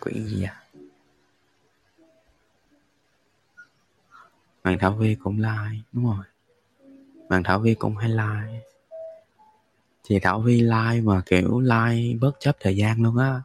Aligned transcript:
quyển 0.00 0.26
gì 0.26 0.42
à 0.42 0.56
bạn 4.64 4.78
thảo 4.78 4.92
vi 4.92 5.14
cũng 5.14 5.36
like, 5.38 5.82
đúng 5.92 6.04
rồi. 6.04 6.24
Bạn 7.28 7.42
thảo 7.42 7.58
vi 7.58 7.74
cũng 7.74 7.96
hay 7.96 8.08
like. 8.08 8.60
Chị 10.02 10.18
thảo 10.18 10.40
vi 10.40 10.60
like 10.60 11.00
mà 11.02 11.22
kiểu 11.26 11.60
like 11.60 12.18
bất 12.20 12.32
chấp 12.40 12.56
thời 12.60 12.76
gian 12.76 13.02
luôn 13.02 13.18
á. 13.18 13.42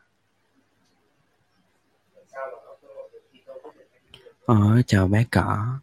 Ờ 4.46 4.82
chào 4.88 5.08
bé 5.08 5.26
cỏ 5.32 5.80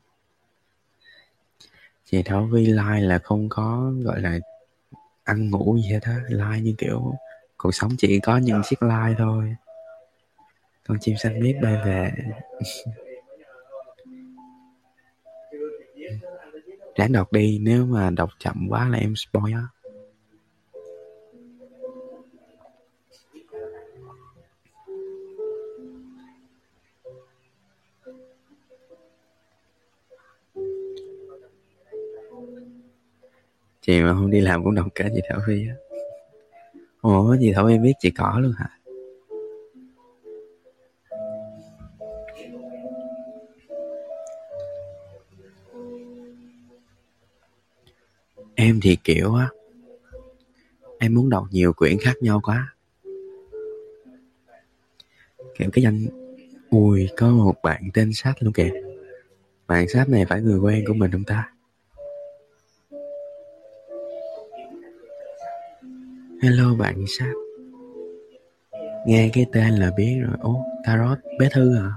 chị 2.04 2.22
thảo 2.22 2.48
vi 2.52 2.66
like 2.66 3.00
là 3.00 3.18
không 3.18 3.48
có, 3.48 3.92
gọi 4.04 4.20
là, 4.20 4.38
ăn 5.24 5.50
ngủ 5.50 5.78
gì 5.82 5.88
hết 5.88 6.00
á. 6.02 6.20
Like 6.28 6.60
như 6.62 6.74
kiểu 6.78 7.14
cuộc 7.56 7.74
sống 7.74 7.90
chỉ 7.98 8.20
có 8.20 8.36
những 8.36 8.62
chiếc 8.64 8.82
like 8.82 9.14
thôi 9.18 9.56
con 10.88 10.98
chim 11.00 11.16
xanh 11.16 11.40
biết 11.40 11.54
bay 11.62 11.76
về. 11.86 12.10
Ráng 16.96 17.12
đọc 17.12 17.32
đi, 17.32 17.58
nếu 17.58 17.86
mà 17.86 18.10
đọc 18.10 18.30
chậm 18.38 18.66
quá 18.68 18.88
là 18.88 18.98
em 18.98 19.14
spoil 19.16 19.54
á. 19.54 19.66
Chị 33.80 34.02
mà 34.02 34.14
không 34.14 34.30
đi 34.30 34.40
làm 34.40 34.64
cũng 34.64 34.74
đọc 34.74 34.86
cả 34.94 35.08
chị 35.14 35.20
thảo 35.28 35.40
phi 35.46 35.66
á. 35.68 35.74
Ủa 37.00 37.36
chị 37.40 37.52
thảo 37.52 37.68
phi 37.68 37.78
biết 37.78 37.92
chị 37.98 38.10
cỏ 38.10 38.38
luôn 38.42 38.52
hả? 38.56 38.81
Em 48.62 48.80
thì, 48.82 48.96
kiểu, 49.04 49.34
á, 49.34 49.48
em 50.98 51.14
muốn 51.14 51.30
đọc 51.30 51.46
nhiều 51.50 51.72
quyển 51.72 51.98
khác 51.98 52.14
nhau 52.20 52.40
quá. 52.42 52.74
Kiểu, 55.58 55.70
cái 55.72 55.82
danh, 55.82 56.06
ui, 56.70 57.08
có 57.16 57.28
một 57.28 57.54
bạn 57.62 57.90
tên 57.94 58.12
sách 58.12 58.36
luôn 58.40 58.52
kìa. 58.52 58.70
Bạn 59.68 59.88
sách 59.88 60.08
này 60.08 60.26
phải 60.26 60.42
người 60.42 60.58
quen 60.58 60.84
của 60.86 60.94
mình 60.94 61.10
không 61.10 61.24
ta? 61.24 61.48
Hello, 66.42 66.74
bạn 66.74 67.04
sách 67.18 67.34
nghe 69.06 69.30
cái 69.32 69.46
tên 69.52 69.74
là 69.74 69.90
biết 69.90 70.18
rồi. 70.22 70.36
Ố 70.40 70.64
tarot, 70.84 71.18
bé 71.38 71.48
thư 71.52 71.76
à 71.76 71.90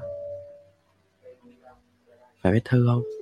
phải 2.43 2.53
bé 2.53 2.59
thư 2.65 2.85
không? 2.87 3.14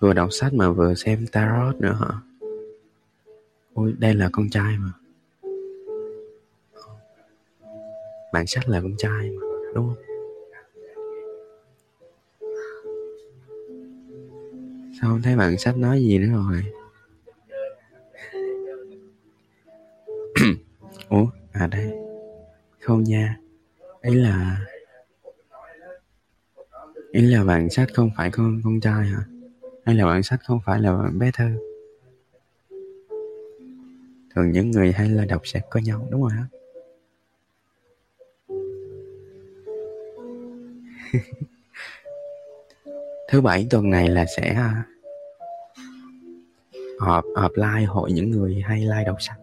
Vừa 0.00 0.12
đọc 0.12 0.28
sách 0.32 0.54
mà 0.54 0.70
vừa 0.70 0.94
xem 0.94 1.26
tarot 1.32 1.80
nữa 1.80 1.96
hả? 2.00 2.20
Ôi, 3.74 3.94
đây 3.98 4.14
là 4.14 4.28
con 4.32 4.50
trai 4.50 4.76
mà. 4.78 4.92
Bạn 8.32 8.46
sách 8.46 8.68
là 8.68 8.80
con 8.80 8.96
trai 8.98 9.30
mà, 9.30 9.46
đúng 9.74 9.88
không? 9.88 10.02
Sao 15.00 15.10
không 15.10 15.22
thấy 15.22 15.36
bạn 15.36 15.58
sách 15.58 15.76
nói 15.76 16.00
gì 16.00 16.18
nữa 16.18 16.26
rồi? 16.32 16.64
Ủa 21.08 21.26
à 21.52 21.66
đây. 21.66 21.92
Không 22.80 23.02
nha. 23.04 23.38
Ý 24.02 24.14
là 24.14 24.60
ý 27.12 27.20
là 27.22 27.44
bạn 27.44 27.70
sách 27.70 27.88
không 27.94 28.10
phải 28.16 28.30
con 28.30 28.60
con 28.64 28.80
trai 28.80 29.06
hả? 29.06 29.24
Hay 29.86 29.94
là 29.94 30.06
bạn 30.06 30.22
sách 30.22 30.40
không 30.44 30.60
phải 30.64 30.80
là 30.80 31.10
bé 31.12 31.30
thơ? 31.34 31.50
Thường 34.34 34.52
những 34.52 34.70
người 34.70 34.92
hay 34.92 35.08
là 35.08 35.24
đọc 35.24 35.42
sẽ 35.44 35.60
có 35.70 35.80
nhau 35.80 36.08
đúng 36.10 36.22
rồi 36.22 36.30
hả 36.32 36.44
thứ 43.28 43.40
bảy 43.40 43.66
tuần 43.70 43.90
này 43.90 44.08
là 44.08 44.24
sẽ 44.36 44.54
à, 44.54 44.84
họp 46.98 47.24
họp 47.36 47.52
like 47.56 47.84
hội 47.86 48.12
những 48.12 48.30
người 48.30 48.62
hay 48.66 48.80
like 48.80 49.04
đọc 49.06 49.16
sách. 49.20 49.38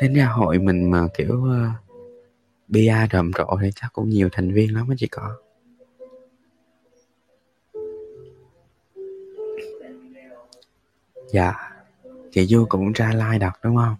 Đến 0.00 0.14
ra 0.14 0.26
hội 0.26 0.58
mình 0.58 0.90
mà 0.90 1.06
kiểu 1.14 1.34
uh, 1.34 1.72
bia 2.68 2.94
rầm 3.12 3.30
rộ 3.38 3.58
thì 3.62 3.70
chắc 3.74 3.92
cũng 3.92 4.08
nhiều 4.08 4.28
thành 4.32 4.52
viên 4.52 4.74
lắm 4.74 4.88
á 4.88 4.94
chị 4.98 5.06
có 5.06 5.36
dạ. 11.32 11.54
Chị 12.30 12.46
du 12.46 12.66
cũng 12.68 12.92
ra 12.92 13.12
like 13.14 13.38
đọc, 13.38 13.52
đúng 13.62 13.76
không? 13.76 13.96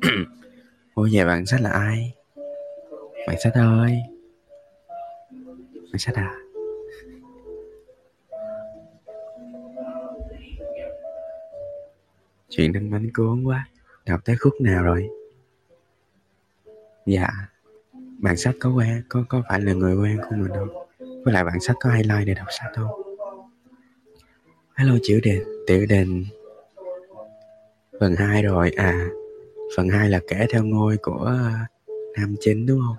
Ủa 0.94 1.08
vậy 1.12 1.24
bạn 1.24 1.46
sách 1.46 1.60
là 1.60 1.70
ai? 1.70 2.14
Bạn 3.26 3.36
sách 3.44 3.54
ơi. 3.54 3.98
Bạn 5.74 5.98
sách 5.98 6.14
à? 6.14 6.34
Chuyện 12.48 12.72
đánh 12.72 12.90
bánh 12.90 13.10
cuốn 13.14 13.44
quá. 13.44 13.68
Đọc 14.06 14.20
tới 14.24 14.36
khúc 14.36 14.60
nào 14.60 14.84
rồi? 14.84 15.08
Dạ. 17.06 17.28
Bạn 18.18 18.36
sách 18.36 18.54
có 18.60 18.70
quen, 18.70 19.02
có 19.08 19.24
có 19.28 19.42
phải 19.48 19.60
là 19.60 19.72
người 19.72 19.96
quen 19.96 20.18
của 20.22 20.36
mình 20.36 20.52
không? 20.54 20.68
Với 21.24 21.34
lại 21.34 21.44
bạn 21.44 21.60
sách 21.60 21.76
có 21.80 21.90
hay 21.90 22.02
like 22.02 22.24
để 22.24 22.34
đọc 22.34 22.46
sách 22.50 22.72
không? 22.74 23.07
Hello, 24.78 24.94
chữ 25.02 25.20
đền 25.22 25.42
tiểu 25.66 25.86
đền 25.86 26.24
phần 28.00 28.14
2 28.16 28.42
rồi. 28.42 28.70
À 28.76 29.08
phần 29.76 29.88
2 29.88 30.10
là 30.10 30.20
kể 30.28 30.46
theo 30.50 30.64
ngôi 30.64 30.96
của 30.96 31.24
à, 31.24 31.66
nam 32.18 32.34
chính, 32.40 32.66
đúng 32.66 32.80
không? 32.80 32.96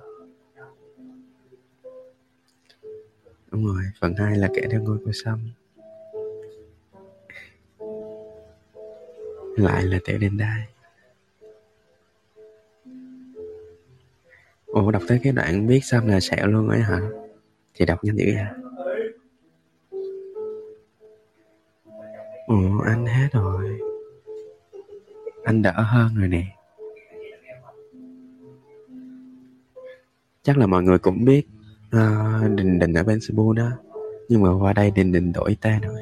Đúng 3.52 3.66
rồi, 3.66 3.84
phần 4.02 4.14
2 4.16 4.38
là 4.38 4.50
kể 4.56 4.62
theo 4.72 4.82
ngôi 4.82 4.98
của 5.06 5.12
sâm. 5.14 5.40
Lại 9.58 9.84
là 9.84 10.00
tiểu 10.06 10.18
đền 10.18 10.38
đai 10.38 10.68
ủa, 14.66 14.92
đọc 14.92 15.04
tới 15.08 15.20
cái 15.24 15.34
đoạn 15.34 15.68
biết 15.68 15.80
sâm 15.84 16.08
là 16.08 16.20
sẹo 16.20 16.48
luôn 16.48 16.70
ấy 16.70 16.80
hả? 16.80 17.02
Thì 17.74 17.86
đọc 17.86 18.04
nhanh 18.04 18.18
dữ 18.18 18.26
à 18.36 18.56
ủa 22.50 22.82
anh 22.86 23.06
hết 23.06 23.28
rồi. 23.32 23.80
Anh 25.44 25.62
đỡ 25.62 25.74
hơn 25.76 26.16
rồi 26.16 26.28
nè. 26.28 26.44
Chắc 30.44 30.58
là 30.58 30.68
mọi 30.68 30.84
người 30.84 31.00
cũng 31.00 31.26
biết 31.26 31.48
uh, 31.88 32.52
đình 32.56 32.80
đình 32.80 32.94
ở 32.94 33.04
bên 33.04 33.20
Cebu 33.28 33.54
đó. 33.54 33.70
Nhưng 34.30 34.42
mà 34.42 34.50
qua 34.60 34.74
đây 34.74 34.92
đình 34.92 35.12
đình 35.12 35.34
đổi 35.34 35.58
tên 35.62 35.82
rồi. 35.82 36.02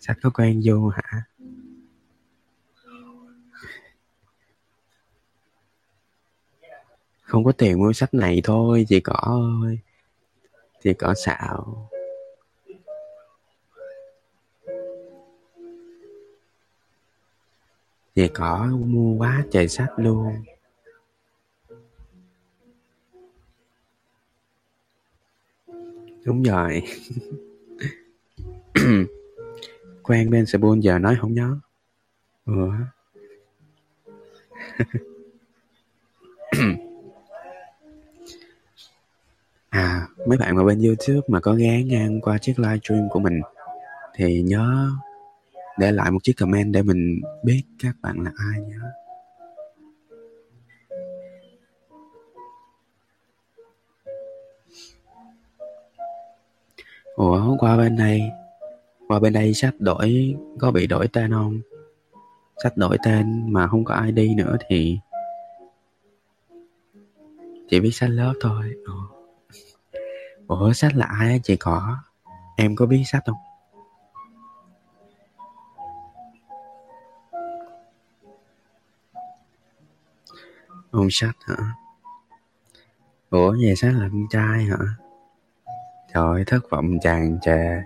Sách 0.00 0.18
có 0.22 0.30
quen 0.30 0.62
vô 0.64 0.88
hả? 0.88 1.22
Không 7.22 7.44
có 7.44 7.52
tiền 7.52 7.78
mua 7.78 7.92
sách 7.92 8.14
này 8.14 8.40
thôi 8.44 8.86
chị 8.88 9.00
cỏ 9.00 9.40
ơi. 9.64 9.78
Chị 10.82 10.92
cỏ 10.94 11.14
xạo 11.24 11.90
về 18.20 18.28
cỏ 18.34 18.68
mua 18.86 19.14
quá 19.14 19.44
trời 19.50 19.68
sách 19.68 19.90
luôn. 19.96 20.32
Đúng 26.24 26.42
rồi. 26.42 26.82
Quen 30.02 30.30
bên 30.30 30.46
Seoul 30.46 30.78
giờ 30.80 30.98
nói 30.98 31.16
không 31.20 31.34
nhớ. 31.34 31.56
Ừ. 32.46 32.70
à 39.68 40.08
mấy 40.26 40.38
bạn 40.38 40.56
mà 40.56 40.64
bên 40.64 40.82
youtube 40.82 41.26
mà 41.28 41.40
có 41.40 41.54
ghé 41.54 41.82
ngang 41.82 42.20
qua 42.20 42.38
chiếc 42.38 42.58
livestream 42.58 43.08
của 43.10 43.20
mình 43.20 43.40
thì 44.14 44.42
nhớ 44.42 44.90
để 45.80 45.92
lại 45.92 46.10
một 46.10 46.18
chiếc 46.22 46.32
comment 46.32 46.72
để 46.72 46.82
mình 46.82 47.20
biết 47.44 47.62
các 47.78 47.96
bạn 48.02 48.20
là 48.24 48.32
ai 48.36 48.60
nhé. 48.60 48.76
Ủa 57.14 57.38
hôm 57.38 57.58
qua 57.58 57.76
bên 57.76 57.96
đây, 57.96 58.22
qua 59.08 59.18
bên 59.18 59.32
đây 59.32 59.54
sách 59.54 59.74
đổi 59.78 60.36
có 60.58 60.70
bị 60.70 60.86
đổi 60.86 61.08
tên 61.08 61.30
không? 61.32 61.60
Sách 62.62 62.76
đổi 62.76 62.98
tên 63.04 63.52
mà 63.52 63.66
không 63.66 63.84
có 63.84 64.04
ID 64.06 64.36
nữa 64.36 64.56
thì 64.68 64.98
chỉ 67.68 67.80
biết 67.80 67.90
sách 67.92 68.10
lớp 68.10 68.34
thôi.ủa 68.40 68.72
sách 70.72 70.94
là 70.94 71.06
ai 71.06 71.28
á 71.28 71.36
chị 71.42 71.56
có 71.56 71.96
Em 72.56 72.76
có 72.76 72.86
biết 72.86 73.02
sách 73.06 73.22
không? 73.26 73.49
Ông 80.90 81.08
sách 81.10 81.36
hả? 81.40 81.56
Ủa, 83.30 83.56
về 83.62 83.74
sách 83.76 83.92
là 83.94 84.08
con 84.12 84.26
trai 84.30 84.64
hả? 84.64 84.78
Trời 86.14 86.24
ơi 86.24 86.44
thất 86.46 86.70
vọng 86.70 86.98
chàng 87.02 87.38
trề 87.42 87.80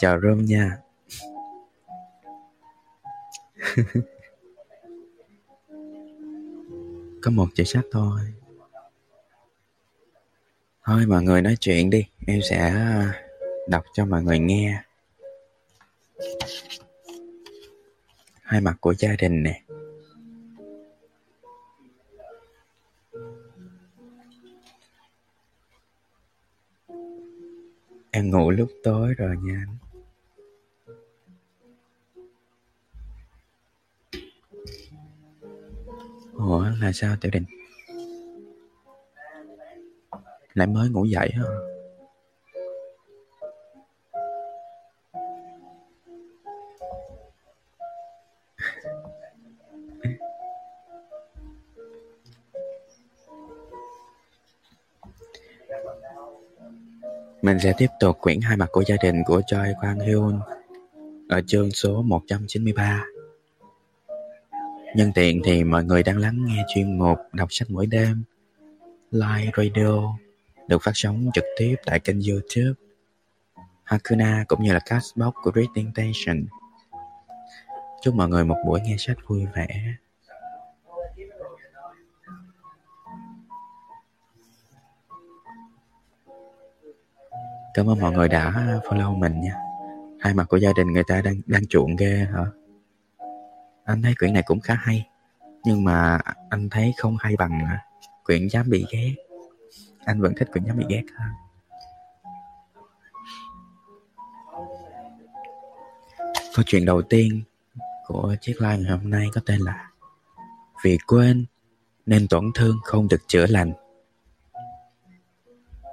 Chào 0.00 0.20
Rôm 0.20 0.44
nha. 0.44 0.78
Có 7.22 7.30
một 7.30 7.46
chữ 7.54 7.64
sách 7.64 7.84
thôi. 7.92 8.20
Thôi, 10.84 11.06
mọi 11.06 11.22
người 11.22 11.42
nói 11.42 11.56
chuyện 11.60 11.90
đi. 11.90 12.06
Em 12.26 12.40
sẽ 12.50 12.74
đọc 13.68 13.84
cho 13.92 14.04
mọi 14.04 14.22
người 14.22 14.38
nghe. 14.38 14.82
Hai 18.48 18.60
mặt 18.60 18.76
của 18.80 18.94
gia 18.94 19.16
đình 19.18 19.42
nè. 19.42 19.62
Em 28.10 28.30
ngủ 28.30 28.50
lúc 28.50 28.68
tối 28.82 29.14
rồi 29.14 29.36
nha 29.42 29.64
anh. 29.66 29.76
Ủa, 36.32 36.66
là 36.80 36.92
sao 36.92 37.16
Tiểu 37.20 37.30
đình? 37.30 37.44
Lại 40.54 40.66
mới 40.66 40.88
ngủ 40.90 41.04
dậy 41.04 41.30
hả? 41.34 41.77
Mình 57.42 57.58
sẽ 57.60 57.72
tiếp 57.78 57.86
tục 58.00 58.18
quyển 58.20 58.40
hai 58.40 58.56
mặt 58.56 58.68
của 58.72 58.84
gia 58.86 58.96
đình 59.02 59.22
của 59.26 59.42
Choi 59.46 59.74
Quang 59.80 60.00
Hyun 60.00 60.40
ở 61.28 61.42
chương 61.46 61.70
số 61.70 62.02
193. 62.02 63.04
Nhân 64.96 65.12
tiện 65.14 65.42
thì 65.44 65.64
mọi 65.64 65.84
người 65.84 66.02
đang 66.02 66.18
lắng 66.18 66.44
nghe 66.44 66.64
chuyên 66.74 66.98
mục 66.98 67.18
đọc 67.32 67.48
sách 67.50 67.70
mỗi 67.70 67.86
đêm, 67.86 68.22
Live 69.10 69.50
Radio, 69.56 70.18
được 70.68 70.82
phát 70.82 70.92
sóng 70.94 71.30
trực 71.34 71.44
tiếp 71.58 71.74
tại 71.84 72.00
kênh 72.00 72.20
youtube 72.30 72.88
Hakuna 73.88 74.44
cũng 74.48 74.62
như 74.62 74.72
là 74.72 74.80
Castbox 74.86 75.34
của 75.42 75.52
Reading 75.54 75.92
Station. 75.94 76.46
Chúc 78.02 78.14
mọi 78.14 78.28
người 78.28 78.44
một 78.44 78.56
buổi 78.66 78.80
nghe 78.80 78.96
sách 78.98 79.16
vui 79.26 79.46
vẻ. 79.54 79.94
Cảm 87.78 87.88
ơn 87.88 88.00
mọi 88.00 88.12
người 88.12 88.28
đã 88.28 88.50
follow 88.84 89.18
mình 89.18 89.40
nha. 89.40 89.54
Hai 90.20 90.34
mặt 90.34 90.44
của 90.48 90.56
gia 90.56 90.72
đình 90.76 90.92
người 90.92 91.04
ta 91.04 91.20
đang 91.20 91.40
đang 91.46 91.66
chuộng 91.66 91.96
ghê 91.96 92.26
hả? 92.32 92.44
Anh 93.84 94.02
thấy 94.02 94.14
quyển 94.18 94.32
này 94.32 94.42
cũng 94.46 94.60
khá 94.60 94.74
hay. 94.74 95.08
Nhưng 95.64 95.84
mà 95.84 96.18
anh 96.50 96.68
thấy 96.70 96.94
không 96.96 97.16
hay 97.20 97.36
bằng 97.36 97.66
quyển 98.24 98.48
dám 98.48 98.70
bị 98.70 98.86
ghét. 98.92 99.14
Anh 100.04 100.20
vẫn 100.20 100.32
thích 100.36 100.48
quyển 100.52 100.64
dám 100.64 100.76
bị 100.76 100.84
ghét 100.88 101.02
hơn. 101.16 101.30
Câu 106.54 106.62
chuyện 106.66 106.84
đầu 106.84 107.02
tiên 107.02 107.42
của 108.06 108.36
chiếc 108.40 108.54
live 108.60 108.78
ngày 108.78 108.90
hôm 108.90 109.10
nay 109.10 109.26
có 109.32 109.40
tên 109.46 109.60
là 109.60 109.90
Vì 110.84 110.98
quên 111.06 111.44
nên 112.06 112.28
tổn 112.28 112.50
thương 112.54 112.78
không 112.84 113.08
được 113.08 113.20
chữa 113.28 113.46
lành. 113.46 113.72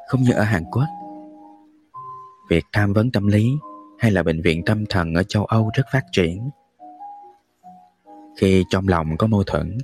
Không 0.07 0.21
như 0.21 0.31
ở 0.31 0.43
Hàn 0.43 0.63
Quốc, 0.71 0.85
việc 2.49 2.65
tham 2.71 2.93
vấn 2.93 3.11
tâm 3.11 3.27
lý 3.27 3.51
hay 3.97 4.11
là 4.11 4.23
bệnh 4.23 4.41
viện 4.41 4.65
tâm 4.65 4.85
thần 4.85 5.13
ở 5.13 5.23
châu 5.23 5.45
Âu 5.45 5.71
rất 5.73 5.83
phát 5.91 6.03
triển. 6.11 6.49
Khi 8.37 8.63
trong 8.69 8.87
lòng 8.87 9.17
có 9.17 9.27
mâu 9.27 9.43
thuẫn, 9.43 9.77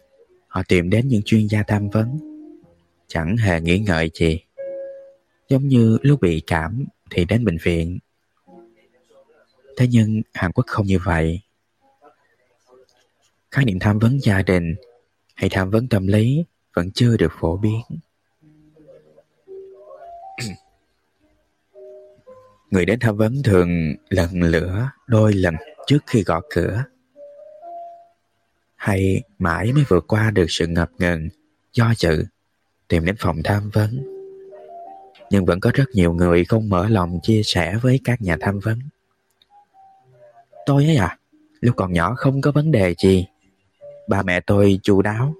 họ 0.47 0.63
tìm 0.67 0.89
đến 0.89 1.07
những 1.07 1.21
chuyên 1.25 1.47
gia 1.47 1.63
tham 1.63 1.89
vấn, 1.89 2.19
chẳng 3.07 3.37
hề 3.37 3.61
nghĩ 3.61 3.79
ngợi 3.79 4.11
gì. 4.13 4.39
Giống 5.49 5.67
như 5.67 5.97
lúc 6.01 6.21
bị 6.21 6.41
cảm 6.47 6.85
thì 7.09 7.25
đến 7.25 7.45
bệnh 7.45 7.57
viện. 7.63 7.99
Thế 9.77 9.87
nhưng 9.89 10.21
Hàn 10.33 10.51
Quốc 10.51 10.65
không 10.67 10.85
như 10.85 10.99
vậy. 11.03 11.41
Khái 13.51 13.65
niệm 13.65 13.79
tham 13.79 13.99
vấn 13.99 14.19
gia 14.21 14.41
đình 14.41 14.75
hay 15.35 15.49
tham 15.49 15.69
vấn 15.69 15.87
tâm 15.87 16.07
lý 16.07 16.43
vẫn 16.73 16.91
chưa 16.91 17.17
được 17.17 17.31
phổ 17.39 17.57
biến. 17.57 17.81
Người 22.71 22.85
đến 22.85 22.99
tham 22.99 23.17
vấn 23.17 23.43
thường 23.43 23.95
lần 24.09 24.41
lửa 24.41 24.89
đôi 25.07 25.33
lần 25.33 25.55
trước 25.87 25.99
khi 26.07 26.23
gõ 26.23 26.41
cửa. 26.49 26.83
Hay 28.75 29.23
mãi 29.39 29.73
mới 29.73 29.83
vượt 29.87 30.05
qua 30.07 30.31
được 30.31 30.45
sự 30.49 30.67
ngập 30.67 30.89
ngừng, 30.97 31.29
do 31.73 31.93
dự, 31.97 32.25
tìm 32.87 33.05
đến 33.05 33.15
phòng 33.19 33.37
tham 33.43 33.69
vấn. 33.73 34.03
Nhưng 35.29 35.45
vẫn 35.45 35.59
có 35.59 35.71
rất 35.73 35.85
nhiều 35.93 36.13
người 36.13 36.45
không 36.45 36.69
mở 36.69 36.89
lòng 36.89 37.19
chia 37.23 37.41
sẻ 37.43 37.77
với 37.81 37.99
các 38.03 38.21
nhà 38.21 38.37
tham 38.39 38.59
vấn. 38.59 38.79
Tôi 40.65 40.85
ấy 40.85 40.95
à, 40.95 41.17
lúc 41.61 41.75
còn 41.75 41.93
nhỏ 41.93 42.15
không 42.15 42.41
có 42.41 42.51
vấn 42.51 42.71
đề 42.71 42.95
gì. 43.03 43.27
Ba 44.07 44.23
mẹ 44.23 44.39
tôi 44.39 44.79
chu 44.83 45.01
đáo, 45.01 45.35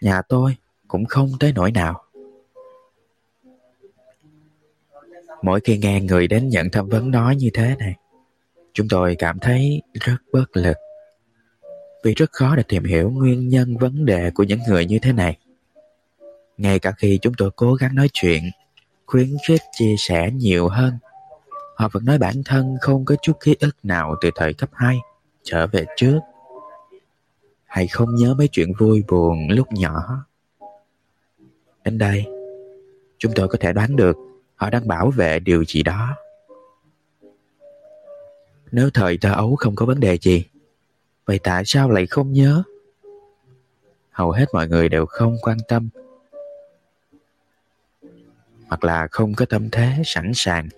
nhà 0.00 0.22
tôi 0.22 0.56
cũng 0.88 1.04
không 1.04 1.30
tới 1.40 1.52
nỗi 1.52 1.70
nào. 1.70 2.03
Mỗi 5.44 5.60
khi 5.64 5.78
nghe 5.78 6.00
người 6.00 6.28
đến 6.28 6.48
nhận 6.48 6.70
tham 6.70 6.88
vấn 6.88 7.10
nói 7.10 7.36
như 7.36 7.50
thế 7.54 7.76
này, 7.78 7.94
chúng 8.72 8.88
tôi 8.88 9.16
cảm 9.18 9.38
thấy 9.38 9.82
rất 10.00 10.16
bất 10.32 10.56
lực. 10.56 10.76
Vì 12.04 12.14
rất 12.14 12.32
khó 12.32 12.56
để 12.56 12.62
tìm 12.68 12.84
hiểu 12.84 13.10
nguyên 13.10 13.48
nhân 13.48 13.76
vấn 13.76 14.04
đề 14.04 14.30
của 14.30 14.42
những 14.42 14.60
người 14.68 14.86
như 14.86 14.98
thế 15.02 15.12
này. 15.12 15.38
Ngay 16.56 16.78
cả 16.78 16.92
khi 16.98 17.18
chúng 17.22 17.34
tôi 17.38 17.50
cố 17.56 17.74
gắng 17.74 17.94
nói 17.94 18.08
chuyện, 18.12 18.42
khuyến 19.06 19.36
khích 19.48 19.60
chia 19.72 19.94
sẻ 19.98 20.30
nhiều 20.30 20.68
hơn, 20.68 20.98
họ 21.76 21.88
vẫn 21.92 22.04
nói 22.04 22.18
bản 22.18 22.42
thân 22.44 22.76
không 22.80 23.04
có 23.04 23.14
chút 23.22 23.32
ký 23.44 23.56
ức 23.60 23.76
nào 23.82 24.14
từ 24.20 24.30
thời 24.34 24.54
cấp 24.54 24.70
2 24.72 24.98
trở 25.42 25.66
về 25.66 25.84
trước. 25.96 26.18
Hay 27.64 27.86
không 27.86 28.14
nhớ 28.14 28.34
mấy 28.38 28.48
chuyện 28.52 28.72
vui 28.78 29.04
buồn 29.08 29.38
lúc 29.48 29.72
nhỏ. 29.72 30.26
Đến 31.84 31.98
đây, 31.98 32.24
chúng 33.18 33.32
tôi 33.34 33.48
có 33.48 33.58
thể 33.60 33.72
đoán 33.72 33.96
được 33.96 34.16
họ 34.54 34.70
đang 34.70 34.88
bảo 34.88 35.10
vệ 35.10 35.38
điều 35.38 35.64
gì 35.64 35.82
đó. 35.82 36.16
Nếu 38.72 38.90
thời 38.94 39.18
thơ 39.18 39.32
ấu 39.32 39.56
không 39.56 39.74
có 39.74 39.86
vấn 39.86 40.00
đề 40.00 40.18
gì, 40.18 40.44
vậy 41.26 41.40
tại 41.42 41.62
sao 41.66 41.90
lại 41.90 42.06
không 42.06 42.32
nhớ? 42.32 42.62
Hầu 44.10 44.30
hết 44.30 44.46
mọi 44.52 44.68
người 44.68 44.88
đều 44.88 45.06
không 45.06 45.36
quan 45.42 45.58
tâm 45.68 45.88
hoặc 48.68 48.84
là 48.84 49.08
không 49.10 49.34
có 49.34 49.46
tâm 49.46 49.68
thế 49.72 50.02
sẵn 50.04 50.32
sàng 50.34 50.68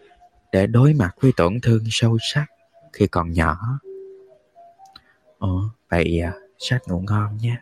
để 0.53 0.67
đối 0.67 0.93
mặt 0.93 1.17
với 1.21 1.33
tổn 1.37 1.61
thương 1.63 1.85
sâu 1.91 2.19
sắc 2.21 2.47
khi 2.93 3.07
còn 3.07 3.33
nhỏ. 3.33 3.81
Ồ, 5.39 5.63
vậy 5.89 6.21
à, 6.21 6.33
sách 6.59 6.83
ngủ 6.89 7.01
ngon 7.01 7.37
nhé. 7.37 7.57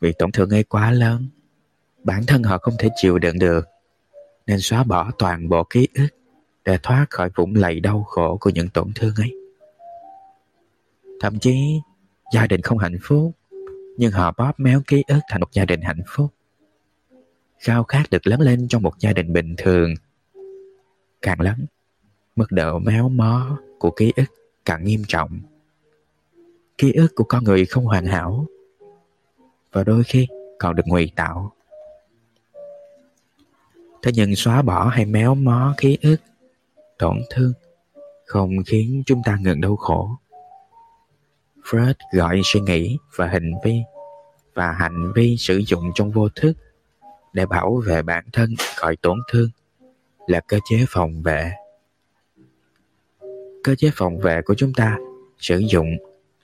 Vì 0.00 0.12
tổn 0.18 0.32
thương 0.32 0.50
ấy 0.50 0.64
quá 0.64 0.90
lớn, 0.90 1.28
bản 2.04 2.22
thân 2.26 2.42
họ 2.42 2.58
không 2.58 2.74
thể 2.78 2.88
chịu 2.96 3.18
đựng 3.18 3.38
được 3.38 3.68
nên 4.46 4.60
xóa 4.60 4.84
bỏ 4.84 5.10
toàn 5.18 5.48
bộ 5.48 5.64
ký 5.70 5.88
ức 5.94 6.08
để 6.64 6.78
thoát 6.82 7.06
khỏi 7.10 7.30
vũng 7.34 7.54
lầy 7.54 7.80
đau 7.80 8.04
khổ 8.04 8.36
của 8.40 8.50
những 8.50 8.68
tổn 8.68 8.92
thương 8.94 9.14
ấy. 9.16 9.34
Thậm 11.20 11.38
chí, 11.38 11.80
gia 12.32 12.46
đình 12.46 12.60
không 12.62 12.78
hạnh 12.78 12.98
phúc, 13.02 13.32
nhưng 13.96 14.12
họ 14.12 14.34
bóp 14.38 14.60
méo 14.60 14.80
ký 14.86 15.04
ức 15.06 15.20
thành 15.28 15.40
một 15.40 15.52
gia 15.52 15.64
đình 15.64 15.80
hạnh 15.80 16.02
phúc. 16.06 16.34
Khao 17.58 17.84
khát 17.84 18.10
được 18.10 18.26
lớn 18.26 18.40
lên 18.40 18.68
trong 18.68 18.82
một 18.82 18.98
gia 19.00 19.12
đình 19.12 19.32
bình 19.32 19.54
thường. 19.58 19.94
Càng 21.22 21.40
lớn, 21.40 21.66
mức 22.36 22.46
độ 22.52 22.78
méo 22.78 23.08
mó 23.08 23.58
của 23.78 23.90
ký 23.90 24.12
ức 24.16 24.24
càng 24.64 24.84
nghiêm 24.84 25.02
trọng. 25.08 25.40
Ký 26.78 26.92
ức 26.92 27.12
của 27.14 27.24
con 27.24 27.44
người 27.44 27.66
không 27.66 27.84
hoàn 27.84 28.06
hảo 28.06 28.46
và 29.72 29.84
đôi 29.84 30.02
khi 30.04 30.26
còn 30.58 30.76
được 30.76 30.86
ngụy 30.86 31.12
tạo 31.16 31.52
thế 34.04 34.10
nhưng 34.14 34.36
xóa 34.36 34.62
bỏ 34.62 34.88
hay 34.88 35.04
méo 35.04 35.34
mó 35.34 35.74
ký 35.76 35.98
ức, 36.02 36.16
tổn 36.98 37.18
thương, 37.30 37.52
không 38.26 38.50
khiến 38.66 39.02
chúng 39.06 39.22
ta 39.24 39.38
ngừng 39.40 39.60
đau 39.60 39.76
khổ 39.76 40.10
Freud 41.64 41.94
gọi 42.12 42.40
suy 42.44 42.60
nghĩ 42.60 42.98
và 43.16 43.26
hành 43.26 43.52
vi, 43.64 43.82
và 44.54 44.72
hành 44.72 45.12
vi 45.14 45.36
sử 45.38 45.56
dụng 45.56 45.90
trong 45.94 46.10
vô 46.10 46.28
thức 46.28 46.52
để 47.32 47.46
bảo 47.46 47.82
vệ 47.86 48.02
bản 48.02 48.24
thân 48.32 48.54
khỏi 48.76 48.96
tổn 48.96 49.18
thương 49.32 49.48
là 50.26 50.40
cơ 50.40 50.58
chế 50.70 50.84
phòng 50.88 51.22
vệ. 51.22 51.52
Cơ 53.64 53.74
chế 53.74 53.90
phòng 53.94 54.18
vệ 54.18 54.42
của 54.42 54.54
chúng 54.54 54.72
ta 54.72 54.98
sử 55.38 55.58
dụng 55.58 55.88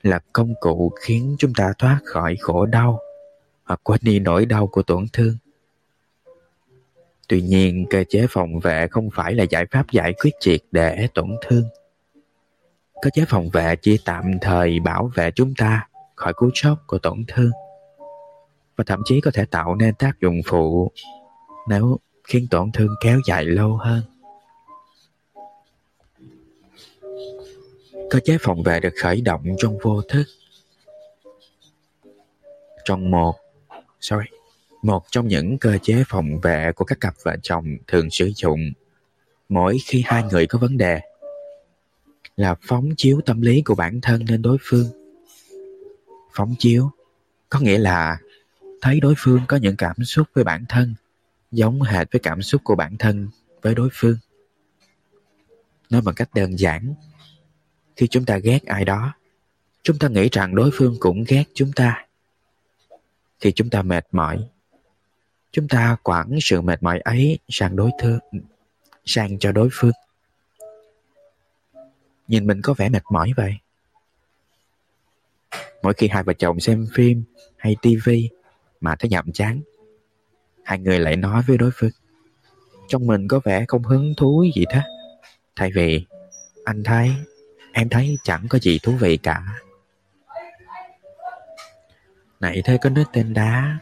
là 0.02 0.20
công 0.32 0.54
cụ 0.60 0.92
khiến 1.00 1.36
chúng 1.38 1.52
ta 1.56 1.72
thoát 1.78 1.98
khỏi 2.04 2.36
khổ 2.40 2.66
đau 2.66 3.00
hoặc 3.64 3.80
quên 3.82 4.00
đi 4.02 4.18
nỗi 4.18 4.46
đau 4.46 4.66
của 4.66 4.82
tổn 4.82 5.06
thương. 5.12 5.36
Tuy 7.30 7.42
nhiên, 7.42 7.86
cơ 7.90 8.04
chế 8.08 8.26
phòng 8.30 8.60
vệ 8.60 8.86
không 8.90 9.08
phải 9.14 9.34
là 9.34 9.44
giải 9.50 9.66
pháp 9.70 9.90
giải 9.90 10.12
quyết 10.12 10.30
triệt 10.40 10.60
để 10.70 11.08
tổn 11.14 11.36
thương. 11.42 11.64
Cơ 13.02 13.10
chế 13.14 13.24
phòng 13.28 13.48
vệ 13.52 13.76
chỉ 13.76 13.98
tạm 14.04 14.24
thời 14.40 14.80
bảo 14.80 15.10
vệ 15.14 15.30
chúng 15.30 15.54
ta 15.58 15.88
khỏi 16.14 16.32
cú 16.32 16.50
sốc 16.54 16.78
của 16.86 16.98
tổn 16.98 17.24
thương 17.28 17.50
và 18.76 18.84
thậm 18.86 19.00
chí 19.04 19.20
có 19.20 19.30
thể 19.34 19.44
tạo 19.44 19.74
nên 19.74 19.94
tác 19.94 20.20
dụng 20.20 20.40
phụ 20.46 20.90
nếu 21.68 21.98
khiến 22.24 22.46
tổn 22.50 22.72
thương 22.72 22.94
kéo 23.00 23.20
dài 23.26 23.44
lâu 23.44 23.76
hơn. 23.76 24.02
Cơ 28.10 28.20
chế 28.24 28.38
phòng 28.40 28.62
vệ 28.62 28.80
được 28.80 28.94
khởi 29.02 29.20
động 29.20 29.44
trong 29.58 29.78
vô 29.82 30.02
thức. 30.02 30.24
Trong 32.84 33.10
một, 33.10 33.34
sorry, 34.00 34.26
một 34.82 35.04
trong 35.10 35.28
những 35.28 35.58
cơ 35.58 35.78
chế 35.82 36.04
phòng 36.08 36.40
vệ 36.40 36.72
của 36.76 36.84
các 36.84 37.00
cặp 37.00 37.14
vợ 37.22 37.36
chồng 37.42 37.64
thường 37.86 38.10
sử 38.10 38.30
dụng 38.36 38.60
mỗi 39.48 39.78
khi 39.86 40.02
hai 40.06 40.22
người 40.22 40.46
có 40.46 40.58
vấn 40.58 40.76
đề 40.76 41.00
là 42.36 42.54
phóng 42.62 42.88
chiếu 42.96 43.20
tâm 43.26 43.40
lý 43.40 43.62
của 43.62 43.74
bản 43.74 44.00
thân 44.00 44.24
lên 44.28 44.42
đối 44.42 44.56
phương. 44.60 44.86
Phóng 46.32 46.54
chiếu 46.58 46.90
có 47.48 47.60
nghĩa 47.60 47.78
là 47.78 48.18
thấy 48.80 49.00
đối 49.00 49.14
phương 49.18 49.40
có 49.48 49.56
những 49.56 49.76
cảm 49.76 50.04
xúc 50.04 50.26
với 50.34 50.44
bản 50.44 50.64
thân 50.68 50.94
giống 51.50 51.82
hệt 51.82 52.12
với 52.12 52.20
cảm 52.20 52.42
xúc 52.42 52.60
của 52.64 52.74
bản 52.74 52.96
thân 52.98 53.28
với 53.62 53.74
đối 53.74 53.88
phương. 53.92 54.16
Nói 55.90 56.02
bằng 56.02 56.14
cách 56.14 56.30
đơn 56.34 56.58
giản, 56.58 56.94
khi 57.96 58.06
chúng 58.06 58.24
ta 58.24 58.38
ghét 58.38 58.66
ai 58.66 58.84
đó, 58.84 59.14
chúng 59.82 59.98
ta 59.98 60.08
nghĩ 60.08 60.28
rằng 60.32 60.54
đối 60.54 60.70
phương 60.72 60.96
cũng 61.00 61.24
ghét 61.28 61.44
chúng 61.54 61.72
ta. 61.72 62.06
Khi 63.40 63.52
chúng 63.52 63.70
ta 63.70 63.82
mệt 63.82 64.06
mỏi, 64.12 64.48
chúng 65.52 65.68
ta 65.68 65.96
quẳng 66.02 66.38
sự 66.42 66.60
mệt 66.60 66.82
mỏi 66.82 67.00
ấy 67.00 67.38
sang 67.48 67.76
đối 67.76 67.90
thương, 68.00 68.18
sang 69.04 69.38
cho 69.38 69.52
đối 69.52 69.68
phương. 69.72 69.92
Nhìn 72.28 72.46
mình 72.46 72.62
có 72.62 72.74
vẻ 72.74 72.88
mệt 72.88 73.02
mỏi 73.10 73.32
vậy. 73.36 73.54
Mỗi 75.82 75.94
khi 75.94 76.08
hai 76.08 76.22
vợ 76.22 76.32
chồng 76.32 76.60
xem 76.60 76.86
phim 76.94 77.22
hay 77.56 77.76
tivi 77.82 78.30
mà 78.80 78.96
thấy 78.96 79.08
nhàm 79.10 79.32
chán, 79.32 79.60
hai 80.64 80.78
người 80.78 80.98
lại 80.98 81.16
nói 81.16 81.42
với 81.46 81.58
đối 81.58 81.70
phương. 81.74 81.90
Trong 82.88 83.06
mình 83.06 83.28
có 83.28 83.40
vẻ 83.44 83.64
không 83.68 83.82
hứng 83.82 84.14
thú 84.16 84.44
gì 84.56 84.64
thế. 84.70 84.80
Thay 85.56 85.70
vì 85.74 86.06
anh 86.64 86.82
thấy, 86.82 87.10
em 87.72 87.88
thấy 87.88 88.18
chẳng 88.24 88.46
có 88.48 88.58
gì 88.58 88.78
thú 88.82 88.92
vị 88.92 89.16
cả. 89.16 89.44
Này 92.40 92.62
thế 92.64 92.78
có 92.80 92.90
nước 92.90 93.04
tên 93.12 93.34
đá 93.34 93.78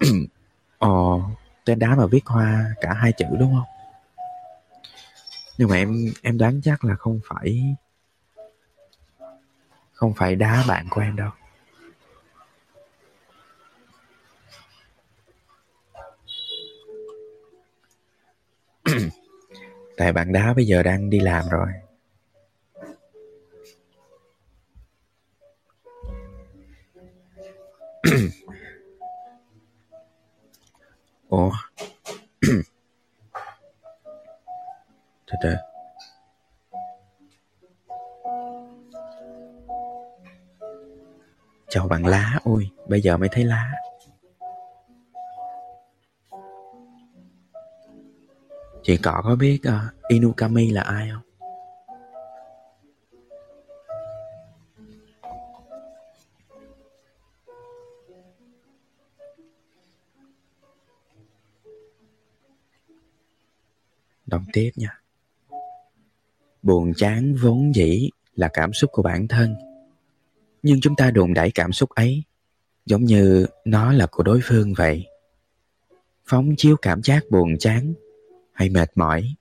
Ồ, 0.78 1.22
tên 1.64 1.78
đá 1.78 1.94
mà 1.94 2.06
viết 2.06 2.26
hoa 2.26 2.74
cả 2.80 2.92
hai 2.92 3.12
chữ 3.12 3.26
đúng 3.38 3.54
không? 3.54 3.76
Nhưng 5.58 5.68
mà 5.68 5.76
em 5.76 6.12
em 6.22 6.38
đoán 6.38 6.60
chắc 6.64 6.84
là 6.84 6.94
không 6.94 7.20
phải 7.28 7.76
không 9.92 10.14
phải 10.14 10.36
đá 10.36 10.64
bạn 10.68 10.86
của 10.90 11.00
em 11.00 11.16
đâu. 11.16 11.30
Tại 19.96 20.12
bạn 20.12 20.32
đá 20.32 20.54
bây 20.54 20.66
giờ 20.66 20.82
đang 20.82 21.10
đi 21.10 21.20
làm 21.20 21.48
rồi. 21.48 21.68
có 31.36 31.50
thật 35.26 35.38
ra 35.42 35.56
Chào 41.68 41.88
bạn 41.88 42.06
lá, 42.06 42.38
ôi, 42.44 42.70
bây 42.88 43.00
giờ 43.00 43.16
mới 43.16 43.28
thấy 43.32 43.44
lá. 43.44 43.72
Chị 48.82 48.96
cọ 48.96 49.20
có 49.24 49.36
biết 49.36 49.60
uh, 49.68 50.08
Inukami 50.08 50.70
là 50.70 50.82
ai 50.82 51.10
không? 51.12 51.25
Đọc 64.26 64.42
tiếp 64.52 64.70
nha. 64.76 65.00
Buồn 66.62 66.94
chán 66.94 67.34
vốn 67.34 67.74
dĩ 67.74 68.10
là 68.34 68.48
cảm 68.52 68.72
xúc 68.72 68.90
của 68.92 69.02
bản 69.02 69.28
thân. 69.28 69.56
Nhưng 70.62 70.80
chúng 70.80 70.96
ta 70.96 71.10
đùn 71.10 71.34
đẩy 71.34 71.50
cảm 71.50 71.72
xúc 71.72 71.90
ấy 71.90 72.22
giống 72.86 73.04
như 73.04 73.46
nó 73.64 73.92
là 73.92 74.06
của 74.06 74.22
đối 74.22 74.40
phương 74.42 74.74
vậy. 74.76 75.06
Phóng 76.26 76.56
chiếu 76.56 76.76
cảm 76.82 77.02
giác 77.02 77.24
buồn 77.30 77.58
chán 77.58 77.94
hay 78.52 78.68
mệt 78.68 78.90
mỏi, 78.94 79.34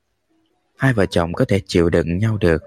hai 0.77 0.93
vợ 0.93 1.05
chồng 1.05 1.33
có 1.33 1.45
thể 1.45 1.61
chịu 1.67 1.89
đựng 1.89 2.17
nhau 2.17 2.37
được. 2.37 2.63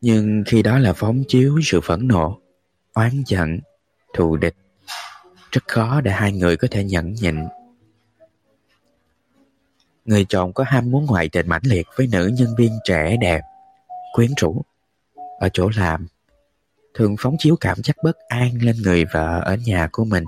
Nhưng 0.00 0.42
khi 0.46 0.62
đó 0.62 0.78
là 0.78 0.92
phóng 0.92 1.22
chiếu 1.28 1.58
sự 1.62 1.80
phẫn 1.80 2.08
nộ, 2.08 2.40
oán 2.94 3.22
giận, 3.26 3.58
thù 4.14 4.36
địch, 4.36 4.56
rất 5.52 5.68
khó 5.68 6.00
để 6.00 6.10
hai 6.10 6.32
người 6.32 6.56
có 6.56 6.68
thể 6.70 6.84
nhẫn 6.84 7.12
nhịn. 7.12 7.36
Người 10.08 10.26
chồng 10.28 10.52
có 10.52 10.64
ham 10.64 10.90
muốn 10.90 11.06
ngoại 11.06 11.28
tình 11.28 11.48
mãnh 11.48 11.62
liệt 11.64 11.86
với 11.96 12.06
nữ 12.06 12.30
nhân 12.38 12.48
viên 12.58 12.72
trẻ 12.84 13.16
đẹp, 13.20 13.40
quyến 14.12 14.30
rũ, 14.40 14.62
ở 15.40 15.48
chỗ 15.52 15.70
làm, 15.76 16.06
thường 16.94 17.16
phóng 17.18 17.36
chiếu 17.38 17.56
cảm 17.60 17.82
giác 17.82 17.96
bất 18.02 18.16
an 18.28 18.50
lên 18.62 18.76
người 18.82 19.04
vợ 19.04 19.40
ở 19.44 19.56
nhà 19.66 19.88
của 19.92 20.04
mình. 20.04 20.24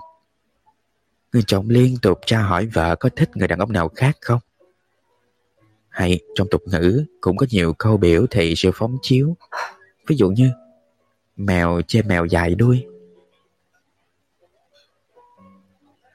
Người 1.32 1.42
chồng 1.46 1.68
liên 1.68 1.96
tục 2.02 2.20
tra 2.26 2.42
hỏi 2.42 2.66
vợ 2.66 2.96
có 2.96 3.08
thích 3.16 3.30
người 3.34 3.48
đàn 3.48 3.58
ông 3.58 3.72
nào 3.72 3.88
khác 3.88 4.16
không? 4.20 4.40
hay 5.90 6.20
trong 6.34 6.48
tục 6.50 6.62
ngữ 6.66 7.04
cũng 7.20 7.36
có 7.36 7.46
nhiều 7.50 7.72
câu 7.78 7.96
biểu 7.96 8.26
thị 8.30 8.54
sự 8.56 8.70
phóng 8.74 8.96
chiếu. 9.02 9.36
Ví 10.08 10.16
dụ 10.16 10.30
như 10.30 10.50
mèo 11.36 11.80
chê 11.86 12.02
mèo 12.02 12.24
dài 12.24 12.54
đuôi. 12.54 12.86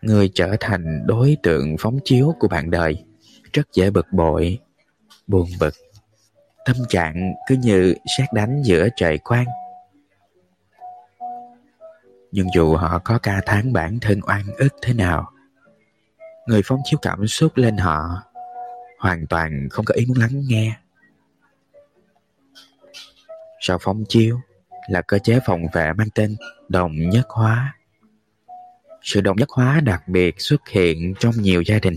Người 0.01 0.31
trở 0.33 0.55
thành 0.59 1.03
đối 1.05 1.37
tượng 1.43 1.75
phóng 1.79 1.99
chiếu 2.03 2.35
của 2.39 2.47
bạn 2.47 2.71
đời 2.71 3.03
rất 3.55 3.73
dễ 3.73 3.89
bực 3.89 4.07
bội, 4.11 4.59
buồn 5.27 5.49
bực. 5.59 5.73
Tâm 6.65 6.75
trạng 6.89 7.33
cứ 7.47 7.55
như 7.55 7.95
xét 8.17 8.33
đánh 8.33 8.61
giữa 8.63 8.87
trời 8.95 9.17
quang. 9.17 9.45
Nhưng 12.31 12.47
dù 12.55 12.75
họ 12.75 12.99
có 12.99 13.19
ca 13.23 13.41
tháng 13.45 13.73
bản 13.73 13.99
thân 14.01 14.19
oan 14.27 14.43
ức 14.57 14.73
thế 14.81 14.93
nào, 14.93 15.31
người 16.47 16.61
phóng 16.65 16.79
chiếu 16.85 16.99
cảm 17.01 17.27
xúc 17.27 17.51
lên 17.55 17.77
họ 17.77 18.21
hoàn 18.99 19.27
toàn 19.27 19.67
không 19.71 19.85
có 19.85 19.93
ý 19.93 20.05
muốn 20.05 20.17
lắng 20.17 20.41
nghe. 20.47 20.77
Sau 23.59 23.77
phóng 23.81 24.03
chiếu 24.09 24.39
là 24.89 25.01
cơ 25.01 25.19
chế 25.19 25.39
phòng 25.45 25.61
vệ 25.73 25.93
mang 25.93 26.09
tên 26.15 26.35
đồng 26.69 27.09
nhất 27.09 27.29
hóa. 27.29 27.75
Sự 29.01 29.21
đồng 29.21 29.37
nhất 29.37 29.49
hóa 29.49 29.79
đặc 29.79 30.07
biệt 30.07 30.35
xuất 30.37 30.69
hiện 30.69 31.13
trong 31.19 31.33
nhiều 31.37 31.61
gia 31.61 31.79
đình. 31.79 31.95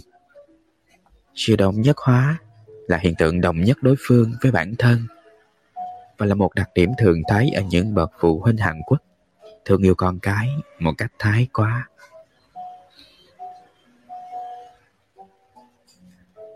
Sự 1.39 1.57
đồng 1.57 1.81
nhất 1.81 1.99
hóa 1.99 2.39
là 2.89 2.99
hiện 2.99 3.15
tượng 3.19 3.41
đồng 3.41 3.61
nhất 3.61 3.77
đối 3.83 3.95
phương 3.99 4.33
với 4.43 4.53
bản 4.53 4.75
thân 4.79 5.07
và 6.17 6.27
là 6.27 6.35
một 6.35 6.55
đặc 6.55 6.71
điểm 6.75 6.91
thường 6.99 7.23
thấy 7.29 7.51
ở 7.55 7.63
những 7.63 7.95
bậc 7.95 8.13
phụ 8.21 8.41
huynh 8.41 8.57
Hàn 8.57 8.81
Quốc, 8.87 8.99
thường 9.65 9.83
yêu 9.83 9.95
con 9.95 10.19
cái 10.19 10.49
một 10.79 10.93
cách 10.99 11.13
thái 11.19 11.49
quá. 11.53 11.89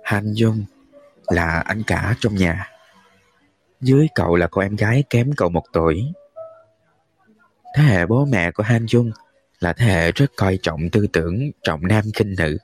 Han 0.04 0.32
Dung 0.32 0.64
là 1.26 1.60
anh 1.66 1.82
cả 1.86 2.14
trong 2.20 2.34
nhà. 2.34 2.70
Dưới 3.80 4.06
cậu 4.14 4.36
là 4.36 4.46
cô 4.46 4.60
em 4.60 4.76
gái 4.76 5.04
kém 5.10 5.32
cậu 5.36 5.48
một 5.48 5.64
tuổi. 5.72 6.12
Thế 7.76 7.82
hệ 7.82 8.06
bố 8.06 8.24
mẹ 8.24 8.50
của 8.50 8.62
Han 8.62 8.86
Dung 8.86 9.10
là 9.60 9.72
thế 9.72 9.86
hệ 9.86 10.12
rất 10.12 10.30
coi 10.36 10.58
trọng 10.62 10.90
tư 10.92 11.06
tưởng 11.12 11.50
trọng 11.62 11.86
nam 11.86 12.04
khinh 12.14 12.34
nữ. 12.38 12.58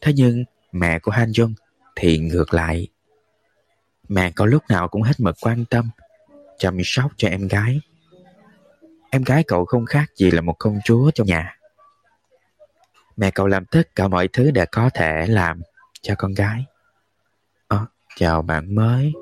Thế 0.00 0.12
nhưng 0.16 0.44
mẹ 0.74 0.98
của 0.98 1.10
Han 1.10 1.30
Jung 1.30 1.54
thì 1.96 2.18
ngược 2.18 2.54
lại. 2.54 2.88
Mẹ 4.08 4.32
cậu 4.36 4.46
lúc 4.46 4.62
nào 4.68 4.88
cũng 4.88 5.02
hết 5.02 5.12
mực 5.18 5.36
quan 5.40 5.64
tâm, 5.64 5.90
chăm 6.58 6.78
sóc 6.84 7.12
cho 7.16 7.28
em 7.28 7.48
gái. 7.48 7.80
Em 9.10 9.22
gái 9.22 9.44
cậu 9.46 9.64
không 9.64 9.86
khác 9.86 10.10
gì 10.16 10.30
là 10.30 10.40
một 10.40 10.56
công 10.58 10.78
chúa 10.84 11.10
trong 11.10 11.26
nhà. 11.26 11.58
Mẹ 13.16 13.30
cậu 13.30 13.46
làm 13.46 13.64
tất 13.64 13.82
cả 13.94 14.08
mọi 14.08 14.28
thứ 14.28 14.50
để 14.50 14.66
có 14.72 14.90
thể 14.94 15.26
làm 15.26 15.62
cho 16.02 16.14
con 16.18 16.34
gái. 16.34 16.64
À, 17.68 17.78
chào 18.16 18.42
bạn 18.42 18.74
mới. 18.74 19.12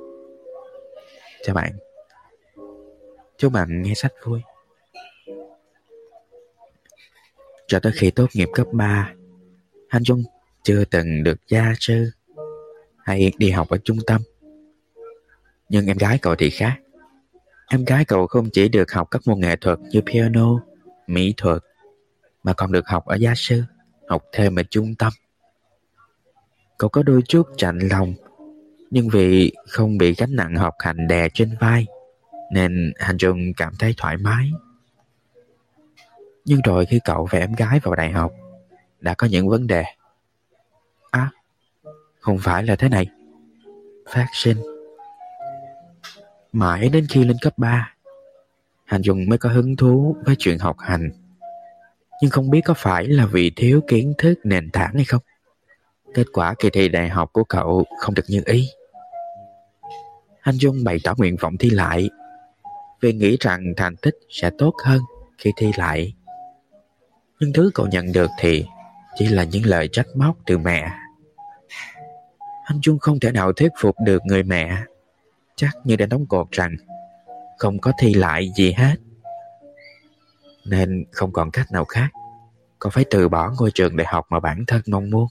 Chào 1.43 1.55
bạn. 1.55 1.73
Chúc 3.39 3.53
bạn 3.53 3.83
nghe 3.83 3.95
sách 3.95 4.13
vui. 4.25 4.41
Cho 7.67 7.81
tới 7.81 7.93
khi 7.95 8.11
tốt 8.11 8.27
nghiệp 8.35 8.49
cấp 8.55 8.67
3, 8.73 9.13
Han 9.89 10.03
Dung 10.03 10.23
chưa 10.62 10.85
từng 10.85 11.23
được 11.23 11.49
gia 11.49 11.75
sư 11.81 12.11
hay 13.04 13.33
đi 13.38 13.50
học 13.50 13.69
ở 13.69 13.78
trung 13.85 13.99
tâm. 14.07 14.21
Nhưng 15.69 15.87
em 15.87 15.97
gái 15.97 16.19
cậu 16.19 16.35
thì 16.35 16.50
khác. 16.50 16.78
Em 17.69 17.85
gái 17.85 18.04
cậu 18.04 18.26
không 18.26 18.50
chỉ 18.50 18.69
được 18.69 18.92
học 18.92 19.09
các 19.11 19.23
môn 19.26 19.40
nghệ 19.40 19.57
thuật 19.57 19.78
như 19.78 20.00
piano, 20.00 20.49
mỹ 21.07 21.35
thuật, 21.37 21.62
mà 22.42 22.52
còn 22.52 22.73
được 22.73 22.88
học 22.88 23.07
ở 23.07 23.16
gia 23.16 23.33
sư, 23.37 23.62
học 24.09 24.23
thêm 24.33 24.59
ở 24.59 24.62
trung 24.71 24.95
tâm. 24.95 25.12
Cậu 26.78 26.90
có 26.90 27.02
đôi 27.02 27.23
chút 27.28 27.49
chạnh 27.57 27.78
lòng, 27.78 28.14
nhưng 28.90 29.09
vì 29.09 29.52
không 29.69 29.99
bị 29.99 30.14
gánh 30.14 30.37
nặng 30.37 30.57
học 30.57 30.75
hành 30.78 31.07
đè 31.09 31.28
trên 31.35 31.57
vai, 31.61 31.87
nên 32.52 32.92
Hành 32.99 33.19
Trung 33.19 33.52
cảm 33.57 33.73
thấy 33.78 33.95
thoải 33.97 34.16
mái. 34.16 34.50
Nhưng 36.45 36.61
rồi 36.64 36.87
khi 36.87 37.00
cậu 37.04 37.28
và 37.31 37.38
em 37.38 37.52
gái 37.52 37.81
vào 37.83 37.95
đại 37.95 38.11
học, 38.11 38.33
đã 39.00 39.14
có 39.14 39.26
những 39.26 39.49
vấn 39.49 39.66
đề. 39.66 39.85
Không 42.23 42.38
phải 42.38 42.62
là 42.62 42.76
thế 42.76 42.88
này. 42.88 43.07
Phát 44.11 44.26
sinh. 44.33 44.57
Mãi 46.52 46.88
đến 46.88 47.07
khi 47.11 47.25
lên 47.25 47.37
cấp 47.43 47.52
3, 47.57 47.95
Hành 48.85 49.02
Dung 49.02 49.29
mới 49.29 49.38
có 49.38 49.49
hứng 49.49 49.76
thú 49.76 50.17
với 50.25 50.37
chuyện 50.38 50.59
học 50.59 50.76
hành. 50.79 51.11
Nhưng 52.23 52.31
không 52.31 52.50
biết 52.50 52.61
có 52.64 52.75
phải 52.75 53.07
là 53.07 53.26
vì 53.26 53.52
thiếu 53.57 53.81
kiến 53.88 54.12
thức 54.19 54.35
nền 54.45 54.71
tảng 54.71 54.95
hay 54.95 55.05
không. 55.05 55.23
Kết 56.14 56.26
quả 56.33 56.55
kỳ 56.59 56.71
thi 56.71 56.88
đại 56.88 57.09
học 57.09 57.31
của 57.33 57.45
cậu 57.45 57.85
không 57.99 58.14
được 58.14 58.25
như 58.29 58.43
ý. 58.47 58.69
Hành 60.41 60.55
Dung 60.55 60.85
bày 60.85 60.99
tỏ 61.05 61.14
nguyện 61.17 61.37
vọng 61.41 61.57
thi 61.57 61.71
lại 61.71 62.11
vì 63.00 63.12
nghĩ 63.12 63.37
rằng 63.41 63.73
thành 63.76 63.97
tích 63.97 64.14
sẽ 64.31 64.50
tốt 64.59 64.75
hơn 64.85 65.00
khi 65.38 65.50
thi 65.57 65.71
lại. 65.76 66.14
Nhưng 67.41 67.52
thứ 67.52 67.71
cậu 67.75 67.87
nhận 67.87 68.12
được 68.12 68.31
thì 68.38 68.67
chỉ 69.14 69.29
là 69.29 69.45
những 69.45 69.67
lời 69.67 69.88
trách 69.93 70.07
móc 70.17 70.37
từ 70.47 70.59
mẹ. 70.59 70.91
Anh 72.73 72.81
Trung 72.81 72.99
không 72.99 73.21
thể 73.21 73.33
nào 73.33 73.52
thuyết 73.52 73.73
phục 73.81 73.97
được 74.05 74.23
người 74.25 74.43
mẹ, 74.43 74.76
chắc 75.57 75.71
như 75.85 75.97
đã 75.97 76.07
đóng 76.07 76.26
cột 76.26 76.50
rằng 76.50 76.76
không 77.59 77.79
có 77.79 77.93
thi 77.99 78.14
lại 78.14 78.52
gì 78.57 78.73
hết. 78.73 78.95
Nên 80.67 81.05
không 81.11 81.33
còn 81.33 81.50
cách 81.50 81.73
nào 81.73 81.85
khác, 81.85 82.09
có 82.79 82.91
phải 82.91 83.05
từ 83.11 83.29
bỏ 83.29 83.52
ngôi 83.59 83.71
trường 83.71 83.97
đại 83.97 84.07
học 84.11 84.26
mà 84.31 84.41
bản 84.41 84.64
thân 84.67 84.83
mong 84.87 85.11
muốn 85.11 85.29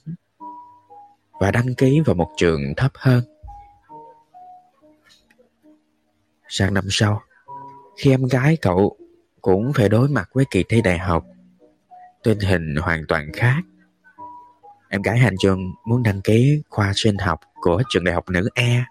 và 1.40 1.50
đăng 1.50 1.74
ký 1.74 2.00
vào 2.00 2.14
một 2.14 2.30
trường 2.36 2.60
thấp 2.76 2.92
hơn. 2.94 3.24
Sang 6.48 6.74
năm 6.74 6.84
sau, 6.90 7.22
khi 7.96 8.10
em 8.10 8.24
gái 8.24 8.56
cậu 8.62 8.96
cũng 9.40 9.72
phải 9.72 9.88
đối 9.88 10.08
mặt 10.08 10.30
với 10.32 10.44
kỳ 10.50 10.64
thi 10.68 10.82
đại 10.82 10.98
học, 10.98 11.24
tình 12.22 12.40
hình 12.40 12.76
hoàn 12.76 13.04
toàn 13.08 13.32
khác. 13.32 13.62
Em 14.94 15.02
gái 15.02 15.18
Hành 15.18 15.34
trường 15.38 15.74
muốn 15.84 16.02
đăng 16.02 16.20
ký 16.20 16.62
khoa 16.68 16.92
sinh 16.94 17.16
học 17.18 17.40
của 17.60 17.82
trường 17.88 18.04
đại 18.04 18.14
học 18.14 18.30
nữ 18.30 18.48
E. 18.54 18.84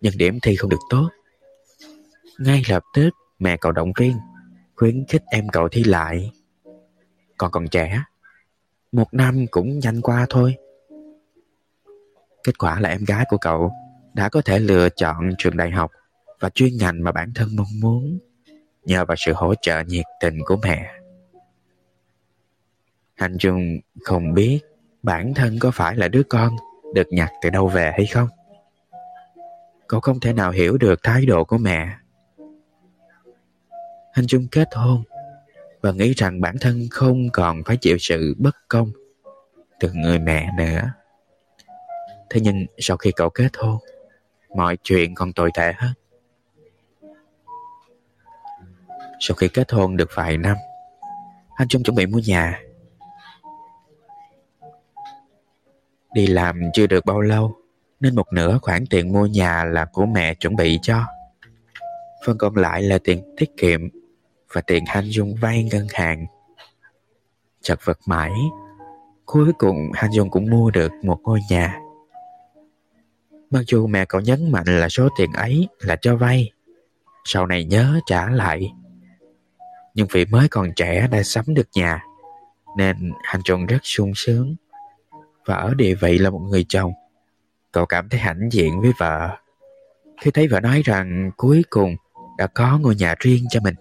Nhưng 0.00 0.18
điểm 0.18 0.38
thi 0.42 0.56
không 0.56 0.70
được 0.70 0.80
tốt. 0.90 1.08
Ngay 2.38 2.62
lập 2.68 2.82
tức 2.94 3.10
mẹ 3.38 3.56
cậu 3.56 3.72
động 3.72 3.92
viên, 3.98 4.16
khuyến 4.76 5.04
khích 5.08 5.22
em 5.30 5.48
cậu 5.48 5.68
thi 5.68 5.84
lại. 5.84 6.30
Còn 7.38 7.50
còn 7.50 7.68
trẻ, 7.68 8.02
một 8.92 9.14
năm 9.14 9.46
cũng 9.50 9.78
nhanh 9.78 10.00
qua 10.00 10.26
thôi. 10.30 10.56
Kết 12.44 12.58
quả 12.58 12.80
là 12.80 12.88
em 12.88 13.04
gái 13.04 13.24
của 13.28 13.38
cậu 13.38 13.72
đã 14.14 14.28
có 14.28 14.42
thể 14.44 14.58
lựa 14.58 14.88
chọn 14.88 15.30
trường 15.38 15.56
đại 15.56 15.70
học 15.70 15.90
và 16.40 16.50
chuyên 16.50 16.76
ngành 16.76 17.04
mà 17.04 17.12
bản 17.12 17.32
thân 17.34 17.56
mong 17.56 17.80
muốn 17.80 18.18
nhờ 18.84 19.04
vào 19.04 19.16
sự 19.18 19.32
hỗ 19.32 19.54
trợ 19.62 19.82
nhiệt 19.86 20.04
tình 20.20 20.38
của 20.44 20.56
mẹ. 20.62 20.97
Hành 23.18 23.38
Trung 23.38 23.78
không 24.04 24.34
biết 24.34 24.60
bản 25.02 25.34
thân 25.34 25.58
có 25.58 25.70
phải 25.70 25.96
là 25.96 26.08
đứa 26.08 26.22
con 26.22 26.56
được 26.94 27.06
nhặt 27.10 27.32
từ 27.42 27.50
đâu 27.50 27.68
về 27.68 27.92
hay 27.96 28.06
không. 28.06 28.28
Cậu 29.86 30.00
không 30.00 30.20
thể 30.20 30.32
nào 30.32 30.50
hiểu 30.50 30.78
được 30.78 31.00
thái 31.02 31.26
độ 31.26 31.44
của 31.44 31.58
mẹ. 31.58 31.88
Hành 34.12 34.26
Trung 34.26 34.46
kết 34.50 34.68
hôn 34.74 35.02
và 35.80 35.92
nghĩ 35.92 36.12
rằng 36.16 36.40
bản 36.40 36.56
thân 36.60 36.86
không 36.90 37.30
còn 37.32 37.62
phải 37.64 37.76
chịu 37.76 37.96
sự 38.00 38.34
bất 38.38 38.56
công 38.68 38.90
từ 39.80 39.92
người 39.92 40.18
mẹ 40.18 40.50
nữa. 40.58 40.92
Thế 42.30 42.40
nhưng 42.40 42.66
sau 42.78 42.96
khi 42.96 43.12
cậu 43.16 43.30
kết 43.30 43.56
hôn, 43.56 43.78
mọi 44.56 44.78
chuyện 44.82 45.14
còn 45.14 45.32
tồi 45.32 45.50
tệ 45.54 45.72
hơn. 45.76 45.92
Sau 49.20 49.34
khi 49.34 49.48
kết 49.48 49.72
hôn 49.72 49.96
được 49.96 50.10
vài 50.14 50.36
năm, 50.36 50.56
anh 51.54 51.68
Trung 51.68 51.82
chuẩn 51.82 51.96
bị 51.96 52.06
mua 52.06 52.20
nhà 52.26 52.60
Đi 56.18 56.26
làm 56.26 56.60
chưa 56.72 56.86
được 56.86 57.06
bao 57.06 57.20
lâu, 57.20 57.56
Nên 58.00 58.14
một 58.14 58.32
nửa 58.32 58.58
khoản 58.62 58.86
tiền 58.86 59.12
mua 59.12 59.26
nhà 59.26 59.64
là 59.64 59.84
của 59.84 60.06
mẹ 60.06 60.34
chuẩn 60.34 60.56
bị 60.56 60.78
cho. 60.82 61.04
Phần 62.26 62.38
còn 62.38 62.56
lại 62.56 62.82
là 62.82 62.98
tiền 63.04 63.34
tiết 63.36 63.56
kiệm 63.56 63.88
Và 64.52 64.60
tiền 64.60 64.84
Hanh 64.86 65.12
Dung 65.12 65.34
vay 65.34 65.64
ngân 65.64 65.86
hàng. 65.92 66.26
Chật 67.62 67.78
vật 67.84 67.98
mãi, 68.06 68.32
Cuối 69.26 69.52
cùng 69.58 69.90
Hanh 69.94 70.12
Dung 70.12 70.30
cũng 70.30 70.50
mua 70.50 70.70
được 70.70 70.92
một 71.02 71.20
ngôi 71.22 71.40
nhà. 71.50 71.78
Mặc 73.50 73.62
dù 73.66 73.86
mẹ 73.86 74.04
cậu 74.04 74.20
nhấn 74.20 74.52
mạnh 74.52 74.66
là 74.66 74.88
số 74.88 75.08
tiền 75.18 75.32
ấy 75.32 75.68
là 75.80 75.96
cho 75.96 76.16
vay, 76.16 76.52
Sau 77.24 77.46
này 77.46 77.64
nhớ 77.64 78.00
trả 78.06 78.30
lại. 78.30 78.72
Nhưng 79.94 80.06
vì 80.12 80.24
mới 80.24 80.48
còn 80.48 80.72
trẻ 80.76 81.08
đã 81.10 81.22
sắm 81.22 81.44
được 81.48 81.68
nhà, 81.74 82.02
Nên 82.76 83.12
Han 83.22 83.40
Dung 83.44 83.66
rất 83.66 83.80
sung 83.82 84.12
sướng 84.14 84.56
và 85.48 85.54
ở 85.54 85.74
địa 85.74 85.94
vị 85.94 86.18
là 86.18 86.30
một 86.30 86.38
người 86.50 86.64
chồng. 86.68 86.92
Cậu 87.72 87.86
cảm 87.86 88.08
thấy 88.08 88.20
hãnh 88.20 88.48
diện 88.52 88.80
với 88.80 88.92
vợ 88.98 89.36
khi 90.20 90.30
thấy 90.30 90.48
vợ 90.48 90.60
nói 90.60 90.82
rằng 90.84 91.30
cuối 91.36 91.64
cùng 91.70 91.96
đã 92.38 92.46
có 92.46 92.78
ngôi 92.78 92.94
nhà 92.94 93.14
riêng 93.18 93.44
cho 93.50 93.60
mình 93.60 93.74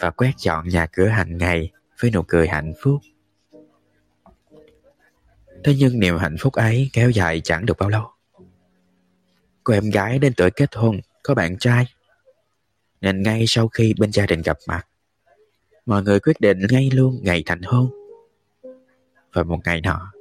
và 0.00 0.10
quét 0.10 0.32
dọn 0.38 0.68
nhà 0.68 0.86
cửa 0.86 1.06
hàng 1.06 1.38
ngày 1.38 1.70
với 2.00 2.10
nụ 2.10 2.22
cười 2.22 2.48
hạnh 2.48 2.72
phúc. 2.82 3.00
Thế 5.64 5.74
nhưng 5.78 6.00
niềm 6.00 6.18
hạnh 6.18 6.36
phúc 6.40 6.52
ấy 6.52 6.90
kéo 6.92 7.10
dài 7.10 7.40
chẳng 7.44 7.66
được 7.66 7.78
bao 7.78 7.88
lâu. 7.88 8.10
Cô 9.64 9.74
em 9.74 9.90
gái 9.90 10.18
đến 10.18 10.32
tuổi 10.36 10.50
kết 10.50 10.74
hôn, 10.74 11.00
có 11.22 11.34
bạn 11.34 11.58
trai 11.58 11.86
nên 13.00 13.22
ngay 13.22 13.44
sau 13.46 13.68
khi 13.68 13.94
bên 13.98 14.12
gia 14.12 14.26
đình 14.26 14.42
gặp 14.42 14.56
mặt, 14.68 14.86
mọi 15.86 16.02
người 16.02 16.20
quyết 16.20 16.40
định 16.40 16.58
ngay 16.70 16.90
luôn 16.92 17.20
ngày 17.22 17.42
thành 17.46 17.62
hôn. 17.62 17.90
Và 19.32 19.42
một 19.42 19.58
ngày 19.64 19.80
nọ 19.80 20.12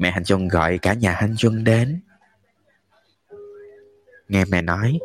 Mẹ 0.00 0.10
Hành 0.10 0.24
Trung 0.24 0.48
gọi 0.48 0.78
cả 0.78 0.94
nhà 0.94 1.12
Hành 1.12 1.34
Trung 1.36 1.64
đến. 1.64 2.00
Nghe 4.28 4.44
mẹ 4.44 4.62
nói 4.62 4.98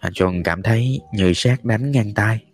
Hành 0.00 0.12
Trung 0.12 0.42
cảm 0.42 0.62
thấy 0.62 1.00
như 1.12 1.32
sát 1.34 1.64
đánh 1.64 1.90
ngang 1.90 2.14
tay. 2.14 2.44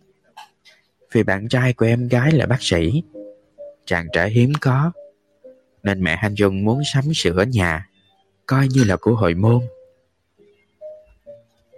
Vì 1.12 1.22
bạn 1.22 1.48
trai 1.48 1.72
của 1.72 1.86
em 1.86 2.08
gái 2.08 2.32
là 2.32 2.46
bác 2.46 2.62
sĩ, 2.62 3.02
Chàng 3.84 4.06
trẻ 4.12 4.28
hiếm 4.28 4.52
có, 4.60 4.92
Nên 5.82 6.02
mẹ 6.04 6.16
Hành 6.16 6.34
Trung 6.36 6.64
muốn 6.64 6.82
sắm 6.92 7.04
sửa 7.14 7.44
nhà, 7.48 7.88
Coi 8.46 8.68
như 8.68 8.84
là 8.84 8.96
của 8.96 9.14
hội 9.14 9.34
môn. 9.34 9.60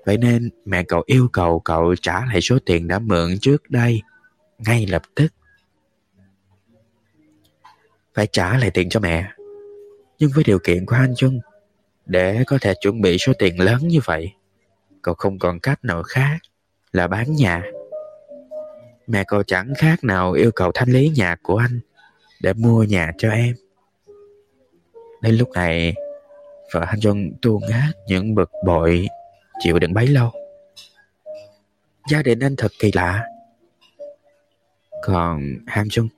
Vậy 0.05 0.19
nên 0.19 0.51
mẹ 0.64 0.83
cậu 0.83 1.03
yêu 1.07 1.29
cầu 1.33 1.61
cậu 1.61 1.95
trả 2.03 2.25
lại 2.25 2.40
số 2.40 2.59
tiền 2.66 2.88
đã 2.88 2.99
mượn 2.99 3.38
trước 3.40 3.71
đây, 3.71 4.03
Ngay 4.59 4.87
lập 4.87 5.03
tức. 5.14 5.33
Phải 8.14 8.27
trả 8.27 8.59
lại 8.59 8.71
tiền 8.71 8.88
cho 8.88 9.01
mẹ 9.01 9.31
nhưng 10.20 10.30
với 10.35 10.44
điều 10.44 10.59
kiện 10.59 10.87
của 10.87 10.96
anh 10.96 11.14
Chung 11.16 11.40
để 12.06 12.44
có 12.46 12.59
thể 12.61 12.74
chuẩn 12.80 13.00
bị 13.00 13.18
số 13.18 13.33
tiền 13.38 13.61
lớn 13.61 13.88
như 13.88 13.98
vậy, 14.04 14.33
cậu 15.02 15.14
không 15.14 15.38
còn 15.38 15.61
cách 15.61 15.85
nào 15.85 16.02
khác 16.02 16.38
là 16.92 17.06
bán 17.06 17.33
nhà. 17.33 17.62
Mẹ 19.06 19.24
cậu 19.26 19.42
chẳng 19.42 19.72
khác 19.78 20.04
nào 20.04 20.33
yêu 20.33 20.50
cầu 20.54 20.70
thanh 20.74 20.88
lý 20.88 21.12
nhà 21.16 21.37
của 21.42 21.56
anh 21.56 21.80
để 22.42 22.52
mua 22.52 22.85
nhà 22.85 23.12
cho 23.18 23.30
em. 23.30 23.54
Đến 25.22 25.35
lúc 25.35 25.50
này, 25.50 25.94
vợ 26.72 26.80
anh 26.87 27.00
Chung 27.00 27.33
tuôn 27.42 27.62
hết 27.62 27.92
những 28.06 28.35
bực 28.35 28.50
bội 28.66 29.09
chịu 29.61 29.78
đựng 29.78 29.94
bấy 29.94 30.06
lâu. 30.06 30.30
Gia 32.11 32.22
đình 32.22 32.40
anh 32.40 32.56
thật 32.56 32.72
kỳ 32.78 32.90
lạ. 32.94 33.24
Còn 35.02 35.42
ham 35.66 35.88
chung 35.90 36.09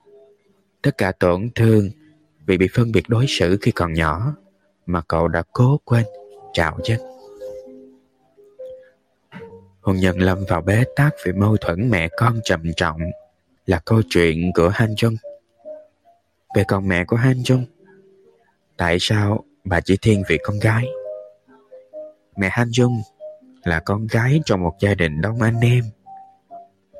tất 0.82 0.98
cả 0.98 1.12
tổn 1.12 1.50
thương 1.54 1.90
vì 2.46 2.58
bị 2.58 2.68
phân 2.74 2.92
biệt 2.92 3.04
đối 3.08 3.26
xử 3.28 3.58
khi 3.60 3.70
còn 3.70 3.92
nhỏ 3.92 4.34
mà 4.86 5.02
cậu 5.08 5.28
đã 5.28 5.42
cố 5.52 5.80
quên 5.84 6.04
trạo 6.52 6.78
chân. 6.84 7.00
Hôn 9.80 9.96
nhân 9.96 10.18
lâm 10.18 10.44
vào 10.48 10.62
bế 10.62 10.84
tắc 10.96 11.14
vì 11.24 11.32
mâu 11.32 11.56
thuẫn 11.56 11.90
mẹ 11.90 12.08
con 12.16 12.40
trầm 12.44 12.62
trọng 12.76 13.00
là 13.66 13.80
câu 13.84 14.02
chuyện 14.10 14.50
của 14.54 14.68
Han 14.68 14.94
Jung. 14.94 15.16
Về 16.56 16.64
con 16.68 16.88
mẹ 16.88 17.04
của 17.04 17.16
Han 17.16 17.36
Jung, 17.36 17.64
tại 18.76 18.96
sao 19.00 19.44
bà 19.64 19.80
chỉ 19.80 19.96
thiên 19.96 20.22
vị 20.28 20.38
con 20.42 20.58
gái? 20.58 20.86
Mẹ 22.36 22.48
Han 22.52 22.68
Jung 22.68 23.00
là 23.64 23.80
con 23.80 24.06
gái 24.06 24.40
trong 24.44 24.62
một 24.62 24.74
gia 24.80 24.94
đình 24.94 25.20
đông 25.20 25.42
anh 25.42 25.60
em. 25.60 25.84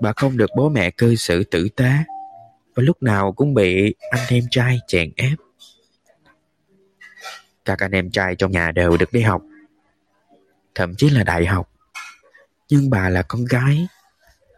Bà 0.03 0.13
không 0.17 0.37
được 0.37 0.51
bố 0.57 0.69
mẹ 0.69 0.91
cư 0.91 1.17
xử 1.17 1.45
tử 1.45 1.69
tế 1.77 1.93
và 2.75 2.83
lúc 2.83 3.03
nào 3.03 3.33
cũng 3.33 3.55
bị 3.55 3.95
anh 4.11 4.27
em 4.29 4.45
trai 4.51 4.79
chèn 4.87 5.13
ép. 5.17 5.39
Các 7.65 7.79
anh 7.79 7.91
em 7.91 8.11
trai 8.11 8.37
trong 8.37 8.51
nhà 8.51 8.73
đều 8.73 8.97
được 8.97 9.13
đi 9.13 9.21
học, 9.21 9.43
thậm 10.75 10.95
chí 10.95 11.11
là 11.11 11.25
đại 11.25 11.47
học. 11.47 11.69
Nhưng 12.69 12.91
bà 12.91 13.09
là 13.09 13.23
con 13.23 13.45
gái, 13.45 13.87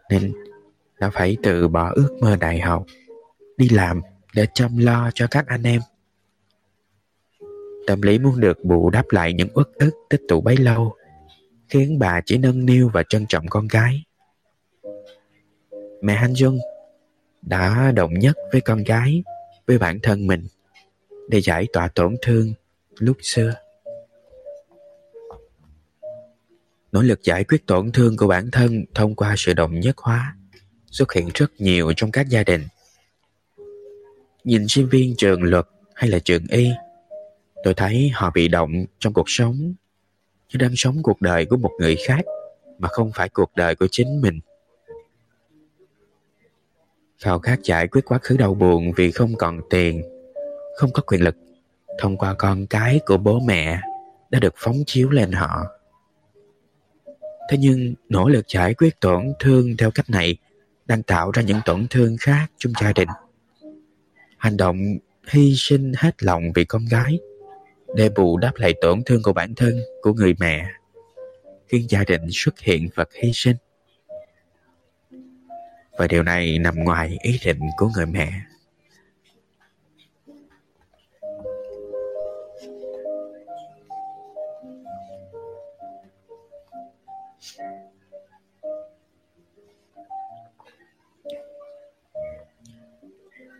nên 0.09 0.33
đã 0.99 1.09
phải 1.09 1.37
từ 1.43 1.67
bỏ 1.67 1.91
ước 1.95 2.17
mơ 2.21 2.35
đại 2.35 2.59
học, 2.59 2.85
đi 3.57 3.69
làm 3.69 4.01
để 4.33 4.47
chăm 4.53 4.77
lo 4.77 5.11
cho 5.13 5.27
các 5.31 5.47
anh 5.47 5.63
em. 5.63 5.81
Tâm 7.87 8.01
lý 8.01 8.19
muốn 8.19 8.39
được 8.39 8.63
bù 8.63 8.89
đắp 8.89 9.05
lại 9.11 9.33
những 9.33 9.49
uất 9.53 9.67
ức 9.73 9.91
tích 10.09 10.21
tụ 10.27 10.41
bấy 10.41 10.57
lâu, 10.57 10.95
khiến 11.69 11.99
bà 11.99 12.21
chỉ 12.25 12.37
nâng 12.37 12.65
niu 12.65 12.89
và 12.93 13.03
trân 13.09 13.25
trọng 13.29 13.47
con 13.47 13.67
gái. 13.67 14.03
Mẹ 16.01 16.15
Hanh 16.15 16.35
Dung 16.35 16.59
đã 17.45 17.91
đồng 17.95 18.13
nhất 18.13 18.37
với 18.51 18.61
con 18.61 18.83
gái, 18.83 19.23
với 19.67 19.77
bản 19.77 19.99
thân 20.03 20.27
mình 20.27 20.47
để 21.29 21.41
giải 21.41 21.67
tỏa 21.73 21.87
tổn 21.87 22.15
thương 22.21 22.53
lúc 22.99 23.17
xưa. 23.21 23.53
Nỗ 26.91 27.01
lực 27.01 27.23
giải 27.23 27.43
quyết 27.43 27.65
tổn 27.65 27.91
thương 27.91 28.17
của 28.17 28.27
bản 28.27 28.51
thân 28.51 28.85
thông 28.93 29.15
qua 29.15 29.35
sự 29.37 29.53
đồng 29.53 29.79
nhất 29.79 29.97
hóa 29.97 30.35
xuất 30.91 31.13
hiện 31.13 31.29
rất 31.33 31.51
nhiều 31.61 31.93
trong 31.93 32.11
các 32.11 32.29
gia 32.29 32.43
đình. 32.43 32.61
Nhìn 34.43 34.67
sinh 34.67 34.89
viên 34.89 35.15
trường 35.15 35.43
luật 35.43 35.65
hay 35.95 36.09
là 36.09 36.19
trường 36.19 36.47
y, 36.49 36.69
tôi 37.63 37.73
thấy 37.73 38.11
họ 38.13 38.31
bị 38.35 38.47
động 38.47 38.85
trong 38.99 39.13
cuộc 39.13 39.25
sống 39.27 39.73
như 40.49 40.57
đang 40.59 40.71
sống 40.75 41.03
cuộc 41.03 41.21
đời 41.21 41.45
của 41.45 41.57
một 41.57 41.71
người 41.79 41.95
khác 42.07 42.25
mà 42.79 42.87
không 42.87 43.11
phải 43.15 43.29
cuộc 43.29 43.51
đời 43.55 43.75
của 43.75 43.87
chính 43.91 44.21
mình. 44.21 44.39
Khao 47.19 47.39
khát 47.39 47.63
giải 47.63 47.87
quyết 47.87 48.01
quá 48.05 48.19
khứ 48.21 48.37
đau 48.37 48.53
buồn 48.53 48.91
vì 48.95 49.11
không 49.11 49.35
còn 49.35 49.59
tiền, 49.69 50.01
không 50.77 50.93
có 50.93 51.01
quyền 51.01 51.21
lực 51.23 51.35
thông 51.97 52.17
qua 52.17 52.33
con 52.33 52.67
cái 52.67 52.99
của 53.05 53.17
bố 53.17 53.39
mẹ 53.39 53.79
đã 54.29 54.39
được 54.39 54.53
phóng 54.57 54.75
chiếu 54.85 55.09
lên 55.09 55.31
họ. 55.31 55.65
Thế 57.49 57.57
nhưng 57.57 57.93
nỗ 58.09 58.27
lực 58.27 58.45
giải 58.47 58.73
quyết 58.73 58.99
tổn 59.01 59.33
thương 59.39 59.77
theo 59.77 59.91
cách 59.91 60.09
này 60.09 60.37
đang 60.85 61.03
tạo 61.03 61.31
ra 61.31 61.41
những 61.41 61.59
tổn 61.65 61.87
thương 61.89 62.15
khác 62.19 62.47
trong 62.57 62.73
gia 62.81 62.93
đình. 62.93 63.09
Hành 64.37 64.57
động 64.57 64.77
hy 65.27 65.53
sinh 65.57 65.91
hết 65.97 66.23
lòng 66.23 66.43
vì 66.55 66.65
con 66.65 66.85
gái 66.91 67.19
để 67.95 68.09
bù 68.09 68.37
đắp 68.37 68.55
lại 68.55 68.73
tổn 68.81 69.03
thương 69.05 69.23
của 69.23 69.33
bản 69.33 69.55
thân, 69.55 69.79
của 70.01 70.13
người 70.13 70.35
mẹ, 70.39 70.65
khiến 71.67 71.85
gia 71.89 72.03
đình 72.03 72.21
xuất 72.31 72.59
hiện 72.59 72.89
vật 72.95 73.09
hy 73.13 73.31
sinh. 73.33 73.55
Và 75.97 76.07
điều 76.07 76.23
này 76.23 76.59
nằm 76.59 76.75
ngoài 76.75 77.17
ý 77.21 77.39
định 77.45 77.59
của 77.77 77.89
người 77.95 78.05
mẹ. 78.05 78.31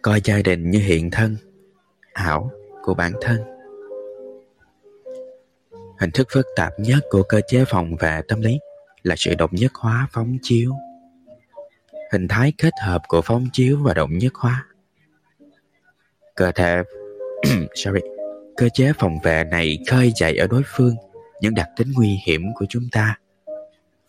coi 0.02 0.22
gia 0.24 0.42
đình 0.42 0.72
như 0.72 0.80
hiện 0.80 1.12
thân, 1.12 1.38
ảo 2.14 2.52
của 2.84 2.94
bản 2.94 3.14
thân 3.22 3.56
hình 6.00 6.12
thức 6.12 6.28
phức 6.32 6.46
tạp 6.56 6.74
nhất 6.80 7.00
của 7.10 7.24
cơ 7.24 7.42
chế 7.48 7.66
phòng 7.68 7.96
vệ 7.96 8.22
tâm 8.28 8.42
lý 8.42 8.60
là 9.04 9.16
sự 9.18 9.36
động 9.36 9.50
nhất 9.54 9.72
hóa 9.76 10.08
phóng 10.12 10.38
chiếu 10.42 10.74
hình 12.16 12.28
thái 12.28 12.54
kết 12.58 12.74
hợp 12.84 13.02
của 13.08 13.22
phóng 13.22 13.48
chiếu 13.54 13.80
và 13.84 13.94
động 13.94 14.18
nhất 14.18 14.34
hóa 14.36 14.68
cơ 16.36 16.52
thể 16.52 16.84
sorry 17.76 18.02
cơ 18.58 18.70
chế 18.74 18.94
phòng 19.00 19.18
vệ 19.24 19.44
này 19.44 19.78
khơi 19.88 20.12
dậy 20.16 20.38
ở 20.38 20.48
đối 20.48 20.64
phương 20.66 20.96
những 21.42 21.54
đặc 21.54 21.70
tính 21.78 21.92
nguy 21.96 22.20
hiểm 22.26 22.42
của 22.56 22.66
chúng 22.70 22.84
ta 22.92 23.20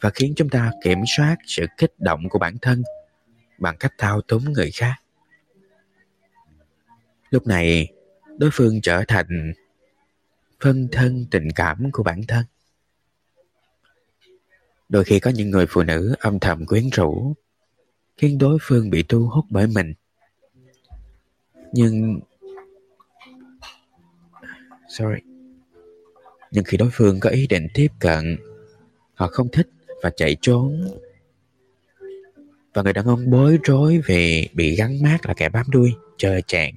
và 0.00 0.10
khiến 0.10 0.32
chúng 0.36 0.48
ta 0.48 0.72
kiểm 0.82 0.98
soát 1.16 1.36
sự 1.46 1.66
kích 1.78 1.92
động 1.98 2.28
của 2.28 2.38
bản 2.38 2.56
thân 2.62 2.82
bằng 3.58 3.76
cách 3.76 3.92
thao 3.98 4.20
túng 4.20 4.52
người 4.52 4.70
khác 4.70 4.94
Lúc 7.30 7.46
này, 7.46 7.92
đối 8.38 8.50
phương 8.52 8.80
trở 8.80 9.04
thành 9.08 9.52
phân 10.60 10.88
thân 10.92 11.26
tình 11.30 11.48
cảm 11.54 11.90
của 11.92 12.02
bản 12.02 12.20
thân. 12.28 12.44
Đôi 14.88 15.04
khi 15.04 15.20
có 15.20 15.30
những 15.30 15.50
người 15.50 15.66
phụ 15.68 15.82
nữ 15.82 16.14
âm 16.18 16.38
thầm 16.38 16.66
quyến 16.66 16.90
rũ, 16.90 17.34
khiến 18.16 18.38
đối 18.38 18.58
phương 18.62 18.90
bị 18.90 19.02
thu 19.02 19.28
hút 19.32 19.44
bởi 19.50 19.66
mình. 19.66 19.94
Nhưng... 21.72 22.20
Sorry. 24.88 25.20
Nhưng 26.50 26.64
khi 26.64 26.76
đối 26.76 26.90
phương 26.92 27.20
có 27.20 27.30
ý 27.30 27.46
định 27.46 27.66
tiếp 27.74 27.88
cận, 27.98 28.36
họ 29.14 29.26
không 29.26 29.48
thích 29.48 29.68
và 30.02 30.10
chạy 30.16 30.36
trốn. 30.40 30.88
Và 32.74 32.82
người 32.82 32.92
đàn 32.92 33.06
ông 33.06 33.30
bối 33.30 33.58
rối 33.64 34.00
vì 34.06 34.48
bị 34.52 34.76
gắn 34.76 35.02
mát 35.02 35.18
là 35.26 35.34
kẻ 35.34 35.48
bám 35.48 35.66
đuôi, 35.70 35.92
chờ 36.16 36.40
chẽn 36.46 36.74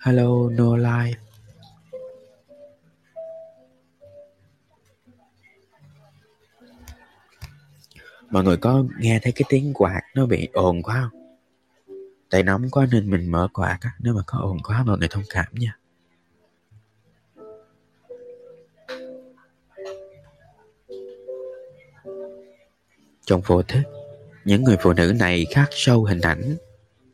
Hello 0.00 0.48
No 0.50 0.76
Life 0.76 1.14
Mọi 8.32 8.44
người 8.44 8.56
có 8.56 8.84
nghe 8.98 9.18
thấy 9.22 9.32
cái 9.32 9.44
tiếng 9.48 9.72
quạt 9.74 10.00
nó 10.14 10.26
bị 10.26 10.48
ồn 10.52 10.82
quá 10.82 11.10
không? 11.10 11.20
Tại 12.30 12.42
nóng 12.42 12.70
quá 12.70 12.86
nên 12.92 13.10
mình 13.10 13.30
mở 13.30 13.48
quạt 13.52 13.78
á 13.80 13.90
Nếu 13.98 14.14
mà 14.14 14.20
có 14.26 14.38
ồn 14.38 14.58
quá 14.62 14.82
mọi 14.86 14.98
người 14.98 15.08
thông 15.08 15.24
cảm 15.30 15.46
nha 15.52 15.76
Trong 23.26 23.40
vô 23.46 23.62
thức 23.62 23.82
Những 24.44 24.64
người 24.64 24.76
phụ 24.82 24.92
nữ 24.92 25.14
này 25.18 25.46
khắc 25.50 25.68
sâu 25.70 26.04
hình 26.04 26.20
ảnh 26.20 26.56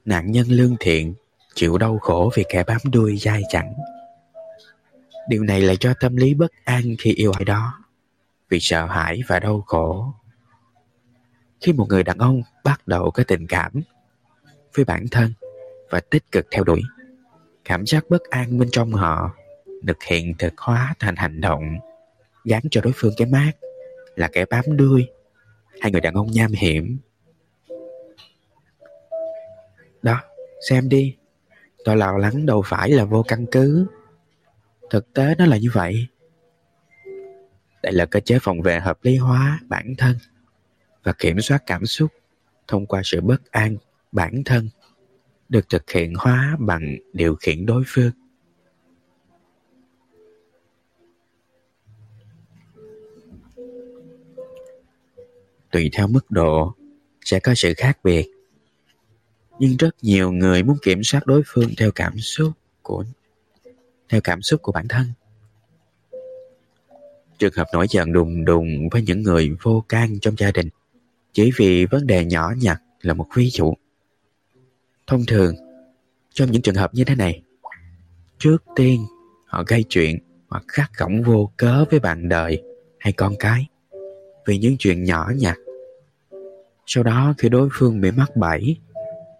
Nạn 0.04 0.32
nhân 0.32 0.46
lương 0.48 0.76
thiện 0.80 1.14
chịu 1.58 1.78
đau 1.78 1.98
khổ 1.98 2.30
vì 2.34 2.44
kẻ 2.48 2.64
bám 2.64 2.78
đuôi 2.92 3.16
dai 3.16 3.42
chẳng. 3.48 3.74
Điều 5.28 5.42
này 5.42 5.60
lại 5.60 5.76
cho 5.80 5.94
tâm 6.00 6.16
lý 6.16 6.34
bất 6.34 6.52
an 6.64 6.82
khi 6.98 7.12
yêu 7.12 7.32
ai 7.32 7.44
đó, 7.44 7.84
vì 8.48 8.58
sợ 8.60 8.86
hãi 8.86 9.20
và 9.28 9.40
đau 9.40 9.60
khổ. 9.66 10.14
Khi 11.60 11.72
một 11.72 11.86
người 11.88 12.02
đàn 12.02 12.18
ông 12.18 12.42
bắt 12.64 12.88
đầu 12.88 13.10
có 13.10 13.24
tình 13.28 13.46
cảm 13.46 13.72
với 14.74 14.84
bản 14.84 15.06
thân 15.10 15.32
và 15.90 16.00
tích 16.00 16.32
cực 16.32 16.46
theo 16.50 16.64
đuổi, 16.64 16.82
cảm 17.64 17.86
giác 17.86 18.04
bất 18.10 18.22
an 18.22 18.58
bên 18.58 18.68
trong 18.72 18.92
họ 18.92 19.34
được 19.82 20.02
hiện 20.02 20.34
thực 20.38 20.58
hóa 20.58 20.94
thành 20.98 21.16
hành 21.16 21.40
động 21.40 21.62
gắn 22.44 22.62
cho 22.70 22.80
đối 22.80 22.92
phương 22.96 23.12
cái 23.16 23.26
mát 23.26 23.52
là 24.16 24.28
kẻ 24.32 24.44
bám 24.50 24.64
đuôi 24.76 25.08
hay 25.80 25.92
người 25.92 26.00
đàn 26.00 26.14
ông 26.14 26.30
nham 26.30 26.52
hiểm. 26.52 26.98
Đó, 30.02 30.20
xem 30.68 30.88
đi, 30.88 31.16
Tôi 31.88 31.96
lo 31.96 32.18
lắng 32.18 32.46
đâu 32.46 32.62
phải 32.66 32.90
là 32.90 33.04
vô 33.04 33.22
căn 33.28 33.46
cứ. 33.52 33.86
Thực 34.90 35.12
tế 35.14 35.34
nó 35.38 35.46
là 35.46 35.56
như 35.56 35.68
vậy. 35.72 36.06
Đây 37.82 37.92
là 37.92 38.06
cơ 38.06 38.20
chế 38.20 38.38
phòng 38.42 38.62
vệ 38.62 38.80
hợp 38.80 38.98
lý 39.02 39.16
hóa 39.16 39.60
bản 39.68 39.94
thân. 39.98 40.16
Và 41.02 41.12
kiểm 41.12 41.40
soát 41.40 41.62
cảm 41.66 41.86
xúc 41.86 42.12
Thông 42.68 42.86
qua 42.86 43.02
sự 43.04 43.20
bất 43.20 43.50
an 43.50 43.76
bản 44.12 44.42
thân 44.44 44.68
Được 45.48 45.68
thực 45.68 45.90
hiện 45.90 46.14
hóa 46.14 46.56
bằng 46.58 46.96
điều 47.12 47.34
khiển 47.34 47.66
đối 47.66 47.82
phương. 47.86 48.10
Tùy 55.70 55.90
theo 55.92 56.06
mức 56.06 56.30
độ, 56.30 56.74
Sẽ 57.24 57.40
có 57.40 57.54
sự 57.54 57.74
khác 57.76 57.98
biệt, 58.04 58.30
nhưng 59.58 59.76
rất 59.76 59.96
nhiều 60.02 60.32
người 60.32 60.62
muốn 60.62 60.76
kiểm 60.82 61.02
soát 61.04 61.26
đối 61.26 61.42
phương 61.46 61.70
theo 61.78 61.90
cảm 61.94 62.18
xúc 62.18 62.52
của, 62.82 63.04
theo 64.08 64.20
cảm 64.24 64.42
xúc 64.42 64.62
của 64.62 64.72
bản 64.72 64.88
thân. 64.88 65.06
Trường 67.38 67.52
hợp 67.56 67.66
nổi 67.72 67.86
giận 67.90 68.12
đùng 68.12 68.44
đùng 68.44 68.88
với 68.90 69.02
những 69.02 69.22
người 69.22 69.56
vô 69.62 69.84
can 69.88 70.20
trong 70.20 70.34
gia 70.38 70.50
đình 70.50 70.68
chỉ 71.32 71.50
vì 71.56 71.86
vấn 71.86 72.06
đề 72.06 72.24
nhỏ 72.24 72.52
nhặt 72.56 72.82
là 73.00 73.14
một 73.14 73.26
ví 73.34 73.50
dụ. 73.50 73.74
Thông 75.06 75.26
thường, 75.26 75.54
trong 76.30 76.50
những 76.50 76.62
trường 76.62 76.74
hợp 76.74 76.94
như 76.94 77.04
thế 77.04 77.14
này, 77.14 77.42
trước 78.38 78.64
tiên 78.76 79.06
họ 79.46 79.64
gây 79.66 79.84
chuyện 79.88 80.18
hoặc 80.48 80.64
khắc 80.68 80.90
khổng 80.92 81.22
vô 81.22 81.50
cớ 81.56 81.84
với 81.90 82.00
bạn 82.00 82.28
đời 82.28 82.62
hay 82.98 83.12
con 83.12 83.34
cái 83.38 83.66
vì 84.46 84.58
những 84.58 84.76
chuyện 84.78 85.04
nhỏ 85.04 85.30
nhặt. 85.36 85.56
Sau 86.86 87.04
đó 87.04 87.34
khi 87.38 87.48
đối 87.48 87.68
phương 87.72 88.00
bị 88.00 88.10
mắc 88.10 88.36
bẫy, 88.36 88.76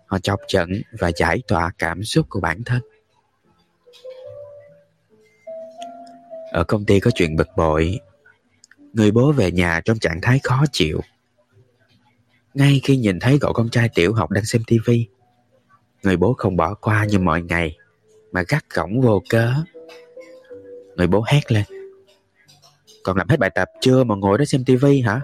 họ 0.07 0.19
chọc 0.19 0.41
giận 0.49 0.69
và 0.99 1.11
giải 1.17 1.43
tỏa 1.49 1.71
cảm 1.79 2.05
xúc 2.05 2.27
của 2.29 2.41
bản 2.41 2.63
thân. 2.65 2.81
Ở 6.53 6.65
công 6.65 6.85
ty 6.85 7.01
có 7.01 7.11
chuyện 7.15 7.37
bực 7.37 7.49
bội, 7.57 8.01
người 8.93 9.11
bố 9.11 9.33
về 9.33 9.53
nhà 9.53 9.81
trong 9.85 9.99
trạng 9.99 10.21
thái 10.23 10.41
khó 10.43 10.65
chịu 10.73 11.01
ngay 12.59 12.81
khi 12.85 12.97
nhìn 12.97 13.21
thấy 13.21 13.39
cậu 13.41 13.53
con 13.53 13.69
trai 13.69 13.89
tiểu 13.95 14.15
học 14.15 14.31
đang 14.31 14.45
xem 14.45 14.63
tivi, 14.67 15.07
người 16.03 16.17
bố 16.17 16.35
không 16.39 16.57
bỏ 16.57 16.75
qua 16.75 17.05
như 17.05 17.19
mọi 17.19 17.43
ngày, 17.43 17.77
mà 18.33 18.43
gắt 18.49 18.65
gỏng 18.75 19.01
vô 19.01 19.23
cớ. 19.29 19.53
Người 20.97 21.07
bố 21.07 21.25
hét 21.27 21.53
lên, 21.53 21.65
còn 23.05 23.17
làm 23.17 23.29
hết 23.29 23.39
bài 23.39 23.51
tập 23.55 23.69
chưa 23.81 24.05
mà 24.05 24.15
ngồi 24.15 24.39
đó 24.39 24.45
xem 24.45 24.65
tivi 24.65 25.01
hả? 25.01 25.21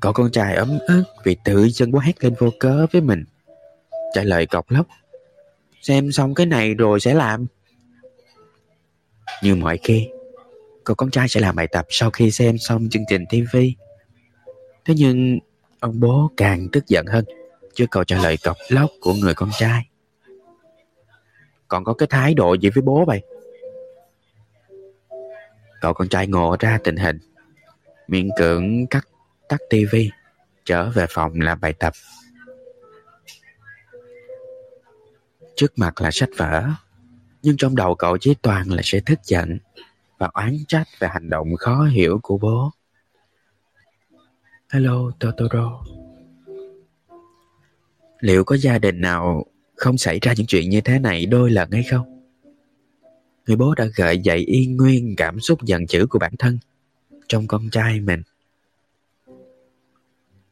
Cậu 0.00 0.12
con 0.12 0.30
trai 0.30 0.54
ấm 0.54 0.78
ức 0.86 1.04
vì 1.24 1.36
tự 1.44 1.68
chân 1.74 1.92
bố 1.92 1.98
hét 1.98 2.24
lên 2.24 2.34
vô 2.38 2.48
cớ 2.60 2.86
với 2.92 3.00
mình, 3.00 3.24
trả 4.14 4.22
lời 4.22 4.46
cọc 4.46 4.70
lóc, 4.70 4.86
xem 5.82 6.12
xong 6.12 6.34
cái 6.34 6.46
này 6.46 6.74
rồi 6.74 7.00
sẽ 7.00 7.14
làm. 7.14 7.46
Như 9.42 9.54
mọi 9.54 9.78
khi, 9.82 10.08
cậu 10.84 10.96
con 10.96 11.10
trai 11.10 11.28
sẽ 11.28 11.40
làm 11.40 11.56
bài 11.56 11.66
tập 11.72 11.86
sau 11.88 12.10
khi 12.10 12.30
xem 12.30 12.58
xong 12.58 12.88
chương 12.90 13.04
trình 13.08 13.24
tivi 13.30 13.74
thế 14.84 14.94
nhưng, 14.96 15.38
ông 15.80 16.00
bố 16.00 16.30
càng 16.36 16.68
tức 16.72 16.86
giận 16.86 17.06
hơn 17.06 17.24
trước 17.74 17.86
câu 17.90 18.04
trả 18.04 18.22
lời 18.22 18.36
cọc 18.44 18.56
lóc 18.68 18.90
của 19.00 19.14
người 19.14 19.34
con 19.34 19.50
trai. 19.58 19.88
Còn 21.68 21.84
có 21.84 21.94
cái 21.94 22.06
thái 22.10 22.34
độ 22.34 22.54
gì 22.54 22.70
với 22.74 22.82
bố 22.82 23.04
vậy? 23.04 23.22
Cậu 25.80 25.94
con 25.94 26.08
trai 26.08 26.26
ngộ 26.26 26.56
ra 26.60 26.78
tình 26.84 26.96
hình, 26.96 27.18
miễn 28.08 28.28
cưỡng 28.38 28.86
cắt 28.86 29.08
tắt 29.48 29.60
tivi, 29.70 30.10
trở 30.64 30.90
về 30.90 31.06
phòng 31.10 31.40
làm 31.40 31.60
bài 31.60 31.72
tập. 31.72 31.92
Trước 35.56 35.78
mặt 35.78 36.00
là 36.00 36.10
sách 36.12 36.28
vở, 36.36 36.64
nhưng 37.42 37.56
trong 37.58 37.76
đầu 37.76 37.94
cậu 37.94 38.18
chỉ 38.18 38.34
toàn 38.42 38.70
là 38.70 38.82
sẽ 38.84 39.00
tức 39.06 39.18
giận 39.24 39.58
và 40.18 40.30
oán 40.34 40.56
trách 40.68 40.88
về 40.98 41.08
hành 41.08 41.30
động 41.30 41.56
khó 41.56 41.84
hiểu 41.84 42.20
của 42.22 42.38
bố 42.38 42.70
hello 44.72 45.10
totoro. 45.20 45.84
Liệu 48.20 48.44
có 48.44 48.56
gia 48.56 48.78
đình 48.78 49.00
nào 49.00 49.46
không 49.76 49.98
xảy 49.98 50.18
ra 50.22 50.34
những 50.36 50.46
chuyện 50.46 50.70
như 50.70 50.80
thế 50.80 50.98
này 50.98 51.26
đôi 51.26 51.50
lần 51.50 51.70
hay 51.70 51.82
không? 51.82 52.22
Người 53.46 53.56
bố 53.56 53.74
đã 53.74 53.84
gợi 53.96 54.18
dậy 54.18 54.38
yên 54.38 54.76
nguyên 54.76 55.14
cảm 55.16 55.40
xúc 55.40 55.62
giận 55.62 55.86
dữ 55.88 56.06
của 56.06 56.18
bản 56.18 56.32
thân 56.38 56.58
trong 57.28 57.46
con 57.46 57.70
trai 57.70 58.00
mình. 58.00 58.22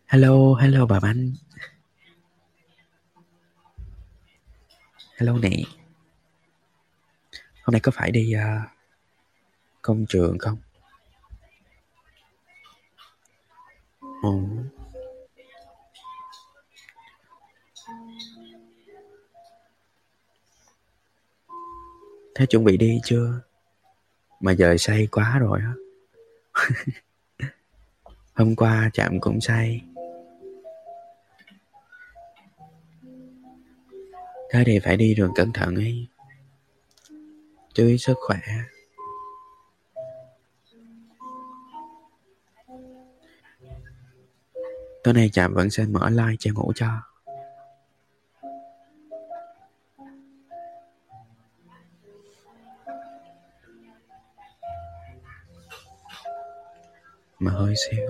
Hello 0.06 0.54
hello 0.54 0.86
bà 0.86 1.00
anh 1.02 1.32
hello 5.16 5.38
nè. 5.38 5.50
Hôm 7.62 7.72
nay 7.72 7.80
có 7.80 7.92
phải 7.94 8.10
đi 8.10 8.34
uh, 8.36 8.70
công 9.82 10.06
trường 10.08 10.38
không 10.38 10.58
ổn 14.22 14.68
thế 22.40 22.46
chuẩn 22.46 22.64
bị 22.64 22.76
đi 22.76 23.00
chưa? 23.04 23.40
Mà 24.40 24.52
giờ 24.52 24.76
say 24.78 25.08
quá 25.12 25.38
rồi 25.38 25.60
á. 25.60 25.74
Hôm 28.34 28.56
qua 28.56 28.90
chạm 28.94 29.20
cũng 29.20 29.40
say. 29.40 29.80
Thế 34.50 34.62
thì 34.66 34.78
phải 34.78 34.96
đi 34.96 35.14
rồi 35.14 35.30
cẩn 35.34 35.52
thận 35.52 35.74
ấy. 35.74 36.06
Chú 37.74 37.86
ý 37.86 37.98
sức 37.98 38.16
khỏe. 38.20 38.40
Tối 45.04 45.14
nay 45.14 45.30
chạm 45.32 45.54
vẫn 45.54 45.70
sẽ 45.70 45.84
mở 45.86 46.10
like 46.10 46.36
cho 46.38 46.52
ngủ 46.54 46.72
cho. 46.74 46.86
Mà 57.38 57.52
hơi 57.52 57.74
xíu. 57.76 58.06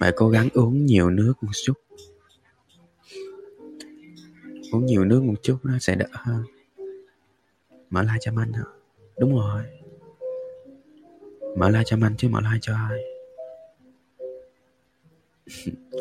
Bạn 0.00 0.12
cố 0.16 0.28
gắng 0.28 0.48
uống 0.54 0.86
nhiều 0.86 1.10
nước 1.10 1.34
một 1.40 1.52
chút. 1.64 1.74
Uống 4.72 4.86
nhiều 4.86 5.04
nước 5.04 5.22
một 5.22 5.34
chút 5.42 5.56
nó 5.62 5.78
sẽ 5.78 5.94
đỡ 5.94 6.06
hơn. 6.12 6.44
Mở 7.90 8.02
like 8.02 8.18
cho 8.20 8.32
anh 8.36 8.52
hả? 8.52 8.64
Đúng 9.18 9.34
rồi. 9.34 9.62
Mở 11.56 11.68
like 11.68 11.84
cho 11.86 11.96
anh 12.02 12.16
chứ 12.16 12.28
mở 12.28 12.40
like 12.40 12.58
cho 12.60 12.74
ai? 12.74 13.13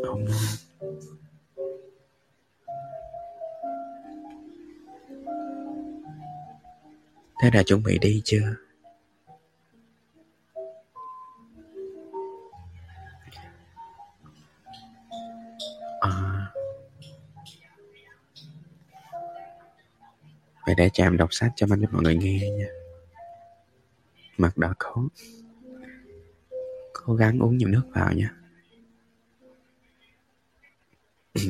Không 0.05 0.25
no 0.25 0.33
thế 7.43 7.49
đã 7.49 7.63
chuẩn 7.63 7.83
bị 7.83 7.97
đi 7.99 8.21
chưa? 8.25 8.55
À. 16.01 16.47
Vậy 20.65 20.75
để 20.77 20.89
chạm 20.93 21.17
đọc 21.17 21.33
sách 21.33 21.51
cho 21.55 21.67
anh 21.69 21.81
cho 21.81 21.87
mọi 21.91 22.03
người 22.03 22.15
nghe 22.15 22.49
nha. 22.49 22.67
Mặt 24.37 24.57
đỏ 24.57 24.73
khó. 24.79 25.07
Cố 26.93 27.13
gắng 27.15 27.39
uống 27.39 27.57
nhiều 27.57 27.69
nước 27.69 27.83
vào 27.93 28.13
nha. 28.13 28.42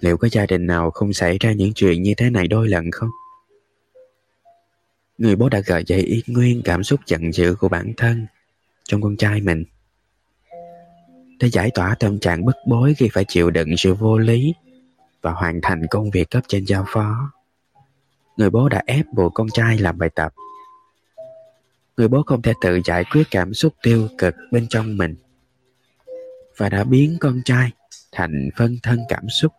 Liệu 0.00 0.16
có 0.16 0.28
gia 0.32 0.46
đình 0.46 0.66
nào 0.66 0.90
không 0.90 1.12
xảy 1.12 1.38
ra 1.38 1.52
những 1.52 1.72
chuyện 1.74 2.02
như 2.02 2.14
thế 2.16 2.30
này 2.30 2.48
đôi 2.48 2.68
lần 2.68 2.90
không? 2.90 3.10
Người 5.18 5.36
bố 5.36 5.48
đã 5.48 5.60
gợi 5.66 5.84
dậy 5.86 6.00
ý 6.00 6.22
nguyên, 6.26 6.62
cảm 6.64 6.84
xúc 6.84 7.00
giận 7.06 7.32
dữ 7.32 7.54
của 7.54 7.68
bản 7.68 7.92
thân 7.96 8.26
trong 8.82 9.02
con 9.02 9.16
trai 9.16 9.40
mình 9.40 9.64
để 11.40 11.50
giải 11.50 11.70
tỏa 11.74 11.94
tâm 11.94 12.18
trạng 12.18 12.44
bức 12.44 12.56
bối 12.66 12.94
khi 12.98 13.08
phải 13.12 13.24
chịu 13.28 13.50
đựng 13.50 13.76
sự 13.76 13.94
vô 13.94 14.18
lý 14.18 14.54
và 15.22 15.32
hoàn 15.32 15.60
thành 15.62 15.82
công 15.90 16.10
việc 16.10 16.30
cấp 16.30 16.42
trên 16.48 16.64
giao 16.64 16.84
phó. 16.88 17.32
Người 18.36 18.50
bố 18.50 18.68
đã 18.68 18.82
ép 18.86 19.06
buộc 19.12 19.34
con 19.34 19.48
trai 19.52 19.78
làm 19.78 19.98
bài 19.98 20.10
tập. 20.14 20.32
Người 22.00 22.08
bố 22.08 22.22
không 22.22 22.42
thể 22.42 22.52
tự 22.60 22.80
giải 22.84 23.04
quyết 23.04 23.22
cảm 23.30 23.54
xúc 23.54 23.74
tiêu 23.82 24.08
cực 24.18 24.34
bên 24.50 24.66
trong 24.68 24.96
mình 24.96 25.16
và 26.56 26.68
đã 26.68 26.84
biến 26.84 27.16
con 27.20 27.40
trai 27.44 27.70
thành 28.12 28.50
phân 28.56 28.78
thân 28.82 29.00
cảm 29.08 29.28
xúc 29.28 29.52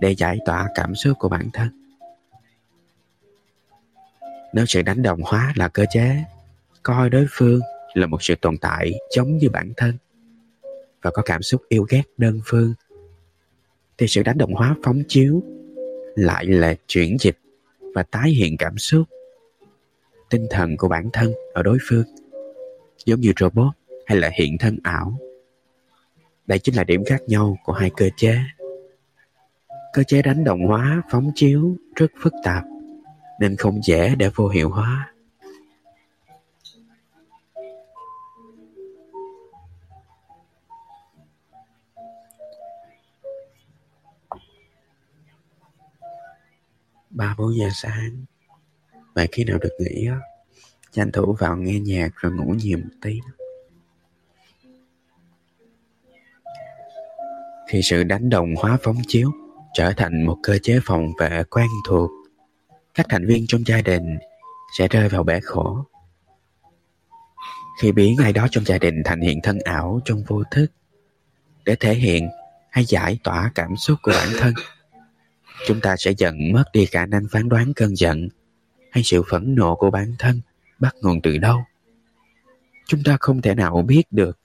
để 0.00 0.14
giải 0.14 0.38
tỏa 0.46 0.68
cảm 0.74 0.94
xúc 0.94 1.16
của 1.18 1.28
bản 1.28 1.50
thân. 1.52 1.68
Nếu 4.52 4.66
sự 4.66 4.82
đánh 4.82 5.02
đồng 5.02 5.20
hóa 5.22 5.52
là 5.56 5.68
cơ 5.68 5.84
chế, 5.90 6.24
coi 6.82 7.10
đối 7.10 7.26
phương 7.30 7.60
là 7.94 8.06
một 8.06 8.22
sự 8.22 8.34
tồn 8.34 8.58
tại 8.58 8.92
giống 9.16 9.36
như 9.36 9.48
bản 9.48 9.72
thân 9.76 9.98
và 11.02 11.10
có 11.10 11.22
cảm 11.22 11.42
xúc 11.42 11.62
yêu 11.68 11.86
ghét 11.88 12.02
đơn 12.16 12.40
phương 12.44 12.74
thì 13.98 14.06
sự 14.08 14.22
đánh 14.22 14.38
động 14.38 14.54
hóa 14.54 14.76
phóng 14.82 15.02
chiếu 15.08 15.42
lại 16.16 16.46
là 16.46 16.74
chuyển 16.86 17.18
dịch 17.18 17.38
và 17.94 18.02
tái 18.02 18.30
hiện 18.30 18.56
cảm 18.56 18.78
xúc 18.78 19.08
tinh 20.30 20.46
thần 20.50 20.76
của 20.76 20.88
bản 20.88 21.10
thân 21.12 21.32
ở 21.54 21.62
đối 21.62 21.78
phương, 21.88 22.04
giống 23.04 23.20
như 23.20 23.32
robot 23.40 23.74
hay 24.06 24.18
là 24.18 24.30
hiện 24.38 24.58
thân 24.58 24.78
ảo. 24.82 25.18
Đây 26.46 26.58
chính 26.58 26.74
là 26.74 26.84
điểm 26.84 27.04
khác 27.06 27.22
nhau 27.26 27.56
của 27.64 27.72
hai 27.72 27.90
cơ 27.96 28.08
chế. 28.16 28.38
Cơ 29.92 30.02
chế 30.02 30.22
đánh 30.22 30.44
động 30.44 30.66
hóa, 30.66 31.02
phóng 31.10 31.30
chiếu 31.34 31.76
rất 31.96 32.10
phức 32.22 32.32
tạp, 32.44 32.64
nên 33.40 33.56
không 33.56 33.80
dễ 33.84 34.14
để 34.14 34.30
vô 34.34 34.48
hiệu 34.48 34.70
hóa. 34.70 35.14
Ba 47.10 47.34
bốn 47.38 47.58
giờ 47.58 47.68
sáng 47.72 48.24
vậy 49.14 49.28
khi 49.32 49.44
nào 49.44 49.58
được 49.58 49.72
nghỉ 49.78 50.06
á, 50.06 50.18
tranh 50.92 51.12
thủ 51.12 51.36
vào 51.38 51.56
nghe 51.56 51.80
nhạc 51.80 52.10
rồi 52.16 52.32
ngủ 52.32 52.54
nhiều 52.58 52.78
một 52.78 52.94
tí 53.02 53.20
khi 57.70 57.80
sự 57.82 58.04
đánh 58.04 58.30
đồng 58.30 58.54
hóa 58.56 58.78
phóng 58.82 58.96
chiếu, 59.06 59.30
trở 59.74 59.92
thành 59.92 60.22
một 60.26 60.36
cơ 60.42 60.58
chế 60.62 60.80
phòng 60.84 61.12
vệ 61.20 61.42
quen 61.50 61.68
thuộc, 61.88 62.10
các 62.94 63.06
thành 63.08 63.26
viên 63.26 63.44
trong 63.48 63.66
gia 63.66 63.80
đình 63.82 64.18
sẽ 64.78 64.88
rơi 64.88 65.08
vào 65.08 65.22
bể 65.22 65.40
khổ. 65.40 65.84
Khi 67.82 67.92
biến 67.92 68.16
ai 68.16 68.32
đó 68.32 68.46
trong 68.50 68.64
gia 68.64 68.78
đình 68.78 69.02
thành 69.04 69.20
hiện 69.20 69.40
thân 69.42 69.58
ảo 69.64 70.00
trong 70.04 70.22
vô 70.26 70.42
thức, 70.50 70.66
để 71.64 71.76
thể 71.76 71.94
hiện 71.94 72.28
hay 72.70 72.84
giải 72.84 73.18
tỏa 73.24 73.50
cảm 73.54 73.76
xúc 73.76 73.98
của 74.02 74.12
bản 74.12 74.28
thân, 74.38 74.54
chúng 75.66 75.80
ta 75.80 75.96
sẽ 75.98 76.12
dần 76.18 76.34
mất 76.52 76.64
đi 76.72 76.86
khả 76.86 77.06
năng 77.06 77.22
phán 77.30 77.48
đoán 77.48 77.72
cơn 77.76 77.96
giận 77.96 78.28
hay 78.90 79.02
sự 79.02 79.22
phẫn 79.30 79.54
nộ 79.54 79.76
của 79.76 79.90
bản 79.90 80.14
thân 80.18 80.40
bắt 80.78 80.96
nguồn 81.00 81.22
từ 81.22 81.38
đâu? 81.38 81.58
Chúng 82.86 83.02
ta 83.04 83.16
không 83.20 83.42
thể 83.42 83.54
nào 83.54 83.82
biết 83.82 84.02
được 84.10 84.38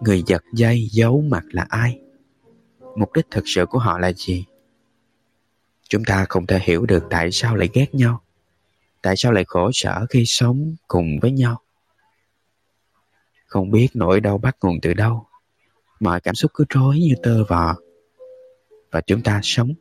người 0.00 0.22
giật 0.26 0.42
dây 0.52 0.88
giấu 0.90 1.20
mặt 1.20 1.44
là 1.50 1.66
ai. 1.68 2.00
Mục 2.96 3.12
đích 3.12 3.26
thực 3.30 3.42
sự 3.46 3.66
của 3.66 3.78
họ 3.78 3.98
là 3.98 4.12
gì? 4.12 4.44
Chúng 5.88 6.04
ta 6.04 6.26
không 6.28 6.46
thể 6.46 6.58
hiểu 6.62 6.86
được 6.86 7.04
tại 7.10 7.30
sao 7.32 7.56
lại 7.56 7.68
ghét 7.72 7.94
nhau, 7.94 8.22
tại 9.02 9.14
sao 9.16 9.32
lại 9.32 9.44
khổ 9.46 9.70
sở 9.72 10.06
khi 10.10 10.24
sống 10.26 10.76
cùng 10.88 11.18
với 11.22 11.30
nhau. 11.32 11.60
Không 13.46 13.70
biết 13.70 13.88
nỗi 13.94 14.20
đau 14.20 14.38
bắt 14.38 14.56
nguồn 14.62 14.80
từ 14.82 14.94
đâu, 14.94 15.26
mọi 16.00 16.20
cảm 16.20 16.34
xúc 16.34 16.50
cứ 16.54 16.64
rối 16.68 16.98
như 16.98 17.14
tơ 17.22 17.44
vò. 17.44 17.76
Và 18.90 19.00
chúng 19.00 19.22
ta 19.22 19.40
sống 19.42 19.74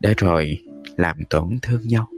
để 0.00 0.14
rồi 0.16 0.58
làm 0.96 1.16
tổn 1.30 1.58
thương 1.62 1.88
nhau. 1.88 2.08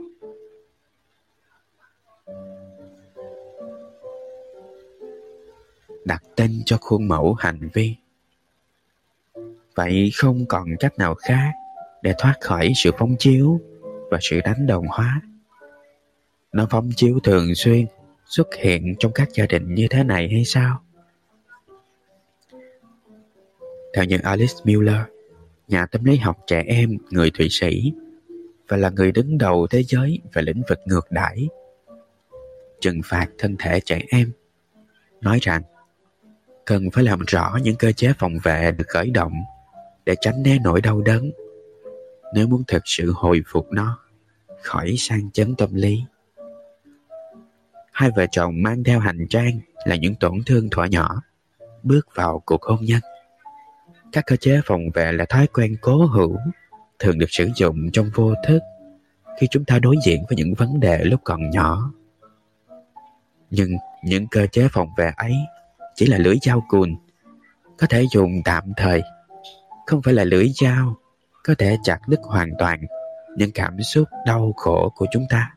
Đặt 6.04 6.22
tên 6.36 6.62
cho 6.66 6.78
khuôn 6.80 7.08
mẫu 7.08 7.34
hành 7.34 7.68
vi. 7.72 7.96
Vậy 9.74 10.10
không 10.14 10.46
còn 10.46 10.68
cách 10.80 10.98
nào 10.98 11.14
khác 11.14 11.52
để 12.02 12.14
thoát 12.18 12.34
khỏi 12.40 12.72
sự 12.76 12.90
phóng 12.98 13.16
chiếu 13.18 13.60
và 14.10 14.18
sự 14.20 14.40
đánh 14.44 14.66
đồng 14.66 14.86
hóa. 14.86 15.22
Nó 16.52 16.66
phóng 16.70 16.90
chiếu 16.96 17.18
thường 17.24 17.54
xuyên 17.54 17.86
xuất 18.26 18.54
hiện 18.54 18.94
trong 18.98 19.12
các 19.12 19.28
gia 19.32 19.46
đình 19.46 19.74
như 19.74 19.86
thế 19.90 20.04
này 20.04 20.28
hay 20.32 20.44
sao? 20.44 20.82
Theo 23.94 24.04
những 24.04 24.22
alice 24.22 24.54
miller 24.64 25.00
nhà 25.68 25.86
tâm 25.86 26.04
lý 26.04 26.16
học 26.16 26.38
trẻ 26.46 26.64
em, 26.66 26.98
người 27.10 27.30
thụy 27.30 27.48
sĩ, 27.50 27.92
và 28.68 28.76
là 28.76 28.90
người 28.90 29.12
đứng 29.12 29.38
đầu 29.38 29.66
thế 29.66 29.82
giới 29.82 30.20
về 30.32 30.42
lĩnh 30.42 30.62
vực 30.68 30.78
ngược 30.84 31.10
đãi, 31.10 31.48
trừng 32.80 33.00
phạt 33.04 33.26
thân 33.38 33.56
thể 33.58 33.80
trẻ 33.80 34.02
em, 34.08 34.32
nói 35.20 35.38
rằng 35.42 35.62
cần 36.66 36.90
phải 36.90 37.04
làm 37.04 37.20
rõ 37.26 37.58
những 37.62 37.76
cơ 37.76 37.92
chế 37.92 38.12
phòng 38.18 38.32
vệ 38.42 38.70
được 38.70 38.88
khởi 38.88 39.10
động 39.10 39.32
để 40.06 40.14
tránh 40.20 40.42
né 40.42 40.58
nỗi 40.64 40.80
đau 40.80 41.00
đớn. 41.00 41.30
Nếu 42.34 42.46
muốn 42.46 42.62
thực 42.68 42.82
sự 42.84 43.12
hồi 43.14 43.42
phục 43.46 43.66
nó, 43.72 43.98
khỏi 44.62 44.94
sang 44.98 45.30
chấn 45.30 45.54
tâm 45.56 45.74
lý. 45.74 46.04
Hai 47.92 48.10
vợ 48.16 48.26
chồng 48.30 48.62
mang 48.62 48.84
theo 48.84 48.98
hành 48.98 49.26
trang 49.30 49.60
là 49.84 49.96
những 49.96 50.14
tổn 50.14 50.38
thương 50.46 50.68
thuở 50.70 50.84
nhỏ, 50.84 51.22
bước 51.82 52.08
vào 52.14 52.42
cuộc 52.46 52.62
hôn 52.62 52.78
nhân. 52.82 53.00
Các 54.12 54.26
cơ 54.26 54.36
chế 54.36 54.60
phòng 54.64 54.82
vệ 54.94 55.12
là 55.12 55.24
thói 55.24 55.46
quen 55.46 55.76
cố 55.80 56.06
hữu, 56.06 56.36
thường 56.98 57.18
được 57.18 57.30
sử 57.30 57.48
dụng 57.56 57.90
trong 57.92 58.10
vô 58.14 58.34
thức 58.46 58.58
khi 59.40 59.46
chúng 59.50 59.64
ta 59.64 59.78
đối 59.78 59.96
diện 60.04 60.24
với 60.28 60.36
những 60.36 60.54
vấn 60.54 60.80
đề 60.80 61.04
lúc 61.04 61.20
còn 61.24 61.50
nhỏ. 61.50 61.92
Nhưng 63.50 63.70
những 64.04 64.26
cơ 64.30 64.46
chế 64.46 64.68
phòng 64.72 64.88
vệ 64.96 65.12
ấy 65.16 65.34
chỉ 65.94 66.06
là 66.06 66.18
lưỡi 66.18 66.36
dao 66.42 66.64
cùn, 66.68 66.96
có 67.78 67.86
thể 67.86 68.06
dùng 68.12 68.42
tạm 68.44 68.64
thời, 68.76 69.02
không 69.86 70.02
phải 70.02 70.14
là 70.14 70.24
lưỡi 70.24 70.48
dao, 70.60 70.96
có 71.44 71.54
thể 71.58 71.78
chặt 71.84 71.98
đứt 72.08 72.20
hoàn 72.22 72.50
toàn 72.58 72.80
những 73.36 73.50
cảm 73.52 73.82
xúc 73.82 74.08
đau 74.26 74.52
khổ 74.56 74.92
của 74.96 75.06
chúng 75.12 75.24
ta. 75.30 75.54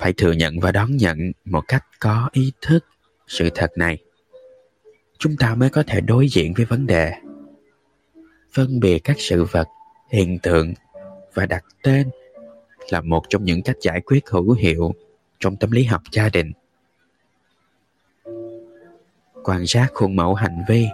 Phải 0.00 0.12
thừa 0.12 0.32
nhận 0.32 0.60
và 0.60 0.72
đón 0.72 0.96
nhận 0.96 1.32
một 1.44 1.64
cách 1.68 1.84
có 2.00 2.28
ý 2.32 2.52
thức 2.60 2.84
sự 3.26 3.50
thật 3.54 3.70
này. 3.76 3.98
Chúng 5.18 5.36
ta 5.36 5.54
mới 5.54 5.70
có 5.70 5.82
thể 5.86 6.00
đối 6.00 6.28
diện 6.28 6.54
với 6.54 6.64
vấn 6.64 6.86
đề, 6.86 7.12
phân 8.52 8.80
biệt 8.80 8.98
các 8.98 9.16
sự 9.18 9.44
vật, 9.44 9.68
hiện 10.10 10.38
tượng 10.38 10.74
và 11.34 11.46
đặt 11.46 11.64
tên 11.82 12.10
là 12.90 13.00
một 13.00 13.22
trong 13.28 13.44
những 13.44 13.62
cách 13.62 13.76
giải 13.80 14.00
quyết 14.00 14.28
hữu 14.28 14.52
hiệu 14.52 14.94
trong 15.40 15.56
tâm 15.56 15.70
lý 15.70 15.84
học 15.84 16.02
gia 16.12 16.28
đình 16.28 16.52
quan 19.46 19.66
sát 19.66 19.88
khuôn 19.94 20.16
mẫu 20.16 20.34
hành 20.34 20.62
vi 20.68 20.86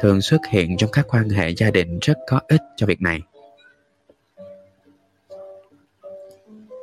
thường 0.00 0.20
xuất 0.20 0.40
hiện 0.50 0.76
trong 0.76 0.90
các 0.90 1.06
quan 1.08 1.28
hệ 1.28 1.50
gia 1.50 1.70
đình 1.70 1.98
rất 2.02 2.18
có 2.26 2.40
ích 2.48 2.60
cho 2.76 2.86
việc 2.86 3.02
này. 3.02 3.20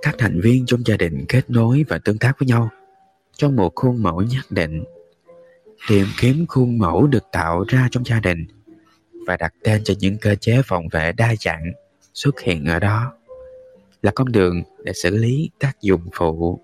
Các 0.01 0.15
thành 0.17 0.39
viên 0.41 0.65
trong 0.65 0.79
gia 0.85 0.97
đình 0.97 1.25
kết 1.29 1.49
nối 1.49 1.85
và 1.88 1.97
tương 1.97 2.17
tác 2.17 2.39
với 2.39 2.47
nhau 2.47 2.69
trong 3.35 3.55
một 3.55 3.75
khuôn 3.75 4.03
mẫu 4.03 4.21
nhất 4.21 4.45
định, 4.49 4.83
tìm 5.89 6.05
kiếm 6.19 6.45
khuôn 6.49 6.77
mẫu 6.77 7.07
được 7.07 7.23
tạo 7.31 7.65
ra 7.67 7.88
trong 7.91 8.05
gia 8.05 8.19
đình 8.19 8.45
và 9.27 9.38
đặt 9.38 9.53
tên 9.63 9.83
cho 9.83 9.93
những 9.99 10.17
cơ 10.17 10.35
chế 10.35 10.61
phòng 10.65 10.88
vệ 10.91 11.11
đa 11.11 11.33
dạng 11.39 11.71
xuất 12.13 12.39
hiện 12.39 12.65
ở 12.65 12.79
đó 12.79 13.13
là 14.01 14.11
con 14.15 14.31
đường 14.31 14.63
để 14.83 14.93
xử 14.93 15.17
lý 15.17 15.49
tác 15.59 15.81
dụng 15.81 16.07
phụ, 16.13 16.59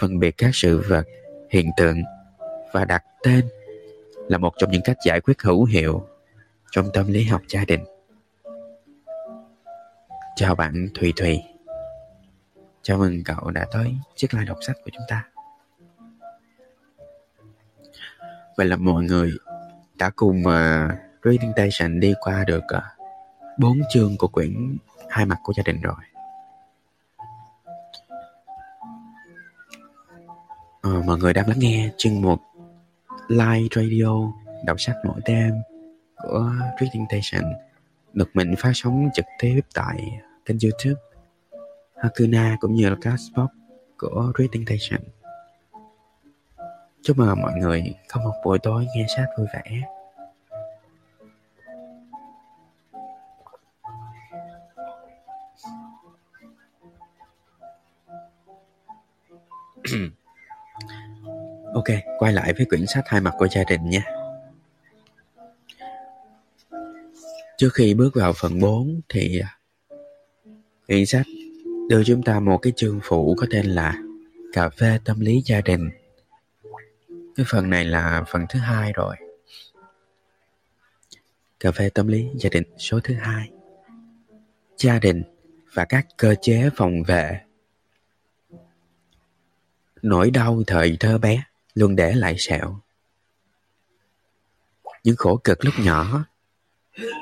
phân 0.00 0.18
biệt 0.18 0.34
các 0.38 0.50
sự 0.52 0.84
vật, 0.88 1.04
hiện 1.50 1.70
tượng 1.76 1.96
và 2.74 2.84
đặt 2.84 3.04
tên 3.22 3.48
là 4.28 4.38
một 4.38 4.52
trong 4.58 4.70
những 4.70 4.82
cách 4.84 4.96
giải 5.06 5.20
quyết 5.20 5.42
hữu 5.42 5.64
hiệu 5.64 6.06
trong 6.70 6.86
tâm 6.92 7.06
lý 7.08 7.24
học 7.24 7.42
gia 7.48 7.64
đình. 7.64 7.84
Chào 10.36 10.54
bạn 10.54 10.88
thùy 10.94 11.12
thùy. 11.16 11.42
Chào 12.82 12.98
mừng 12.98 13.24
cậu 13.24 13.50
đã 13.50 13.66
tới 13.72 13.94
chiếc 14.16 14.34
lai 14.34 14.44
đọc 14.44 14.58
sách 14.66 14.76
của 14.84 14.90
chúng 14.92 15.04
ta. 15.08 15.24
Vậy 18.56 18.66
là 18.66 18.76
mọi 18.76 19.02
người 19.02 19.32
đã 19.94 20.10
cùng 20.16 20.46
ờ, 20.46 20.84
uh, 20.84 20.90
reading 21.24 21.52
station 21.52 22.00
đi 22.00 22.14
qua 22.20 22.44
được 22.44 22.62
uh, 22.76 22.82
bốn 23.58 23.80
chương 23.90 24.16
của 24.18 24.28
quyển 24.28 24.76
hai 25.08 25.26
mặt 25.26 25.38
của 25.42 25.52
gia 25.56 25.62
đình 25.62 25.80
rồi. 25.80 25.94
Uh, 30.88 31.04
mọi 31.04 31.18
người 31.18 31.32
đang 31.32 31.48
lắng 31.48 31.58
nghe 31.58 31.90
chương 31.96 32.22
một 32.22 32.38
live 33.28 33.68
radio, 33.74 34.32
đọc 34.64 34.80
sách 34.80 34.96
mỗi 35.04 35.20
đêm 35.26 35.54
của 36.22 36.52
reading 36.80 37.06
station, 37.08 37.52
được 38.12 38.30
mình 38.34 38.54
phát 38.58 38.72
sóng 38.74 39.08
trực 39.14 39.24
tiếp 39.38 39.60
tại 39.74 40.20
kênh 40.44 40.58
youtube 40.62 41.00
Hakuna 42.04 42.56
cũng 42.60 42.74
như 42.74 42.88
là 42.88 42.96
Castbox 43.00 43.48
của 43.98 44.32
Reading 44.38 44.64
Station. 44.66 45.00
Chúc 47.02 47.18
mừng 47.18 47.42
mọi 47.42 47.52
người 47.54 47.94
có 48.08 48.20
một 48.20 48.32
buổi 48.44 48.58
tối 48.58 48.86
nghe 48.96 49.06
sách 49.16 49.28
vui 49.38 49.46
vẻ. 49.54 49.62
ok, 61.74 62.18
quay 62.18 62.32
lại 62.32 62.52
với 62.52 62.66
quyển 62.66 62.86
sách 62.86 63.04
hai 63.06 63.20
mặt 63.20 63.34
của 63.38 63.48
gia 63.48 63.64
đình 63.64 63.90
nha. 63.90 64.04
Trước 67.58 67.74
khi 67.74 67.94
bước 67.94 68.10
vào 68.14 68.32
phần 68.32 68.60
4 68.60 69.00
thì 69.08 69.40
à, 69.40 69.58
quyển 70.86 71.06
sách 71.06 71.26
đưa 71.88 72.04
chúng 72.04 72.22
ta 72.22 72.40
một 72.40 72.58
cái 72.58 72.72
chương 72.76 73.00
phụ 73.02 73.34
có 73.38 73.46
tên 73.50 73.66
là 73.66 74.02
Cà 74.52 74.68
phê 74.68 74.98
tâm 75.04 75.20
lý 75.20 75.42
gia 75.44 75.60
đình. 75.60 75.90
Cái 77.36 77.46
phần 77.48 77.70
này 77.70 77.84
là 77.84 78.24
phần 78.28 78.46
thứ 78.48 78.58
hai 78.58 78.92
rồi. 78.92 79.16
Cà 81.60 81.70
phê 81.70 81.90
tâm 81.94 82.06
lý 82.06 82.26
gia 82.36 82.50
đình 82.50 82.64
số 82.78 83.00
thứ 83.04 83.14
hai. 83.14 83.50
Gia 84.76 84.98
đình 84.98 85.22
và 85.72 85.84
các 85.84 86.06
cơ 86.16 86.34
chế 86.42 86.70
phòng 86.76 87.02
vệ. 87.02 87.40
Nỗi 90.02 90.30
đau 90.30 90.62
thời 90.66 90.96
thơ 91.00 91.18
bé 91.18 91.42
luôn 91.74 91.96
để 91.96 92.12
lại 92.12 92.34
sẹo. 92.38 92.80
Những 95.04 95.16
khổ 95.16 95.40
cực 95.44 95.64
lúc 95.64 95.74
nhỏ 95.78 96.24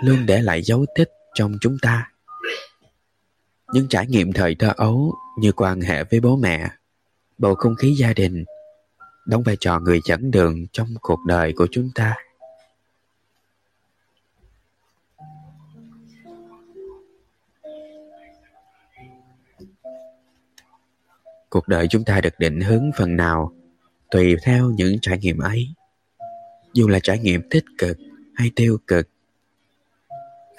luôn 0.03 0.27
để 0.27 0.43
lại 0.43 0.63
dấu 0.63 0.87
tích 0.95 1.11
trong 1.35 1.57
chúng 1.61 1.77
ta. 1.83 2.13
Những 3.73 3.89
trải 3.89 4.07
nghiệm 4.07 4.33
thời 4.33 4.55
thơ 4.55 4.73
ấu 4.77 5.15
như 5.39 5.53
quan 5.53 5.81
hệ 5.81 6.05
với 6.05 6.21
bố 6.21 6.37
mẹ, 6.37 6.71
bầu 7.39 7.55
không 7.55 7.75
khí 7.75 7.95
gia 7.99 8.13
đình, 8.13 8.45
đóng 9.27 9.43
vai 9.43 9.57
trò 9.61 9.81
người 9.81 10.01
dẫn 10.05 10.31
đường 10.31 10.67
trong 10.73 10.89
cuộc 11.01 11.19
đời 11.27 11.53
của 11.57 11.67
chúng 11.71 11.91
ta. 11.95 12.17
Cuộc 21.51 21.69
đời 21.69 21.87
chúng 21.91 22.05
ta 22.05 22.21
được 22.21 22.39
định 22.39 22.61
hướng 22.61 22.91
phần 22.97 23.17
nào 23.17 23.53
tùy 24.13 24.37
theo 24.43 24.71
những 24.71 24.99
trải 25.03 25.19
nghiệm 25.19 25.39
ấy. 25.39 25.69
Dù 26.73 26.89
là 26.89 26.99
trải 27.03 27.19
nghiệm 27.19 27.43
tích 27.51 27.65
cực 27.79 27.99
hay 28.35 28.51
tiêu 28.57 28.79
cực 28.87 29.09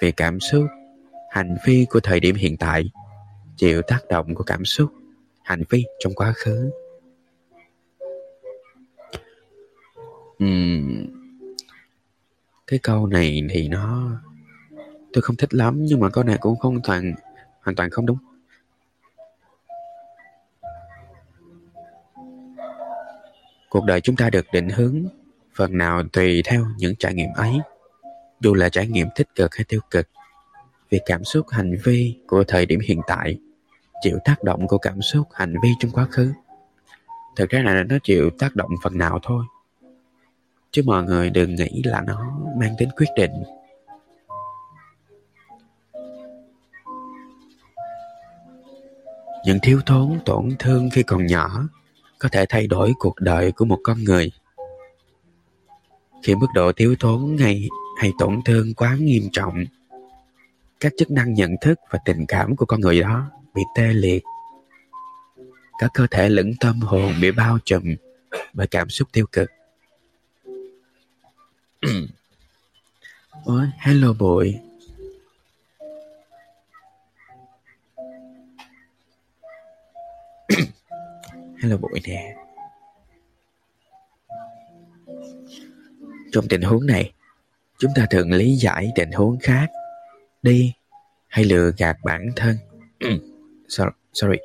về 0.00 0.12
cảm 0.12 0.40
xúc 0.40 0.64
hành 1.30 1.56
vi 1.66 1.86
của 1.90 2.00
thời 2.00 2.20
điểm 2.20 2.34
hiện 2.34 2.56
tại 2.56 2.90
chịu 3.56 3.82
tác 3.82 4.08
động 4.08 4.34
của 4.34 4.44
cảm 4.44 4.64
xúc 4.64 4.92
hành 5.42 5.62
vi 5.70 5.84
trong 5.98 6.14
quá 6.14 6.32
khứ. 6.36 6.70
Uhm, 10.44 11.06
cái 12.66 12.78
câu 12.82 13.06
này 13.06 13.42
thì 13.50 13.68
nó 13.68 14.10
tôi 15.12 15.22
không 15.22 15.36
thích 15.36 15.54
lắm 15.54 15.84
nhưng 15.84 16.00
mà 16.00 16.10
câu 16.10 16.24
này 16.24 16.36
cũng 16.40 16.58
không 16.58 16.80
toàn 16.82 17.14
hoàn 17.62 17.74
toàn 17.76 17.90
không 17.90 18.06
đúng. 18.06 18.18
Cuộc 23.74 23.84
đời 23.84 24.00
chúng 24.00 24.16
ta 24.16 24.30
được 24.30 24.46
định 24.52 24.68
hướng 24.68 25.04
phần 25.54 25.78
nào 25.78 26.02
tùy 26.12 26.42
theo 26.44 26.66
những 26.78 26.94
trải 26.98 27.14
nghiệm 27.14 27.32
ấy. 27.34 27.58
Dù 28.40 28.54
là 28.54 28.68
trải 28.68 28.86
nghiệm 28.86 29.08
tích 29.14 29.28
cực 29.34 29.54
hay 29.54 29.64
tiêu 29.68 29.80
cực, 29.90 30.08
vì 30.90 31.00
cảm 31.06 31.24
xúc 31.24 31.46
hành 31.50 31.76
vi 31.84 32.18
của 32.26 32.44
thời 32.48 32.66
điểm 32.66 32.80
hiện 32.80 33.00
tại 33.06 33.38
chịu 34.02 34.18
tác 34.24 34.42
động 34.42 34.66
của 34.66 34.78
cảm 34.78 35.02
xúc 35.02 35.28
hành 35.32 35.54
vi 35.62 35.68
trong 35.78 35.90
quá 35.90 36.06
khứ. 36.10 36.32
Thực 37.36 37.50
ra 37.50 37.62
là 37.62 37.84
nó 37.88 37.96
chịu 38.02 38.30
tác 38.38 38.56
động 38.56 38.70
phần 38.82 38.98
nào 38.98 39.18
thôi. 39.22 39.44
Chứ 40.70 40.82
mọi 40.86 41.04
người 41.04 41.30
đừng 41.30 41.54
nghĩ 41.54 41.82
là 41.84 42.02
nó 42.06 42.32
mang 42.56 42.74
tính 42.78 42.88
quyết 42.96 43.08
định. 43.16 43.32
Những 49.46 49.58
thiếu 49.62 49.80
thốn, 49.86 50.18
tổn 50.24 50.48
thương 50.58 50.90
khi 50.92 51.02
còn 51.02 51.26
nhỏ 51.26 51.68
có 52.24 52.30
thể 52.32 52.46
thay 52.48 52.66
đổi 52.66 52.92
cuộc 52.98 53.20
đời 53.20 53.52
của 53.52 53.64
một 53.64 53.78
con 53.82 54.04
người. 54.04 54.32
Khi 56.22 56.34
mức 56.34 56.46
độ 56.54 56.72
thiếu 56.72 56.94
thốn 57.00 57.36
hay 57.38 57.68
hay 58.00 58.12
tổn 58.18 58.40
thương 58.44 58.74
quá 58.74 58.96
nghiêm 59.00 59.28
trọng, 59.32 59.64
các 60.80 60.92
chức 60.98 61.10
năng 61.10 61.34
nhận 61.34 61.56
thức 61.60 61.78
và 61.90 61.98
tình 62.04 62.26
cảm 62.28 62.56
của 62.56 62.66
con 62.66 62.80
người 62.80 63.00
đó 63.00 63.30
bị 63.54 63.62
tê 63.76 63.92
liệt. 63.92 64.22
Cả 65.78 65.88
cơ 65.94 66.06
thể 66.10 66.28
lẫn 66.28 66.52
tâm 66.60 66.80
hồn 66.80 67.12
bị 67.20 67.30
bao 67.30 67.58
trùm 67.64 67.94
bởi 68.52 68.66
cảm 68.66 68.88
xúc 68.88 69.08
tiêu 69.12 69.26
cực. 69.32 69.50
Ôi, 73.44 73.66
hello 73.78 74.12
bụi. 74.12 74.54
Là 81.64 81.76
bụi 81.76 82.00
nè. 82.06 82.34
Trong 86.32 86.48
tình 86.48 86.62
huống 86.62 86.86
này, 86.86 87.12
chúng 87.78 87.90
ta 87.96 88.06
thường 88.10 88.32
lý 88.32 88.56
giải 88.56 88.92
tình 88.94 89.12
huống 89.12 89.38
khác 89.38 89.70
đi 90.42 90.72
hay 91.26 91.44
lừa 91.44 91.72
gạt 91.78 91.96
bản 92.04 92.28
thân. 92.36 92.56
Sorry. 94.12 94.38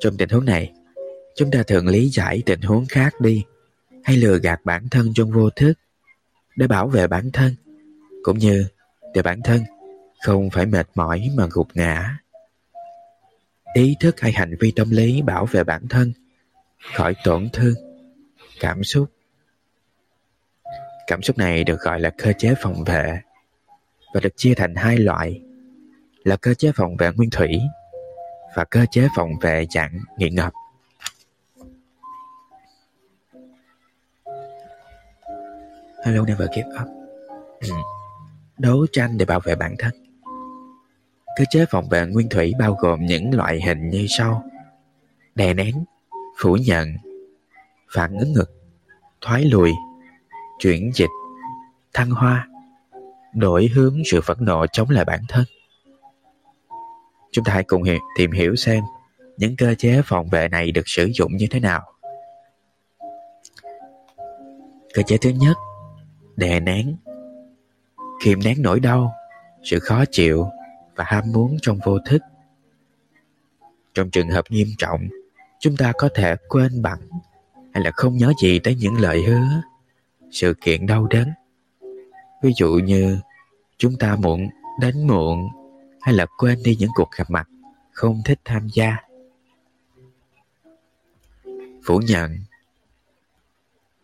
Trong 0.00 0.16
tình 0.16 0.28
huống 0.28 0.44
này, 0.44 0.72
chúng 1.36 1.50
ta 1.50 1.62
thường 1.62 1.88
lý 1.88 2.08
giải 2.08 2.42
tình 2.46 2.60
huống 2.60 2.86
khác 2.88 3.20
đi 3.20 3.44
hay 4.04 4.16
lừa 4.16 4.38
gạt 4.38 4.60
bản 4.64 4.88
thân 4.90 5.12
trong 5.14 5.30
vô 5.30 5.50
thức 5.50 5.72
để 6.56 6.66
bảo 6.66 6.88
vệ 6.88 7.06
bản 7.06 7.30
thân, 7.32 7.54
cũng 8.22 8.38
như 8.38 8.66
để 9.14 9.22
bản 9.22 9.40
thân 9.42 9.60
không 10.24 10.50
phải 10.50 10.66
mệt 10.66 10.88
mỏi 10.94 11.30
mà 11.36 11.46
gục 11.50 11.68
ngã 11.74 12.18
ý 13.74 13.96
thức 14.00 14.20
hay 14.20 14.32
hành 14.32 14.54
vi 14.60 14.72
tâm 14.76 14.90
lý 14.90 15.22
bảo 15.22 15.46
vệ 15.46 15.64
bản 15.64 15.88
thân, 15.88 16.12
khỏi 16.94 17.14
tổn 17.24 17.48
thương, 17.52 17.74
cảm 18.60 18.84
xúc 18.84 19.10
cảm 21.10 21.22
xúc 21.22 21.38
này 21.38 21.64
được 21.64 21.80
gọi 21.80 22.00
là 22.00 22.10
cơ 22.18 22.32
chế 22.38 22.54
phòng 22.62 22.84
vệ 22.84 23.20
và 24.14 24.20
được 24.20 24.36
chia 24.36 24.54
thành 24.54 24.74
hai 24.74 24.98
loại, 24.98 25.40
là 26.24 26.36
cơ 26.36 26.54
chế 26.54 26.72
phòng 26.74 26.96
vệ 26.96 27.10
nguyên 27.16 27.30
thủy 27.30 27.60
và 28.56 28.64
cơ 28.64 28.86
chế 28.90 29.08
phòng 29.16 29.30
vệ 29.40 29.66
dạng 29.70 29.98
nghiện 30.18 30.34
ngập. 30.34 30.52
Hello, 36.04 36.24
never 36.24 36.48
give 36.56 36.68
up. 36.82 36.88
Đấu 38.58 38.86
tranh 38.92 39.18
để 39.18 39.24
bảo 39.24 39.40
vệ 39.40 39.54
bản 39.54 39.74
thân. 39.78 40.09
Cơ 41.36 41.44
chế 41.50 41.64
phòng 41.70 41.88
vệ 41.88 42.06
nguyên 42.06 42.28
thủy 42.28 42.52
bao 42.58 42.76
gồm 42.80 43.06
những 43.06 43.34
loại 43.34 43.60
hình 43.66 43.88
như 43.88 44.06
sau: 44.08 44.44
đè 45.34 45.54
nén, 45.54 45.84
phủ 46.38 46.56
nhận, 46.66 46.88
phản 47.92 48.16
ứng 48.18 48.32
ngực, 48.32 48.50
thoái 49.20 49.44
lùi, 49.44 49.72
chuyển 50.58 50.90
dịch, 50.94 51.10
thăng 51.94 52.10
hoa, 52.10 52.48
đổi 53.34 53.70
hướng 53.74 54.02
sự 54.04 54.20
phẫn 54.20 54.36
nộ 54.40 54.66
chống 54.72 54.90
lại 54.90 55.04
bản 55.04 55.20
thân. 55.28 55.44
Chúng 57.32 57.44
ta 57.44 57.52
hãy 57.52 57.64
cùng 57.64 57.82
tìm 58.16 58.32
hiểu 58.32 58.56
xem 58.56 58.84
những 59.36 59.56
cơ 59.56 59.74
chế 59.74 60.02
phòng 60.04 60.28
vệ 60.28 60.48
này 60.48 60.72
được 60.72 60.82
sử 60.86 61.10
dụng 61.14 61.36
như 61.36 61.46
thế 61.50 61.60
nào. 61.60 61.82
Cơ 64.94 65.02
chế 65.02 65.16
thứ 65.20 65.30
nhất, 65.30 65.56
đè 66.36 66.60
nén. 66.60 66.96
Kiềm 68.22 68.38
nén 68.44 68.62
nỗi 68.62 68.80
đau, 68.80 69.12
sự 69.62 69.78
khó 69.78 70.04
chịu 70.10 70.46
và 70.96 71.04
ham 71.06 71.32
muốn 71.32 71.56
trong 71.62 71.78
vô 71.84 71.98
thức. 72.06 72.22
Trong 73.94 74.10
trường 74.10 74.28
hợp 74.28 74.44
nghiêm 74.48 74.68
trọng, 74.78 75.00
chúng 75.60 75.76
ta 75.76 75.92
có 75.98 76.08
thể 76.14 76.36
quên 76.48 76.82
bẵng 76.82 77.08
hay 77.72 77.84
là 77.84 77.90
không 77.90 78.16
nhớ 78.16 78.32
gì 78.42 78.58
tới 78.58 78.74
những 78.74 79.00
lời 79.00 79.22
hứa, 79.22 79.62
sự 80.30 80.54
kiện 80.60 80.86
đau 80.86 81.06
đớn. 81.06 81.28
Ví 82.42 82.52
dụ 82.58 82.72
như 82.84 83.18
chúng 83.78 83.98
ta 83.98 84.16
muộn 84.16 84.48
đến 84.80 85.06
muộn 85.06 85.48
hay 86.00 86.14
là 86.14 86.26
quên 86.38 86.58
đi 86.64 86.76
những 86.76 86.90
cuộc 86.94 87.10
gặp 87.16 87.30
mặt 87.30 87.48
không 87.92 88.22
thích 88.24 88.40
tham 88.44 88.68
gia. 88.74 88.96
Phủ 91.84 92.00
nhận. 92.06 92.38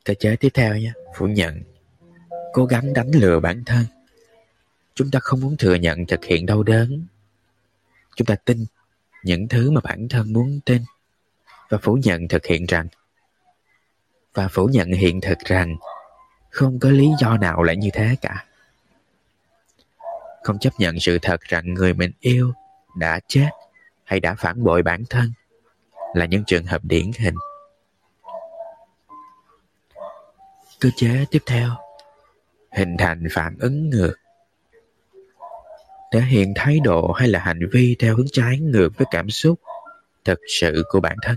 Cơ 0.04 0.14
chế 0.14 0.36
tiếp 0.36 0.48
theo 0.54 0.76
nhé. 0.76 0.92
Phủ 1.16 1.26
nhận. 1.26 1.62
Cố 2.52 2.64
gắng 2.64 2.92
đánh 2.92 3.10
lừa 3.14 3.40
bản 3.40 3.62
thân 3.66 3.84
chúng 4.96 5.10
ta 5.10 5.18
không 5.22 5.40
muốn 5.40 5.56
thừa 5.56 5.74
nhận 5.74 6.06
thực 6.06 6.24
hiện 6.24 6.46
đau 6.46 6.62
đớn. 6.62 7.06
Chúng 8.16 8.26
ta 8.26 8.34
tin 8.44 8.64
những 9.24 9.48
thứ 9.48 9.70
mà 9.70 9.80
bản 9.84 10.08
thân 10.08 10.32
muốn 10.32 10.60
tin 10.64 10.82
và 11.68 11.78
phủ 11.82 11.98
nhận 12.04 12.28
thực 12.28 12.46
hiện 12.46 12.66
rằng, 12.66 12.88
và 14.34 14.48
phủ 14.48 14.66
nhận 14.66 14.92
hiện 14.92 15.20
thực 15.20 15.38
rằng 15.38 15.76
không 16.50 16.78
có 16.78 16.90
lý 16.90 17.10
do 17.20 17.36
nào 17.36 17.62
lại 17.62 17.76
như 17.76 17.88
thế 17.92 18.16
cả. 18.20 18.46
Không 20.42 20.58
chấp 20.58 20.72
nhận 20.78 21.00
sự 21.00 21.18
thật 21.22 21.40
rằng 21.40 21.74
người 21.74 21.94
mình 21.94 22.12
yêu 22.20 22.52
đã 22.96 23.20
chết 23.28 23.50
hay 24.04 24.20
đã 24.20 24.34
phản 24.34 24.64
bội 24.64 24.82
bản 24.82 25.04
thân 25.10 25.32
là 26.14 26.26
những 26.26 26.44
trường 26.46 26.66
hợp 26.66 26.84
điển 26.84 27.10
hình. 27.18 27.34
Cơ 30.80 30.90
chế 30.96 31.24
tiếp 31.30 31.42
theo, 31.46 31.70
hình 32.70 32.96
thành 32.98 33.26
phản 33.32 33.56
ứng 33.58 33.90
ngược 33.90 34.14
thể 36.16 36.22
hiện 36.22 36.52
thái 36.56 36.80
độ 36.80 37.12
hay 37.12 37.28
là 37.28 37.38
hành 37.38 37.60
vi 37.72 37.96
theo 37.98 38.16
hướng 38.16 38.26
trái 38.32 38.58
ngược 38.60 38.88
với 38.96 39.06
cảm 39.10 39.30
xúc 39.30 39.60
thực 40.24 40.38
sự 40.60 40.82
của 40.88 41.00
bản 41.00 41.16
thân. 41.22 41.36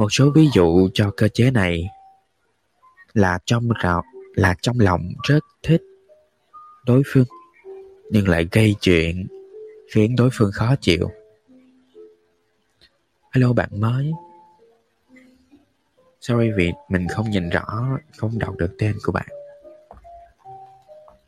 Một 0.00 0.08
số 0.10 0.30
ví 0.34 0.48
dụ 0.54 0.88
cho 0.94 1.10
cơ 1.16 1.28
chế 1.28 1.50
này 1.50 1.88
là 3.14 3.38
trong 3.46 3.68
là 4.34 4.54
trong 4.62 4.80
lòng 4.80 5.08
rất 5.28 5.40
thích 5.62 5.82
đối 6.86 7.02
phương, 7.06 7.26
nhưng 8.10 8.28
lại 8.28 8.48
gây 8.52 8.74
chuyện 8.80 9.26
khiến 9.92 10.16
đối 10.16 10.30
phương 10.32 10.50
khó 10.52 10.74
chịu. 10.80 11.10
Hello 13.32 13.52
bạn 13.52 13.68
mới. 13.80 14.10
Sorry 16.20 16.50
vì 16.56 16.72
mình 16.88 17.08
không 17.08 17.30
nhìn 17.30 17.50
rõ, 17.50 17.98
không 18.16 18.38
đọc 18.38 18.56
được 18.56 18.74
tên 18.78 18.94
của 19.04 19.12
bạn 19.12 19.35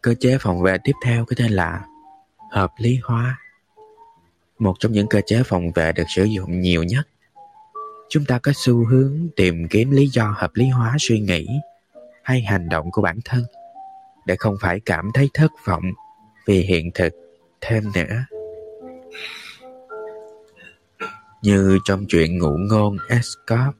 cơ 0.02 0.14
chế 0.20 0.38
phòng 0.40 0.62
vệ 0.62 0.78
tiếp 0.84 0.92
theo 1.04 1.24
có 1.24 1.36
tên 1.38 1.52
là 1.52 1.84
hợp 2.50 2.72
lý 2.78 2.98
hóa. 3.02 3.38
Một 4.58 4.74
trong 4.80 4.92
những 4.92 5.06
cơ 5.06 5.20
chế 5.26 5.42
phòng 5.42 5.72
vệ 5.74 5.92
được 5.92 6.04
sử 6.16 6.24
dụng 6.24 6.60
nhiều 6.60 6.82
nhất. 6.82 7.08
Chúng 8.08 8.24
ta 8.24 8.38
có 8.38 8.52
xu 8.54 8.86
hướng 8.86 9.28
tìm 9.36 9.68
kiếm 9.70 9.90
lý 9.90 10.06
do 10.06 10.34
hợp 10.36 10.50
lý 10.54 10.68
hóa 10.68 10.96
suy 10.98 11.20
nghĩ 11.20 11.48
hay 12.22 12.40
hành 12.40 12.68
động 12.68 12.90
của 12.90 13.02
bản 13.02 13.18
thân 13.24 13.44
để 14.26 14.36
không 14.38 14.56
phải 14.60 14.80
cảm 14.80 15.10
thấy 15.14 15.28
thất 15.34 15.50
vọng 15.64 15.84
vì 16.46 16.60
hiện 16.60 16.90
thực 16.94 17.12
thêm 17.60 17.84
nữa. 17.94 18.24
Như 21.42 21.78
trong 21.84 22.04
chuyện 22.08 22.38
ngụ 22.38 22.56
ngôn 22.70 22.96
escop. 23.08 23.74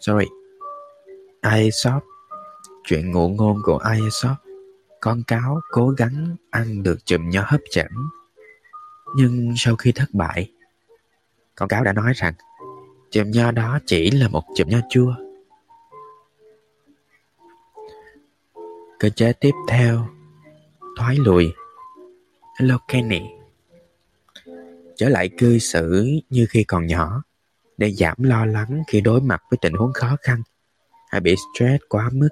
Sorry, 0.00 0.26
Aesop. 1.40 2.02
Chuyện 2.84 3.12
ngụ 3.12 3.28
ngôn 3.28 3.56
của 3.64 3.78
Aesop. 3.78 4.45
Con 5.00 5.22
cáo 5.26 5.60
cố 5.70 5.88
gắng 5.88 6.36
ăn 6.50 6.82
được 6.82 7.06
chùm 7.06 7.30
nho 7.30 7.42
hấp 7.46 7.60
dẫn. 7.70 7.90
Nhưng 9.16 9.54
sau 9.56 9.76
khi 9.76 9.92
thất 9.92 10.08
bại, 10.12 10.52
Con 11.54 11.68
cáo 11.68 11.84
đã 11.84 11.92
nói 11.92 12.12
rằng 12.16 12.34
Chùm 13.10 13.30
nho 13.30 13.50
đó 13.50 13.78
chỉ 13.86 14.10
là 14.10 14.28
một 14.28 14.42
chùm 14.56 14.68
nho 14.68 14.78
chua. 14.90 15.14
Cơ 18.98 19.08
chế 19.08 19.32
tiếp 19.32 19.52
theo, 19.68 20.08
Thoái 20.98 21.16
lùi 21.16 21.52
Hello 22.58 22.78
Kenny 22.88 23.20
Trở 24.96 25.08
lại 25.08 25.30
cư 25.38 25.58
xử 25.58 26.06
như 26.30 26.46
khi 26.50 26.64
còn 26.64 26.86
nhỏ, 26.86 27.22
Để 27.76 27.92
giảm 27.92 28.16
lo 28.18 28.46
lắng 28.46 28.82
khi 28.88 29.00
đối 29.00 29.20
mặt 29.20 29.42
với 29.50 29.58
tình 29.62 29.72
huống 29.72 29.92
khó 29.92 30.16
khăn, 30.22 30.42
Hay 31.10 31.20
bị 31.20 31.34
stress 31.36 31.84
quá 31.88 32.10
mức. 32.12 32.28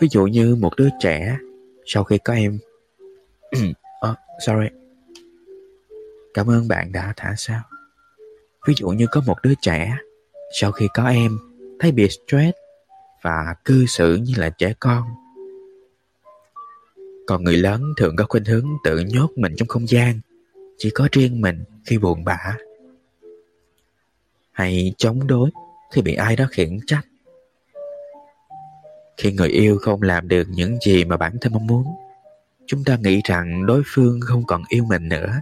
Ví 0.00 0.08
dụ 0.10 0.26
như 0.26 0.56
một 0.56 0.76
đứa 0.76 0.88
trẻ 1.00 1.38
Sau 1.86 2.04
khi 2.04 2.18
có 2.18 2.34
em 2.34 2.58
oh, 4.10 4.16
Sorry. 4.46 4.68
Cảm 6.34 6.50
ơn 6.50 6.68
bạn 6.68 6.92
đã 6.92 7.12
thả 7.16 7.34
sao. 7.36 7.62
Ví 8.66 8.74
dụ 8.76 8.88
như 8.88 9.06
có 9.10 9.20
một 9.26 9.36
đứa 9.42 9.54
trẻ 9.62 9.96
Sau 10.60 10.72
khi 10.72 10.88
có 10.94 11.08
em 11.08 11.38
Thấy 11.80 11.92
bị 11.92 12.08
stress 12.08 12.56
Và 13.22 13.54
cư 13.64 13.86
xử 13.86 14.14
như 14.14 14.32
là 14.36 14.50
trẻ 14.50 14.74
con. 14.80 15.02
Còn 17.26 17.44
người 17.44 17.56
lớn 17.56 17.82
thường 17.96 18.16
có 18.16 18.26
khuynh 18.28 18.44
hướng 18.44 18.66
tự 18.84 18.98
nhốt 18.98 19.30
mình 19.36 19.54
trong 19.56 19.68
không 19.68 19.88
gian 19.88 20.20
Chỉ 20.78 20.90
có 20.90 21.08
riêng 21.12 21.40
mình 21.40 21.64
khi 21.84 21.98
buồn 21.98 22.24
bã. 22.24 22.56
Hay 24.52 24.94
chống 24.98 25.26
đối 25.26 25.50
khi 25.92 26.02
bị 26.02 26.14
ai 26.14 26.36
đó 26.36 26.46
khiển 26.50 26.78
trách 26.86 27.06
khi 29.16 29.32
người 29.32 29.48
yêu 29.48 29.78
không 29.82 30.02
làm 30.02 30.28
được 30.28 30.44
những 30.48 30.78
gì 30.86 31.04
mà 31.04 31.16
bản 31.16 31.36
thân 31.40 31.52
mong 31.52 31.66
muốn, 31.66 31.86
Chúng 32.66 32.84
ta 32.84 32.96
nghĩ 32.96 33.20
rằng 33.24 33.66
đối 33.66 33.82
phương 33.86 34.20
không 34.20 34.46
còn 34.46 34.62
yêu 34.68 34.84
mình 34.84 35.08
nữa. 35.08 35.40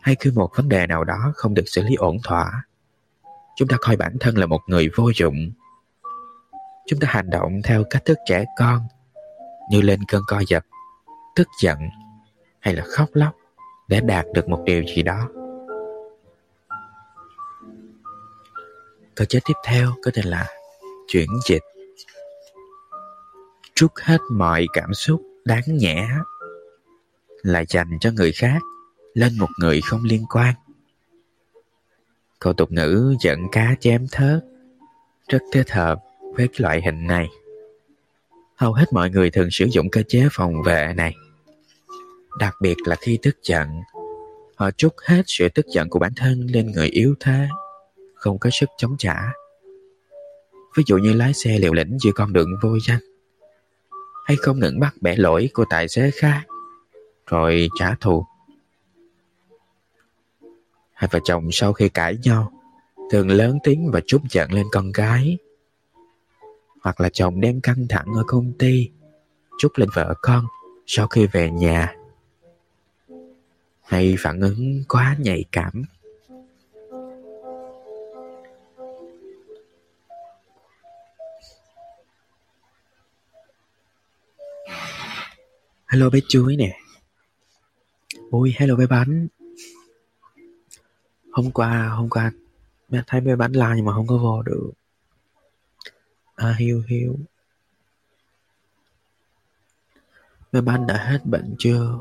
Hay 0.00 0.16
khi 0.20 0.30
một 0.30 0.50
vấn 0.56 0.68
đề 0.68 0.86
nào 0.86 1.04
đó 1.04 1.32
không 1.34 1.54
được 1.54 1.62
xử 1.66 1.82
lý 1.82 1.94
ổn 1.94 2.18
thỏa, 2.24 2.64
chúng 3.56 3.68
ta 3.68 3.76
coi 3.80 3.96
bản 3.96 4.16
thân 4.20 4.38
là 4.38 4.46
một 4.46 4.60
người 4.66 4.90
vô 4.96 5.10
dụng. 5.14 5.50
Chúng 6.86 7.00
ta 7.00 7.08
hành 7.10 7.30
động 7.30 7.60
theo 7.64 7.84
cách 7.90 8.04
thức 8.04 8.18
trẻ 8.26 8.44
con, 8.58 8.82
như 9.70 9.80
lên 9.80 10.00
cơn 10.08 10.22
co 10.26 10.42
giật, 10.48 10.66
tức 11.36 11.48
giận, 11.62 11.78
hay 12.60 12.74
là 12.74 12.84
khóc 12.86 13.08
lóc 13.12 13.34
để 13.88 14.00
đạt 14.00 14.26
được 14.34 14.48
một 14.48 14.62
điều 14.64 14.84
gì 14.84 15.02
đó. 15.02 15.28
Cơ 19.14 19.24
chế 19.24 19.40
tiếp 19.44 19.54
theo 19.64 19.92
có 20.04 20.10
tên 20.14 20.24
là 20.24 20.46
chuyển 21.08 21.28
dịch 21.48 21.62
trút 23.80 23.92
hết 24.02 24.18
mọi 24.30 24.66
cảm 24.72 24.94
xúc 24.94 25.22
đáng 25.44 25.62
nhẽ 25.66 26.08
lại 27.42 27.64
dành 27.68 27.98
cho 28.00 28.10
người 28.10 28.32
khác 28.32 28.58
lên 29.14 29.38
một 29.38 29.48
người 29.58 29.80
không 29.80 30.04
liên 30.04 30.24
quan. 30.30 30.54
Câu 32.38 32.52
tục 32.52 32.72
ngữ 32.72 33.14
giận 33.20 33.38
cá 33.52 33.74
chém 33.80 34.06
thớt 34.12 34.44
rất 35.28 35.42
thích 35.52 35.70
hợp 35.70 36.00
với 36.20 36.48
cái 36.48 36.56
loại 36.58 36.82
hình 36.84 37.06
này. 37.06 37.28
Hầu 38.56 38.72
hết 38.72 38.92
mọi 38.92 39.10
người 39.10 39.30
thường 39.30 39.48
sử 39.50 39.66
dụng 39.66 39.90
cơ 39.90 40.02
chế 40.08 40.28
phòng 40.32 40.62
vệ 40.62 40.92
này. 40.96 41.14
Đặc 42.38 42.54
biệt 42.60 42.76
là 42.84 42.96
khi 42.96 43.18
tức 43.22 43.36
giận, 43.42 43.68
họ 44.56 44.70
trút 44.70 44.94
hết 45.06 45.22
sự 45.26 45.48
tức 45.54 45.66
giận 45.66 45.88
của 45.88 45.98
bản 45.98 46.12
thân 46.16 46.46
lên 46.50 46.72
người 46.72 46.88
yếu 46.88 47.14
thế, 47.20 47.48
không 48.14 48.38
có 48.38 48.50
sức 48.52 48.70
chống 48.78 48.96
trả. 48.98 49.32
Ví 50.76 50.82
dụ 50.86 50.96
như 50.96 51.12
lái 51.12 51.34
xe 51.34 51.58
liều 51.58 51.72
lĩnh 51.72 51.98
giữa 52.00 52.12
con 52.14 52.32
đường 52.32 52.48
vô 52.62 52.78
danh, 52.88 53.09
hay 54.24 54.36
không 54.36 54.60
ngừng 54.60 54.80
bắt 54.80 54.94
bẻ 55.00 55.16
lỗi 55.16 55.50
của 55.54 55.64
tài 55.70 55.88
xế 55.88 56.10
khác, 56.10 56.42
rồi 57.26 57.68
trả 57.78 57.94
thù 58.00 58.24
Hai 61.00 61.08
vợ 61.12 61.18
chồng 61.24 61.48
sau 61.52 61.72
khi 61.72 61.88
cãi 61.88 62.18
nhau 62.22 62.52
thường 63.10 63.30
lớn 63.30 63.58
tiếng 63.62 63.90
và 63.90 64.00
trút 64.06 64.22
giận 64.30 64.52
lên 64.52 64.66
con 64.72 64.92
gái. 64.92 65.38
Hoặc 66.82 67.00
là 67.00 67.08
chồng 67.12 67.40
đem 67.40 67.60
căng 67.60 67.86
thẳng 67.88 68.06
ở 68.16 68.24
công 68.26 68.52
ty 68.58 68.90
trút 69.58 69.78
lên 69.78 69.88
vợ 69.94 70.14
con 70.22 70.44
sau 70.86 71.06
khi 71.06 71.26
về 71.26 71.50
nhà. 71.50 71.94
Hay 73.82 74.16
phản 74.18 74.40
ứng 74.40 74.82
quá 74.88 75.16
nhạy 75.18 75.44
cảm. 75.52 75.82
Hello 85.92 86.10
bé 86.10 86.18
chuối 86.28 86.56
nè. 86.56 86.78
Ui, 88.30 88.54
hello 88.58 88.76
bé 88.76 88.86
bánh. 88.86 89.28
Hôm 91.32 91.50
qua 91.50 91.88
hôm 91.88 92.10
qua 92.10 92.32
mẹ 92.88 93.02
thấy 93.06 93.20
bé 93.20 93.36
bánh 93.36 93.52
like 93.52 93.72
nhưng 93.76 93.84
mà 93.84 93.92
không 93.92 94.06
có 94.06 94.16
vô 94.16 94.42
được. 94.42 94.70
À 96.34 96.54
hiu 96.58 96.82
hiu 96.88 97.16
bé 100.52 100.60
bánh 100.60 100.86
đã 100.86 100.96
hết 100.96 101.18
bệnh 101.24 101.54
chưa? 101.58 101.98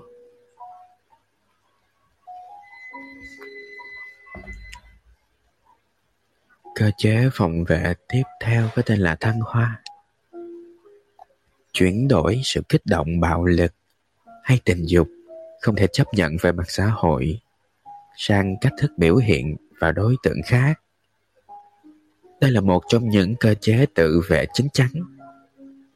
Cơ 6.75 6.91
chế 6.97 7.29
phòng 7.33 7.63
vệ 7.63 7.93
tiếp 8.07 8.23
theo 8.41 8.69
có 8.75 8.81
tên 8.85 8.99
là 8.99 9.15
thăng 9.19 9.39
hoa. 9.39 9.83
Chuyển 11.73 12.07
đổi 12.07 12.41
sự 12.43 12.61
kích 12.69 12.81
động 12.85 13.19
bạo 13.19 13.45
lực 13.45 13.73
hay 14.49 14.59
tình 14.65 14.85
dục, 14.85 15.07
không 15.61 15.75
thể 15.75 15.87
chấp 15.87 16.07
nhận 16.13 16.37
về 16.41 16.51
mặt 16.51 16.71
xã 16.71 16.85
hội 16.85 17.39
sang 18.17 18.55
cách 18.61 18.73
thức 18.79 18.91
biểu 18.97 19.15
hiện 19.15 19.55
và 19.79 19.91
đối 19.91 20.15
tượng 20.23 20.41
khác. 20.45 20.81
Đây 22.41 22.51
là 22.51 22.61
một 22.61 22.83
trong 22.87 23.09
những 23.09 23.35
cơ 23.35 23.53
chế 23.53 23.85
tự 23.95 24.21
vệ 24.29 24.45
chính 24.53 24.67
chắn 24.73 24.89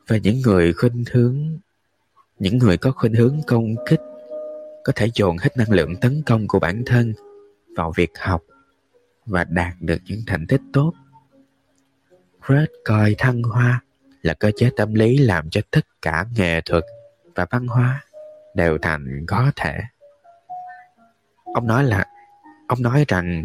và 0.07 0.17
những 0.17 0.41
người 0.41 0.73
khuynh 0.73 1.03
hướng, 1.11 1.59
những 2.39 2.57
người 2.57 2.77
có 2.77 2.91
khuynh 2.91 3.13
hướng 3.13 3.41
công 3.47 3.75
kích 3.85 4.01
có 4.83 4.93
thể 4.95 5.09
dồn 5.13 5.37
hết 5.37 5.57
năng 5.57 5.71
lượng 5.71 5.95
tấn 6.01 6.23
công 6.25 6.47
của 6.47 6.59
bản 6.59 6.83
thân 6.85 7.13
vào 7.75 7.93
việc 7.95 8.11
học 8.19 8.43
và 9.25 9.43
đạt 9.43 9.73
được 9.79 9.99
những 10.05 10.21
thành 10.27 10.47
tích 10.47 10.61
tốt. 10.73 10.93
Fred 12.41 12.67
coi 12.85 13.15
thăng 13.17 13.43
hoa 13.43 13.83
là 14.21 14.33
cơ 14.33 14.51
chế 14.55 14.69
tâm 14.75 14.93
lý 14.93 15.17
làm 15.17 15.49
cho 15.49 15.61
tất 15.71 16.01
cả 16.01 16.25
nghệ 16.35 16.61
thuật 16.61 16.83
và 17.35 17.45
văn 17.51 17.67
hóa 17.67 18.03
đều 18.55 18.77
thành 18.81 19.25
có 19.27 19.51
thể. 19.55 19.79
Ông 21.53 21.67
nói 21.67 21.83
là, 21.83 22.05
Ông 22.67 22.81
nói 22.81 23.05
rằng 23.07 23.43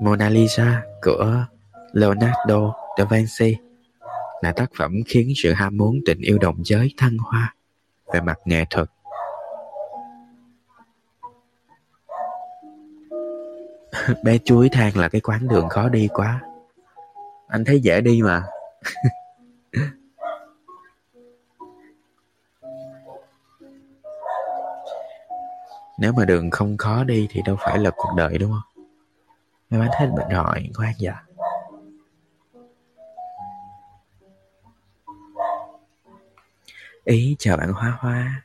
Mona 0.00 0.28
Lisa 0.28 0.82
của 1.02 1.44
Leonardo 1.92 2.74
da 2.98 3.04
Vinci 3.04 3.56
là 4.42 4.52
tác 4.52 4.70
phẩm 4.76 4.92
khiến 5.06 5.32
sự 5.36 5.52
ham 5.52 5.76
muốn 5.76 5.98
tình 6.06 6.20
yêu 6.20 6.38
đồng 6.38 6.56
giới 6.64 6.94
thăng 6.96 7.16
hoa 7.18 7.54
về 8.12 8.20
mặt 8.20 8.38
nghệ 8.44 8.64
thuật. 8.70 8.88
Bé 14.24 14.38
chuối 14.44 14.68
than 14.68 14.96
là 14.96 15.08
cái 15.08 15.20
quán 15.20 15.48
đường 15.48 15.68
khó 15.68 15.88
đi 15.88 16.08
quá. 16.12 16.40
Anh 17.48 17.64
thấy 17.64 17.80
dễ 17.80 18.00
đi 18.00 18.22
mà. 18.22 18.42
Nếu 25.98 26.12
mà 26.12 26.24
đường 26.24 26.50
không 26.50 26.76
khó 26.76 27.04
đi 27.04 27.26
thì 27.30 27.40
đâu 27.46 27.56
phải 27.60 27.78
là 27.78 27.90
cuộc 27.96 28.10
đời 28.16 28.38
đúng 28.38 28.52
không? 28.52 28.84
Mấy 29.70 29.80
bán 29.80 29.90
hết 30.00 30.06
bệnh 30.16 30.28
rồi, 30.28 30.70
ngoan 30.78 30.92
dạ. 30.98 31.22
Ý 37.04 37.36
chào 37.38 37.56
bạn 37.56 37.72
Hoa 37.72 37.96
Hoa. 38.00 38.42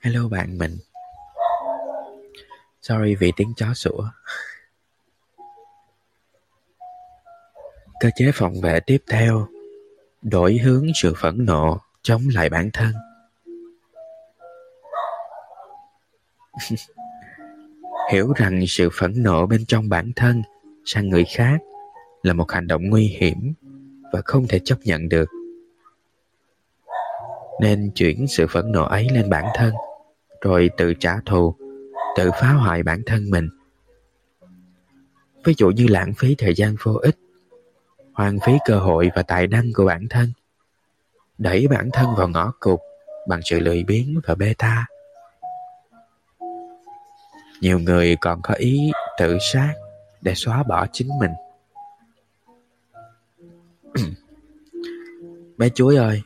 Hello 0.00 0.28
bạn 0.28 0.58
mình. 0.58 0.76
Sorry 2.82 3.14
vì 3.14 3.32
tiếng 3.36 3.52
chó 3.56 3.74
sủa. 3.74 4.08
Cơ 8.00 8.10
chế 8.16 8.30
phòng 8.34 8.60
vệ 8.62 8.80
tiếp 8.80 9.02
theo 9.10 9.46
đổi 10.22 10.58
hướng 10.58 10.86
sự 10.94 11.14
phẫn 11.16 11.44
nộ 11.46 11.78
chống 12.02 12.22
lại 12.34 12.50
bản 12.50 12.70
thân 12.72 12.94
hiểu 18.12 18.32
rằng 18.36 18.64
sự 18.68 18.88
phẫn 18.92 19.22
nộ 19.22 19.46
bên 19.46 19.64
trong 19.64 19.88
bản 19.88 20.12
thân 20.16 20.42
sang 20.84 21.08
người 21.08 21.24
khác 21.24 21.58
là 22.22 22.32
một 22.32 22.50
hành 22.50 22.66
động 22.66 22.82
nguy 22.88 23.06
hiểm 23.06 23.54
và 24.12 24.22
không 24.24 24.46
thể 24.48 24.58
chấp 24.58 24.78
nhận 24.84 25.08
được. 25.08 25.28
Nên 27.60 27.90
chuyển 27.94 28.26
sự 28.28 28.46
phẫn 28.46 28.72
nộ 28.72 28.84
ấy 28.84 29.08
lên 29.12 29.30
bản 29.30 29.44
thân, 29.54 29.74
rồi 30.40 30.70
tự 30.76 30.94
trả 30.94 31.16
thù, 31.26 31.54
tự 32.16 32.30
phá 32.30 32.52
hoại 32.52 32.82
bản 32.82 33.02
thân 33.06 33.30
mình. 33.30 33.48
Ví 35.44 35.54
dụ 35.58 35.70
như 35.70 35.86
lãng 35.88 36.12
phí 36.14 36.34
thời 36.38 36.54
gian 36.54 36.76
vô 36.82 36.94
ích, 36.94 37.16
hoang 38.12 38.38
phí 38.46 38.52
cơ 38.64 38.78
hội 38.78 39.10
và 39.16 39.22
tài 39.22 39.46
năng 39.46 39.72
của 39.74 39.84
bản 39.84 40.06
thân, 40.10 40.32
đẩy 41.38 41.66
bản 41.68 41.90
thân 41.92 42.06
vào 42.16 42.28
ngõ 42.28 42.52
cụt 42.60 42.80
bằng 43.28 43.40
sự 43.44 43.60
lười 43.60 43.84
biếng 43.84 44.20
và 44.26 44.34
bê 44.34 44.54
tha 44.58 44.86
nhiều 47.64 47.78
người 47.78 48.16
còn 48.16 48.40
có 48.42 48.54
ý 48.54 48.92
tự 49.18 49.38
sát 49.40 49.74
để 50.22 50.34
xóa 50.34 50.62
bỏ 50.62 50.86
chính 50.92 51.08
mình. 51.18 51.30
Bé 55.56 55.68
chuối 55.68 55.96
ơi, 55.96 56.22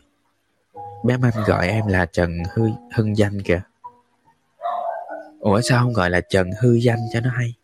bé 1.05 1.17
manh 1.17 1.33
gọi 1.47 1.69
em 1.69 1.87
là 1.87 2.07
trần 2.07 2.39
hư, 2.55 2.69
hưng 2.95 3.17
danh 3.17 3.43
kìa. 3.43 3.61
Ủa 5.41 5.61
sao 5.61 5.85
không 5.85 5.93
gọi 5.93 6.11
là 6.11 6.21
trần 6.21 6.51
hư 6.61 6.75
danh 6.75 6.99
cho 7.13 7.21
nó 7.21 7.31
hay? 7.31 7.55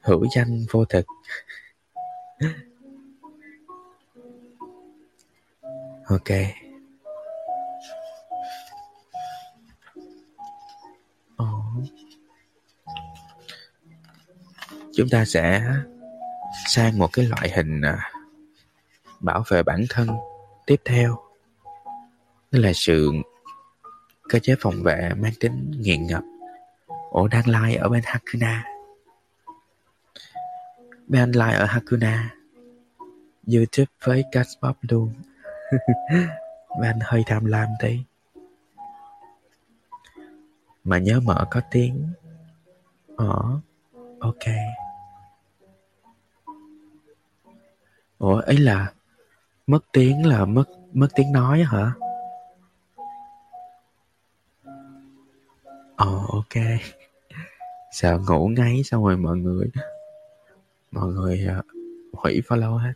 Hữu 0.00 0.26
danh 0.34 0.64
vô 0.70 0.84
thực. 0.84 1.06
Ok. 6.06 6.61
Chúng 14.94 15.08
ta 15.08 15.24
sẽ 15.24 15.62
sang 16.66 16.98
một 16.98 17.08
cái 17.12 17.24
loại 17.24 17.50
hình 17.50 17.80
à, 17.80 18.10
bảo 19.20 19.44
vệ 19.48 19.62
bản 19.62 19.84
thân 19.88 20.08
tiếp 20.66 20.80
theo. 20.84 21.18
Đó 22.50 22.58
là 22.60 22.72
sự 22.74 23.10
cơ 24.28 24.38
chế 24.38 24.54
phòng 24.60 24.82
vệ 24.82 25.10
mang 25.16 25.32
tính 25.40 25.70
nghiện 25.78 26.06
ngập. 26.06 26.22
Ổ 27.10 27.28
đang 27.28 27.46
like 27.46 27.76
ở 27.76 27.88
bên 27.88 28.02
Hakuna. 28.04 28.64
Bên 31.08 31.32
like 31.32 31.54
ở 31.54 31.64
Hakuna. 31.64 32.34
YouTube 33.54 33.92
với 34.04 34.24
Cashpop 34.32 34.76
luôn. 34.80 35.14
Bên 36.80 36.98
hơi 37.00 37.22
tham 37.26 37.44
lam 37.44 37.68
tí. 37.80 37.98
Mà 40.84 40.98
nhớ 40.98 41.20
mở 41.20 41.44
có 41.50 41.60
tiếng. 41.70 42.12
Ờ 43.16 43.60
ok. 44.20 44.44
Ủa 48.22 48.40
ấy 48.40 48.58
là 48.58 48.92
mất 49.66 49.78
tiếng 49.92 50.26
là 50.26 50.44
mất 50.44 50.64
mất 50.92 51.08
tiếng 51.14 51.32
nói 51.32 51.62
hả? 51.62 51.92
Oh 56.04 56.30
ok. 56.30 56.62
Sợ 57.92 58.18
ngủ 58.28 58.48
ngáy 58.48 58.82
xong 58.84 59.04
rồi 59.04 59.16
mọi 59.16 59.36
người 59.36 59.70
mọi 60.90 61.12
người 61.12 61.48
uh, 61.58 61.66
hủy 62.12 62.42
follow 62.48 62.76
hết. 62.76 62.92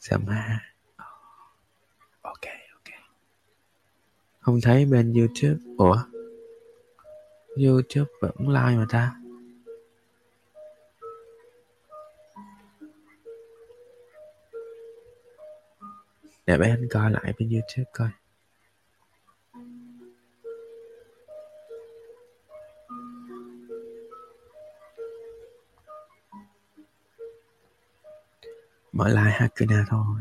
Sợ 0.00 0.18
ma. 0.18 0.60
Ờ, 0.96 1.04
ok 2.22 2.44
ok. 2.74 2.94
Không 4.40 4.60
thấy 4.62 4.84
bên 4.84 5.14
youtube. 5.14 5.60
Ủa? 5.78 5.98
Youtube 7.56 8.10
vẫn 8.20 8.48
like 8.48 8.76
mà 8.76 8.86
ta? 8.88 9.16
Để 16.46 16.58
bé 16.58 16.70
anh 16.70 16.88
coi 16.90 17.10
lại 17.10 17.32
bên 17.38 17.50
youtube 17.50 17.90
coi. 17.92 18.08
Mở 28.92 29.08
lại 29.08 29.32
Hakuna 29.32 29.84
thôi. 29.88 30.20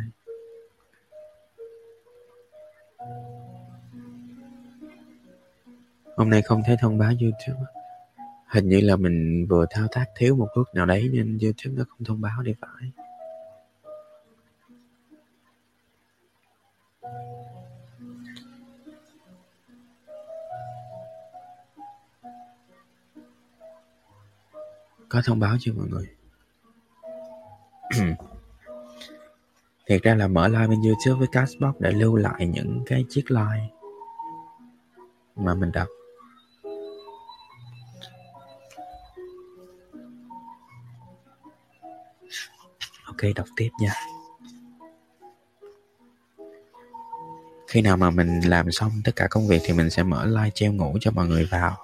Hôm 6.17 6.29
nay 6.29 6.41
không 6.41 6.61
thấy 6.65 6.75
thông 6.79 6.97
báo 6.97 7.11
YouTube 7.21 7.65
hình 8.53 8.69
như 8.69 8.81
là 8.81 8.95
mình 8.95 9.45
vừa 9.49 9.65
thao 9.69 9.87
tác 9.91 10.05
thiếu 10.15 10.35
một 10.35 10.47
bước 10.55 10.75
nào 10.75 10.85
đấy 10.85 11.09
nên 11.13 11.37
YouTube 11.41 11.75
nó 11.77 11.83
không 11.89 12.03
thông 12.05 12.21
báo 12.21 12.41
đi 12.43 12.53
phải. 12.61 13.02
Có 25.13 25.21
thông 25.25 25.39
báo 25.39 25.55
chưa 25.59 25.71
mọi 25.73 25.87
người? 25.87 26.07
Thiệt 29.87 30.03
ra 30.03 30.15
là 30.15 30.27
mở 30.27 30.47
live 30.47 30.67
bên 30.67 30.81
youtube 30.81 31.19
với 31.19 31.27
castbox 31.31 31.75
để 31.79 31.91
lưu 31.91 32.15
lại 32.15 32.47
những 32.47 32.83
cái 32.85 33.05
chiếc 33.09 33.31
live 33.31 33.69
mà 35.35 35.53
mình 35.53 35.71
đọc. 35.71 35.87
Ok, 43.05 43.17
đọc 43.35 43.47
tiếp 43.55 43.69
nha. 43.79 43.93
Khi 47.67 47.81
nào 47.81 47.97
mà 47.97 48.09
mình 48.09 48.39
làm 48.39 48.71
xong 48.71 48.91
tất 49.03 49.11
cả 49.15 49.27
công 49.29 49.47
việc 49.47 49.61
thì 49.63 49.73
mình 49.73 49.89
sẽ 49.89 50.03
mở 50.03 50.25
live 50.25 50.51
treo 50.53 50.73
ngủ 50.73 50.97
cho 51.01 51.11
mọi 51.11 51.27
người 51.27 51.45
vào. 51.51 51.82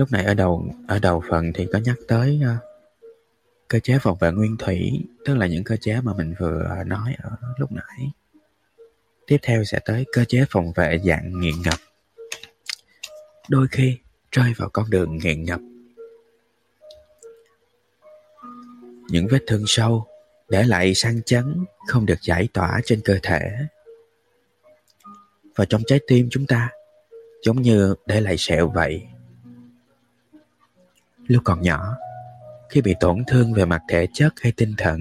Lúc 0.00 0.12
này 0.12 0.24
ở 0.24 0.34
đầu 0.34 0.74
ở 0.88 0.98
đầu 0.98 1.22
phần 1.30 1.52
thì 1.54 1.66
có 1.72 1.78
nhắc 1.78 1.96
tới 2.08 2.40
uh, 2.42 2.64
cơ 3.68 3.78
chế 3.78 3.98
phòng 4.02 4.18
vệ 4.20 4.30
nguyên 4.30 4.56
thủy 4.56 5.04
tức 5.24 5.34
là 5.34 5.46
những 5.46 5.64
cơ 5.64 5.76
chế 5.76 6.00
mà 6.00 6.14
mình 6.14 6.34
vừa 6.38 6.84
nói 6.86 7.16
ở 7.22 7.30
lúc 7.58 7.72
nãy. 7.72 8.10
Tiếp 9.26 9.36
theo 9.42 9.64
sẽ 9.64 9.78
tới 9.84 10.04
cơ 10.12 10.24
chế 10.24 10.44
phòng 10.50 10.72
vệ 10.72 11.00
dạng 11.04 11.40
nghiện 11.40 11.54
ngập. 11.64 11.78
Đôi 13.48 13.66
khi 13.70 13.98
rơi 14.32 14.52
vào 14.56 14.68
con 14.72 14.90
đường 14.90 15.18
nghiện 15.18 15.44
ngập. 15.44 15.60
Những 19.10 19.26
vết 19.30 19.42
thương 19.46 19.64
sâu 19.66 20.06
để 20.48 20.62
lại 20.62 20.94
sang 20.94 21.22
chấn 21.22 21.64
không 21.86 22.06
được 22.06 22.22
giải 22.22 22.48
tỏa 22.52 22.80
trên 22.84 23.00
cơ 23.04 23.18
thể. 23.22 23.50
Và 25.56 25.64
trong 25.64 25.82
trái 25.86 26.00
tim 26.06 26.28
chúng 26.30 26.46
ta 26.46 26.70
giống 27.42 27.62
như 27.62 27.94
để 28.06 28.20
lại 28.20 28.36
sẹo 28.38 28.68
vậy 28.68 29.02
lúc 31.30 31.42
còn 31.44 31.62
nhỏ, 31.62 31.96
khi 32.68 32.80
bị 32.80 32.94
tổn 33.00 33.24
thương 33.26 33.52
về 33.52 33.64
mặt 33.64 33.82
thể 33.88 34.06
chất 34.12 34.34
hay 34.40 34.52
tinh 34.52 34.74
thần, 34.78 35.00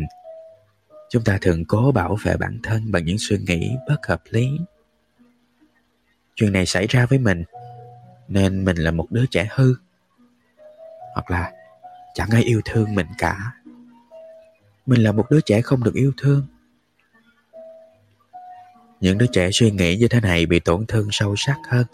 chúng 1.09 1.23
ta 1.23 1.37
thường 1.41 1.65
cố 1.65 1.91
bảo 1.91 2.17
vệ 2.23 2.37
bản 2.37 2.59
thân 2.63 2.91
bằng 2.91 3.05
những 3.05 3.17
suy 3.19 3.37
nghĩ 3.37 3.75
bất 3.87 4.07
hợp 4.07 4.21
lý. 4.29 4.49
Chuyện 6.35 6.53
này 6.53 6.65
xảy 6.65 6.87
ra 6.87 7.05
với 7.05 7.19
mình, 7.19 7.43
nên 8.27 8.65
mình 8.65 8.77
là 8.77 8.91
một 8.91 9.07
đứa 9.09 9.25
trẻ 9.31 9.47
hư, 9.51 9.75
hoặc 11.13 11.31
là 11.31 11.51
chẳng 12.13 12.29
ai 12.29 12.43
yêu 12.43 12.61
thương 12.65 12.95
mình 12.95 13.07
cả. 13.17 13.53
Mình 14.85 15.03
là 15.03 15.11
một 15.11 15.25
đứa 15.29 15.41
trẻ 15.41 15.61
không 15.61 15.83
được 15.83 15.93
yêu 15.93 16.11
thương. 16.17 16.47
Những 18.99 19.17
đứa 19.17 19.27
trẻ 19.31 19.49
suy 19.53 19.71
nghĩ 19.71 19.97
như 19.97 20.07
thế 20.07 20.21
này 20.21 20.45
bị 20.45 20.59
tổn 20.59 20.85
thương 20.85 21.07
sâu 21.11 21.35
sắc 21.37 21.57
hơn, 21.69 21.85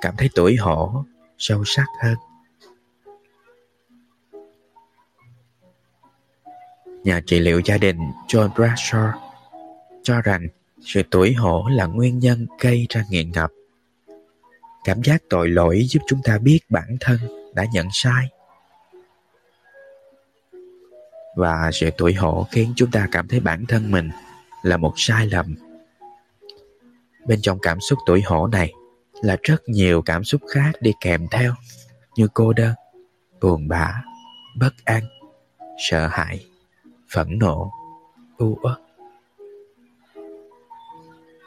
cảm 0.00 0.14
thấy 0.16 0.30
tuổi 0.34 0.56
hổ 0.56 1.04
sâu 1.38 1.62
sắc 1.66 1.86
hơn. 2.02 2.16
Nhà 7.08 7.20
trị 7.26 7.38
liệu 7.38 7.60
gia 7.64 7.78
đình 7.78 7.98
John 8.26 8.48
Bradshaw 8.48 9.12
cho 10.02 10.20
rằng 10.20 10.48
sự 10.80 11.02
tuổi 11.10 11.34
hổ 11.34 11.68
là 11.70 11.86
nguyên 11.86 12.18
nhân 12.18 12.46
gây 12.60 12.86
ra 12.90 13.04
nghiện 13.10 13.32
ngập. 13.32 13.50
Cảm 14.84 15.02
giác 15.02 15.22
tội 15.30 15.48
lỗi 15.48 15.86
giúp 15.88 16.00
chúng 16.08 16.22
ta 16.24 16.38
biết 16.38 16.60
bản 16.68 16.96
thân 17.00 17.18
đã 17.54 17.64
nhận 17.72 17.86
sai. 17.92 18.28
Và 21.36 21.70
sự 21.72 21.90
tuổi 21.98 22.14
hổ 22.14 22.46
khiến 22.50 22.72
chúng 22.76 22.90
ta 22.90 23.08
cảm 23.12 23.28
thấy 23.28 23.40
bản 23.40 23.66
thân 23.66 23.90
mình 23.90 24.10
là 24.62 24.76
một 24.76 24.92
sai 24.96 25.26
lầm. 25.26 25.54
Bên 27.26 27.40
trong 27.42 27.58
cảm 27.62 27.80
xúc 27.80 27.98
tuổi 28.06 28.22
hổ 28.26 28.46
này 28.46 28.72
là 29.22 29.36
rất 29.42 29.68
nhiều 29.68 30.02
cảm 30.02 30.24
xúc 30.24 30.40
khác 30.50 30.72
đi 30.80 30.92
kèm 31.00 31.26
theo 31.30 31.54
như 32.16 32.28
cô 32.34 32.52
đơn, 32.52 32.74
buồn 33.40 33.68
bã, 33.68 34.02
bất 34.58 34.72
an, 34.84 35.02
sợ 35.90 36.06
hãi 36.06 36.48
phẫn 37.12 37.38
nộ, 37.38 37.72
u 38.36 38.58
uất. 38.62 38.78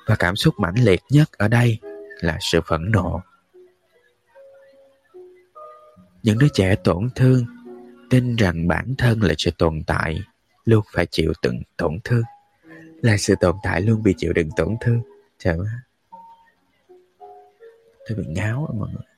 Và 0.07 0.15
cảm 0.19 0.35
xúc 0.35 0.53
mãnh 0.57 0.75
liệt 0.83 1.01
nhất 1.09 1.31
ở 1.31 1.47
đây 1.47 1.79
là 2.21 2.37
sự 2.41 2.61
phẫn 2.67 2.91
nộ. 2.91 3.21
Những 6.23 6.37
đứa 6.37 6.47
trẻ 6.53 6.75
tổn 6.83 7.09
thương 7.15 7.45
tin 8.09 8.35
rằng 8.35 8.67
bản 8.67 8.95
thân 8.97 9.23
là 9.23 9.33
sự 9.37 9.51
tồn 9.57 9.83
tại 9.87 10.19
luôn 10.65 10.85
phải 10.93 11.05
chịu 11.05 11.33
từng 11.41 11.61
tổn 11.77 11.99
thương 12.03 12.23
là 13.01 13.17
sự 13.17 13.35
tồn 13.39 13.55
tại 13.63 13.81
luôn 13.81 14.03
bị 14.03 14.13
chịu 14.17 14.33
đựng 14.33 14.49
tổn 14.55 14.75
thương 14.81 15.01
trời 15.39 15.57
ơi 15.57 15.67
tôi 18.09 18.17
bị 18.17 18.23
ngáo 18.27 18.67
mọi 18.79 18.89
người 18.93 19.10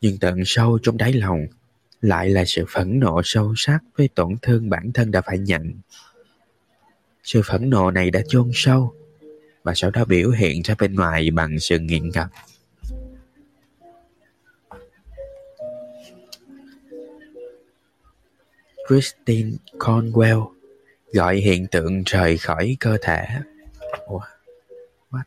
nhưng 0.00 0.18
tận 0.18 0.42
sâu 0.46 0.78
trong 0.82 0.96
đáy 0.96 1.12
lòng, 1.12 1.46
lại 2.00 2.28
là 2.30 2.44
sự 2.44 2.64
phẫn 2.68 3.00
nộ 3.00 3.20
sâu 3.24 3.52
sắc 3.56 3.78
với 3.96 4.08
tổn 4.08 4.36
thương 4.42 4.70
bản 4.70 4.92
thân 4.92 5.10
đã 5.10 5.20
phải 5.20 5.38
nhận 5.38 5.74
sự 7.22 7.42
phẫn 7.44 7.70
nộ 7.70 7.90
này 7.90 8.10
đã 8.10 8.20
chôn 8.28 8.50
sâu, 8.54 8.94
và 9.62 9.72
sau 9.74 9.90
đó 9.90 10.04
biểu 10.04 10.30
hiện 10.30 10.62
ra 10.62 10.74
bên 10.78 10.94
ngoài 10.94 11.30
bằng 11.30 11.60
sự 11.60 11.78
nghiện 11.78 12.10
ngập 12.10 12.28
Christine 18.88 19.50
Conwell 19.78 20.52
gọi 21.12 21.36
hiện 21.36 21.66
tượng 21.66 22.02
rời 22.06 22.38
khỏi 22.38 22.76
cơ 22.80 22.96
thể. 23.02 23.26
Ủa? 24.06 24.20
What? 25.10 25.22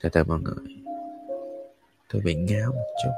Từ 0.00 0.08
từ 0.08 0.24
mọi 0.24 0.40
người. 0.40 0.75
Tôi 2.08 2.22
bị 2.22 2.34
ngáo 2.34 2.72
một 2.72 2.86
chút. 3.02 3.10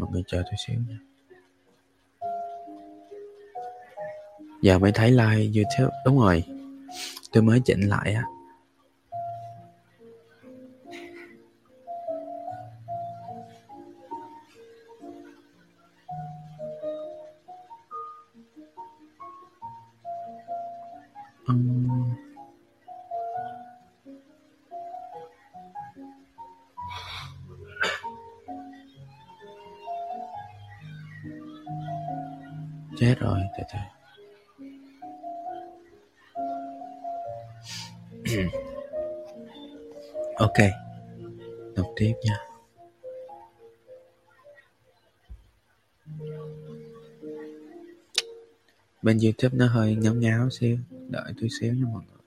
mọi 0.00 0.10
người 0.12 0.22
chờ 0.26 0.42
tôi 0.42 0.54
xíu 0.66 0.76
nha. 0.88 0.98
Giờ 4.62 4.78
mới 4.78 4.92
thấy 4.92 5.10
like 5.10 5.60
youtube. 5.60 5.96
Đúng 6.04 6.18
rồi. 6.18 6.44
Tôi 7.32 7.42
mới 7.42 7.60
chỉnh 7.64 7.80
lại 7.80 8.14
á. 8.14 8.24
Hết 33.10 33.18
rồi 33.20 33.40
từ 33.58 33.64
từ 33.72 33.78
ok, 40.36 40.58
đọc 41.76 41.86
tiếp 41.96 42.12
nha. 42.22 42.38
Bên 49.02 49.18
youtube 49.18 49.58
nó 49.58 49.66
hơi 49.66 49.94
ngáo 49.94 50.14
ngáo 50.14 50.50
xíu, 50.50 50.78
đợi 51.08 51.32
tôi 51.40 51.48
xíu 51.60 51.74
nha 51.74 51.84
mọi 51.92 52.02
người. 52.08 52.19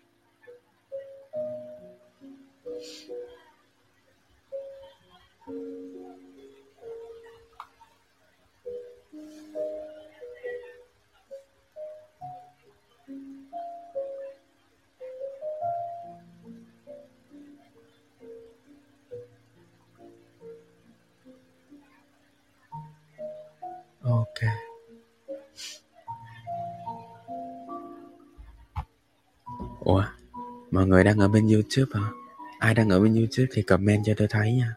Mọi 30.83 30.89
người 30.89 31.03
đang 31.03 31.17
ở 31.17 31.27
bên 31.27 31.47
YouTube 31.47 32.01
hả? 32.01 32.11
Ai 32.59 32.73
đang 32.73 32.89
ở 32.89 32.99
bên 32.99 33.15
YouTube 33.15 33.47
thì 33.53 33.61
comment 33.61 34.03
cho 34.05 34.13
tôi 34.17 34.27
thấy 34.31 34.53
nha. 34.53 34.75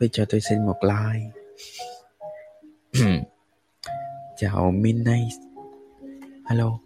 Với 0.00 0.08
cho 0.12 0.24
tôi 0.28 0.40
xin 0.40 0.66
một 0.66 0.76
like. 0.82 1.30
Chào 4.36 4.70
Minay. 4.70 5.28
Hello. 6.46 6.78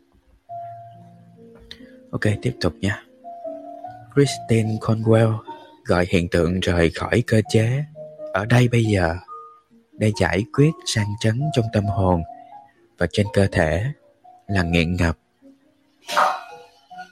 Ok, 2.11 2.21
tiếp 2.43 2.57
tục 2.61 2.73
nha. 2.81 3.03
Christine 4.15 4.77
Conwell 4.81 5.39
gọi 5.85 6.07
hiện 6.09 6.29
tượng 6.29 6.61
rời 6.61 6.91
khỏi 6.91 7.23
cơ 7.27 7.43
chế 7.49 7.85
ở 8.33 8.45
đây 8.47 8.69
bây 8.69 8.85
giờ 8.85 9.17
để 9.93 10.13
giải 10.21 10.45
quyết 10.53 10.71
sang 10.87 11.09
chấn 11.21 11.41
trong 11.53 11.67
tâm 11.73 11.85
hồn 11.85 12.23
và 12.99 13.07
trên 13.13 13.27
cơ 13.33 13.47
thể 13.53 13.85
là 14.47 14.63
nghiện 14.63 14.97
ngập 14.97 15.19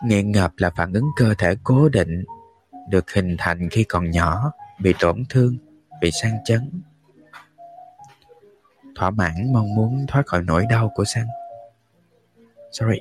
Nghiện 0.02 0.32
ngập 0.32 0.52
là 0.56 0.70
phản 0.76 0.92
ứng 0.92 1.06
cơ 1.16 1.34
thể 1.38 1.54
cố 1.64 1.88
định 1.88 2.24
được 2.88 3.10
hình 3.10 3.36
thành 3.38 3.68
khi 3.70 3.84
còn 3.84 4.10
nhỏ, 4.10 4.52
bị 4.80 4.94
tổn 5.00 5.24
thương, 5.28 5.56
bị 6.00 6.10
sang 6.22 6.38
chấn. 6.44 6.82
Thỏa 8.96 9.10
mãn 9.10 9.52
mong 9.52 9.74
muốn 9.74 10.04
thoát 10.08 10.26
khỏi 10.26 10.42
nỗi 10.42 10.66
đau 10.70 10.92
của 10.94 11.04
sang. 11.04 11.26
Sorry, 12.72 12.98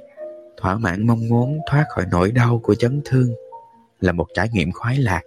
thỏa 0.57 0.77
mãn 0.77 1.07
mong 1.07 1.29
muốn 1.29 1.59
thoát 1.65 1.85
khỏi 1.89 2.05
nỗi 2.11 2.31
đau 2.31 2.59
của 2.63 2.75
chấn 2.75 3.01
thương 3.05 3.29
là 4.01 4.11
một 4.11 4.27
trải 4.33 4.49
nghiệm 4.49 4.71
khoái 4.71 4.97
lạc. 4.97 5.21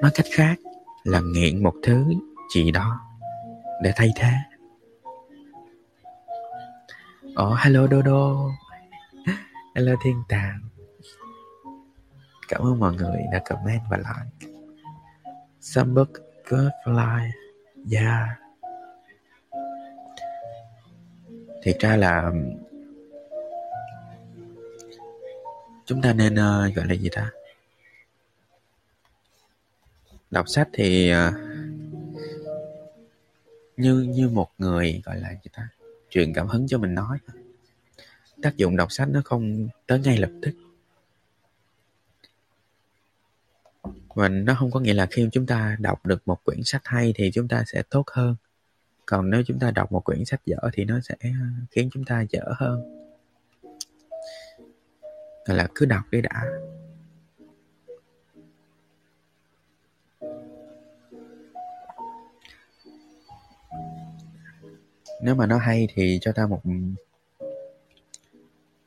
Nói 0.00 0.10
cách 0.14 0.26
khác 0.32 0.58
là 1.04 1.20
nghiện 1.20 1.62
một 1.62 1.74
thứ 1.82 2.04
gì 2.54 2.70
đó 2.70 3.00
để 3.82 3.92
thay 3.96 4.12
thế. 4.16 4.32
Ồ, 7.34 7.50
oh, 7.52 7.58
hello 7.58 7.86
Dodo. 7.86 8.50
Hello 9.74 9.92
Thiên 10.02 10.22
Tàng. 10.28 10.60
Cảm 12.48 12.62
ơn 12.62 12.78
mọi 12.78 12.94
người 12.94 13.20
đã 13.32 13.42
comment 13.44 13.80
và 13.90 13.96
like. 13.96 14.52
Some 15.60 15.90
book 15.92 16.08
good 16.48 16.70
fly 16.84 17.30
Yeah. 17.92 18.28
Thiệt 21.62 21.76
ra 21.80 21.96
là 21.96 22.32
Chúng 25.86 26.02
ta 26.02 26.12
nên 26.12 26.34
uh, 26.34 26.74
gọi 26.74 26.86
là 26.86 26.94
gì 26.94 27.08
ta? 27.12 27.30
Đọc 30.30 30.48
sách 30.48 30.68
thì 30.72 31.12
uh, 31.12 31.34
Như 33.76 34.00
như 34.00 34.28
một 34.28 34.48
người 34.58 35.02
gọi 35.04 35.16
là 35.20 35.30
gì 35.32 35.50
ta? 35.52 35.68
Truyền 36.10 36.34
cảm 36.34 36.48
hứng 36.48 36.68
cho 36.68 36.78
mình 36.78 36.94
nói 36.94 37.18
tác 38.42 38.56
dụng 38.56 38.76
đọc 38.76 38.92
sách 38.92 39.08
nó 39.08 39.22
không 39.24 39.68
tới 39.86 40.00
ngay 40.00 40.18
lập 40.18 40.30
tức. 40.42 40.52
Và 44.14 44.28
nó 44.28 44.54
không 44.58 44.70
có 44.70 44.80
nghĩa 44.80 44.94
là 44.94 45.06
khi 45.10 45.28
chúng 45.32 45.46
ta 45.46 45.76
đọc 45.80 46.06
được 46.06 46.22
một 46.28 46.44
quyển 46.44 46.60
sách 46.64 46.82
hay 46.84 47.12
thì 47.16 47.30
chúng 47.34 47.48
ta 47.48 47.64
sẽ 47.66 47.82
tốt 47.90 48.04
hơn. 48.12 48.36
Còn 49.06 49.30
nếu 49.30 49.42
chúng 49.46 49.58
ta 49.58 49.70
đọc 49.70 49.92
một 49.92 50.04
quyển 50.04 50.24
sách 50.24 50.40
dở 50.46 50.56
thì 50.72 50.84
nó 50.84 51.00
sẽ 51.00 51.14
khiến 51.70 51.88
chúng 51.92 52.04
ta 52.04 52.24
dở 52.28 52.42
hơn. 52.56 53.08
Gọi 55.46 55.56
là 55.56 55.68
cứ 55.74 55.86
đọc 55.86 56.02
đi 56.10 56.20
đã. 56.20 56.44
Nếu 65.22 65.34
mà 65.34 65.46
nó 65.46 65.58
hay 65.58 65.88
thì 65.94 66.18
cho 66.20 66.32
ta 66.32 66.46
một 66.46 66.62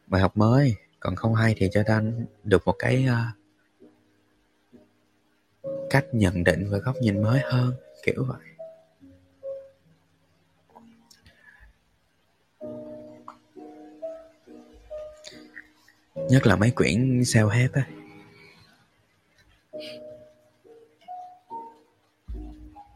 bài 0.08 0.22
học 0.22 0.38
mới. 0.38 0.76
Còn 1.00 1.16
không 1.16 1.36
hay 1.36 1.56
thì 1.58 1.70
cho 1.72 1.84
ta 1.84 2.02
được 2.44 2.66
một 2.66 2.76
cái 2.80 3.08
uh, 3.10 3.46
cách 5.90 6.06
nhận 6.12 6.44
định 6.44 6.68
và 6.70 6.78
góc 6.78 6.96
nhìn 7.02 7.22
mới 7.22 7.40
hơn 7.44 7.74
kiểu 8.04 8.26
vậy. 8.28 8.42
Nhất 16.16 16.48
là 16.48 16.56
mấy 16.56 16.72
quyển 16.72 17.24
sao 17.26 17.48
hết 17.48 17.68
á. 17.74 17.88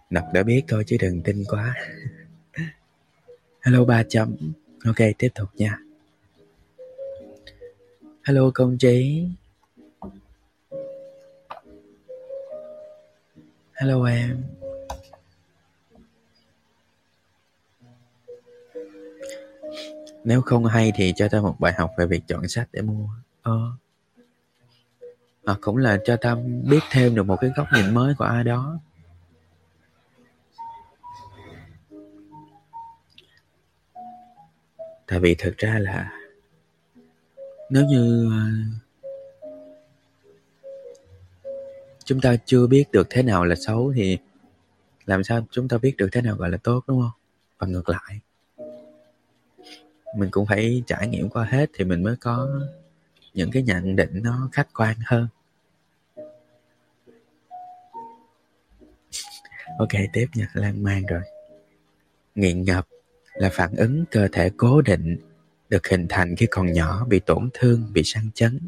Đọc 0.10 0.26
đã 0.34 0.44
biết 0.44 0.64
thôi 0.68 0.84
chứ 0.88 0.98
đừng 1.00 1.22
tin 1.22 1.44
quá. 1.50 1.76
Hello 3.62 3.86
ba 3.86 4.04
chấm. 4.10 4.54
Ok 4.86 4.98
tiếp 5.18 5.30
tục 5.36 5.50
nha 5.54 5.80
hello 8.30 8.52
công 8.54 8.78
chế. 8.78 9.26
hello 13.74 14.04
em. 14.04 14.44
Nếu 20.24 20.42
không 20.42 20.66
hay 20.66 20.92
thì 20.96 21.14
cho 21.16 21.28
ta 21.28 21.42
một 21.42 21.56
bài 21.60 21.74
học 21.78 21.92
về 21.98 22.06
việc 22.06 22.24
chọn 22.28 22.48
sách 22.48 22.70
để 22.74 22.82
mua. 22.82 23.08
Ờ. 23.42 23.72
À, 25.46 25.56
cũng 25.62 25.78
là 25.78 26.00
cho 26.06 26.18
ta 26.18 26.36
biết 26.64 26.80
thêm 26.92 27.16
được 27.16 27.24
một 27.24 27.38
cái 27.42 27.52
góc 27.56 27.68
nhìn 27.74 27.94
mới 27.94 28.14
của 28.18 28.26
ai 28.26 28.44
đó. 28.44 28.80
Tại 35.08 35.20
vì 35.20 35.36
thực 35.36 35.58
ra 35.58 35.80
là 35.80 36.19
nếu 37.70 37.86
như 37.86 38.30
ờ, 38.32 38.40
chúng 42.06 42.22
ta 42.22 42.36
chưa 42.46 42.68
biết 42.68 42.92
được 42.92 43.08
thế 43.10 43.24
nào 43.24 43.46
là 43.46 43.56
xấu 43.56 43.94
thì 43.96 44.18
làm 45.06 45.24
sao 45.24 45.48
chúng 45.52 45.68
ta 45.68 45.78
biết 45.78 45.98
được 45.98 46.10
thế 46.12 46.22
nào 46.22 46.36
gọi 46.36 46.50
là 46.50 46.58
tốt, 46.58 46.84
đúng 46.88 47.02
không? 47.02 47.12
Và 47.58 47.68
ngược 47.68 47.90
lại, 47.90 48.20
mình 50.18 50.30
cũng 50.32 50.46
phải 50.46 50.84
trải 50.88 51.08
nghiệm 51.08 51.30
qua 51.30 51.44
hết 51.46 51.70
thì 51.74 51.86
mình 51.86 52.04
mới 52.04 52.16
có 52.16 52.50
những 53.34 53.52
cái 53.52 53.64
nhận 53.64 53.96
định 53.96 54.10
nó 54.24 54.50
khách 54.52 54.68
quan 54.74 54.98
hơn. 55.06 55.28
Ok, 59.80 59.90
tiếp 60.14 60.28
nha, 60.36 60.48
lan 60.54 60.84
man 60.84 61.06
rồi. 61.06 61.22
Nghiện 62.36 62.64
ngập 62.64 62.88
là 63.34 63.50
phản 63.54 63.76
ứng 63.76 64.06
cơ 64.12 64.28
thể 64.32 64.52
cố 64.58 64.82
định 64.82 65.18
được 65.70 65.88
hình 65.88 66.06
thành 66.10 66.36
khi 66.36 66.48
còn 66.52 66.74
nhỏ 66.74 67.06
bị 67.06 67.20
tổn 67.20 67.50
thương 67.54 67.94
bị 67.94 68.02
sang 68.06 68.30
chấn. 68.34 68.60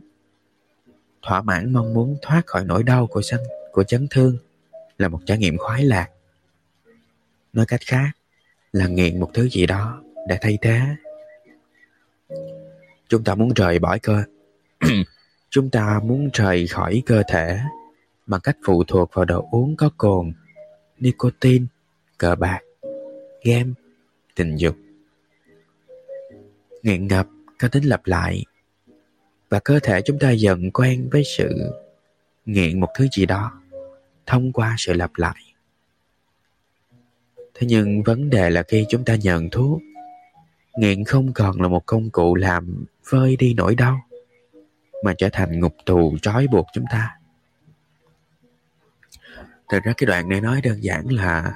Thỏa 1.21 1.41
mãn 1.41 1.73
mong 1.73 1.93
muốn 1.93 2.17
thoát 2.21 2.47
khỏi 2.47 2.65
nỗi 2.65 2.83
đau 2.83 3.07
của 3.07 3.21
sân 3.21 3.39
của 3.71 3.83
chấn 3.83 4.07
thương 4.09 4.37
là 4.97 5.07
một 5.07 5.19
trải 5.25 5.37
nghiệm 5.37 5.57
khoái 5.57 5.85
lạc. 5.85 6.09
Nói 7.53 7.65
cách 7.65 7.81
khác, 7.85 8.11
là 8.73 8.87
nghiện 8.87 9.19
một 9.19 9.31
thứ 9.33 9.49
gì 9.49 9.65
đó 9.65 10.01
để 10.27 10.37
thay 10.41 10.57
thế. 10.61 10.81
Chúng 13.07 13.23
ta 13.23 13.35
muốn 13.35 13.53
rời 13.53 13.79
bỏ 13.79 13.97
cơ. 14.03 14.23
Chúng 15.49 15.69
ta 15.69 15.99
muốn 16.03 16.29
rời 16.33 16.67
khỏi 16.67 17.03
cơ 17.05 17.23
thể 17.27 17.59
bằng 18.25 18.41
cách 18.41 18.57
phụ 18.65 18.83
thuộc 18.83 19.09
vào 19.13 19.25
đồ 19.25 19.47
uống 19.51 19.75
có 19.75 19.89
cồn, 19.97 20.33
nicotine, 20.99 21.65
cờ 22.17 22.35
bạc, 22.35 22.59
game, 23.43 23.69
tình 24.35 24.55
dục 24.55 24.75
nghiện 26.83 27.07
ngập, 27.07 27.27
có 27.59 27.67
tính 27.67 27.83
lặp 27.83 28.01
lại. 28.05 28.45
Và 29.49 29.59
cơ 29.59 29.79
thể 29.79 30.01
chúng 30.01 30.19
ta 30.19 30.31
dần 30.31 30.71
quen 30.71 31.09
với 31.11 31.23
sự 31.37 31.71
nghiện 32.45 32.79
một 32.79 32.89
thứ 32.97 33.07
gì 33.17 33.25
đó, 33.25 33.61
thông 34.25 34.51
qua 34.51 34.75
sự 34.77 34.93
lặp 34.93 35.11
lại. 35.15 35.53
Thế 37.53 37.67
nhưng 37.67 38.03
vấn 38.03 38.29
đề 38.29 38.49
là 38.49 38.63
khi 38.63 38.85
chúng 38.89 39.05
ta 39.05 39.15
nhận 39.15 39.49
thuốc 39.49 39.81
nghiện 40.77 41.03
không 41.03 41.33
còn 41.33 41.61
là 41.61 41.67
một 41.67 41.85
công 41.85 42.09
cụ 42.09 42.35
làm 42.35 42.85
vơi 43.09 43.35
đi 43.35 43.53
nỗi 43.53 43.75
đau, 43.75 44.07
mà 45.03 45.13
trở 45.17 45.29
thành 45.31 45.59
ngục 45.59 45.75
tù 45.85 46.17
trói 46.21 46.47
buộc 46.47 46.65
chúng 46.73 46.85
ta. 46.91 47.17
Thực 49.69 49.83
ra 49.83 49.93
cái 49.97 50.05
đoạn 50.07 50.29
này 50.29 50.41
nói 50.41 50.61
đơn 50.61 50.83
giản 50.83 51.11
là 51.11 51.53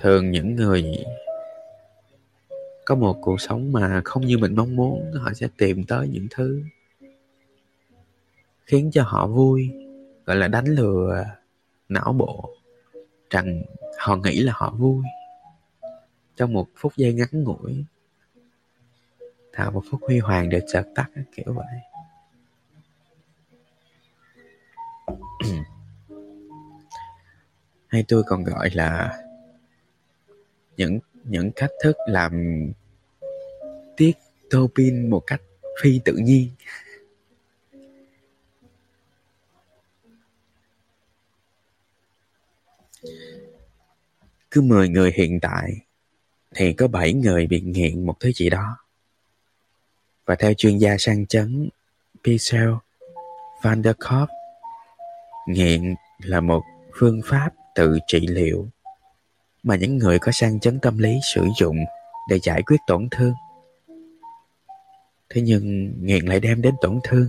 thường 0.00 0.30
những 0.30 0.56
người 0.56 1.04
có 2.84 2.94
một 2.94 3.18
cuộc 3.20 3.40
sống 3.40 3.72
mà 3.72 4.02
không 4.04 4.26
như 4.26 4.38
mình 4.38 4.54
mong 4.56 4.76
muốn, 4.76 5.12
họ 5.12 5.32
sẽ 5.32 5.48
tìm 5.56 5.84
tới 5.84 6.08
những 6.08 6.26
thứ 6.30 6.62
khiến 8.66 8.90
cho 8.92 9.02
họ 9.02 9.26
vui, 9.26 9.70
gọi 10.26 10.36
là 10.36 10.48
đánh 10.48 10.64
lừa 10.64 11.24
não 11.88 12.12
bộ, 12.12 12.50
rằng 13.30 13.62
họ 13.98 14.16
nghĩ 14.16 14.40
là 14.40 14.52
họ 14.56 14.74
vui. 14.78 15.04
Trong 16.36 16.52
một 16.52 16.68
phút 16.76 16.92
giây 16.96 17.12
ngắn 17.12 17.28
ngủi 17.44 17.84
tạo 19.52 19.70
một 19.70 19.82
phút 19.90 20.00
huy 20.06 20.18
hoàng 20.18 20.48
để 20.48 20.60
chợt 20.72 20.84
tắt, 20.94 21.10
kiểu 21.36 21.54
vậy. 21.54 21.66
Hay 27.86 28.04
tôi 28.08 28.22
còn 28.26 28.44
gọi 28.44 28.70
là 28.72 29.18
những 30.78 30.98
những 31.24 31.50
cách 31.56 31.70
thức 31.82 31.96
làm 32.06 32.32
tiết 33.96 34.12
tô 34.50 34.70
pin 34.74 35.10
một 35.10 35.22
cách 35.26 35.42
phi 35.82 36.00
tự 36.04 36.12
nhiên 36.12 36.48
cứ 44.50 44.60
10 44.60 44.88
người 44.88 45.12
hiện 45.14 45.38
tại 45.42 45.72
thì 46.54 46.72
có 46.72 46.88
7 46.88 47.12
người 47.12 47.46
bị 47.46 47.60
nghiện 47.60 48.06
một 48.06 48.20
thứ 48.20 48.32
gì 48.32 48.50
đó. 48.50 48.76
Và 50.26 50.34
theo 50.34 50.54
chuyên 50.54 50.78
gia 50.78 50.96
sang 50.98 51.26
chấn 51.26 51.68
Pichel 52.24 52.70
van 53.62 53.82
der 53.82 53.94
Kopp, 53.96 54.32
nghiện 55.48 55.94
là 56.18 56.40
một 56.40 56.62
phương 56.98 57.20
pháp 57.24 57.50
tự 57.74 57.98
trị 58.06 58.26
liệu 58.26 58.68
mà 59.68 59.76
những 59.76 59.98
người 59.98 60.18
có 60.18 60.32
sang 60.32 60.60
chấn 60.60 60.80
tâm 60.80 60.98
lý 60.98 61.18
sử 61.34 61.46
dụng 61.58 61.76
để 62.28 62.38
giải 62.42 62.62
quyết 62.62 62.76
tổn 62.86 63.08
thương. 63.10 63.34
Thế 65.28 65.40
nhưng 65.40 65.92
nghiện 66.00 66.26
lại 66.26 66.40
đem 66.40 66.62
đến 66.62 66.74
tổn 66.80 66.98
thương, 67.04 67.26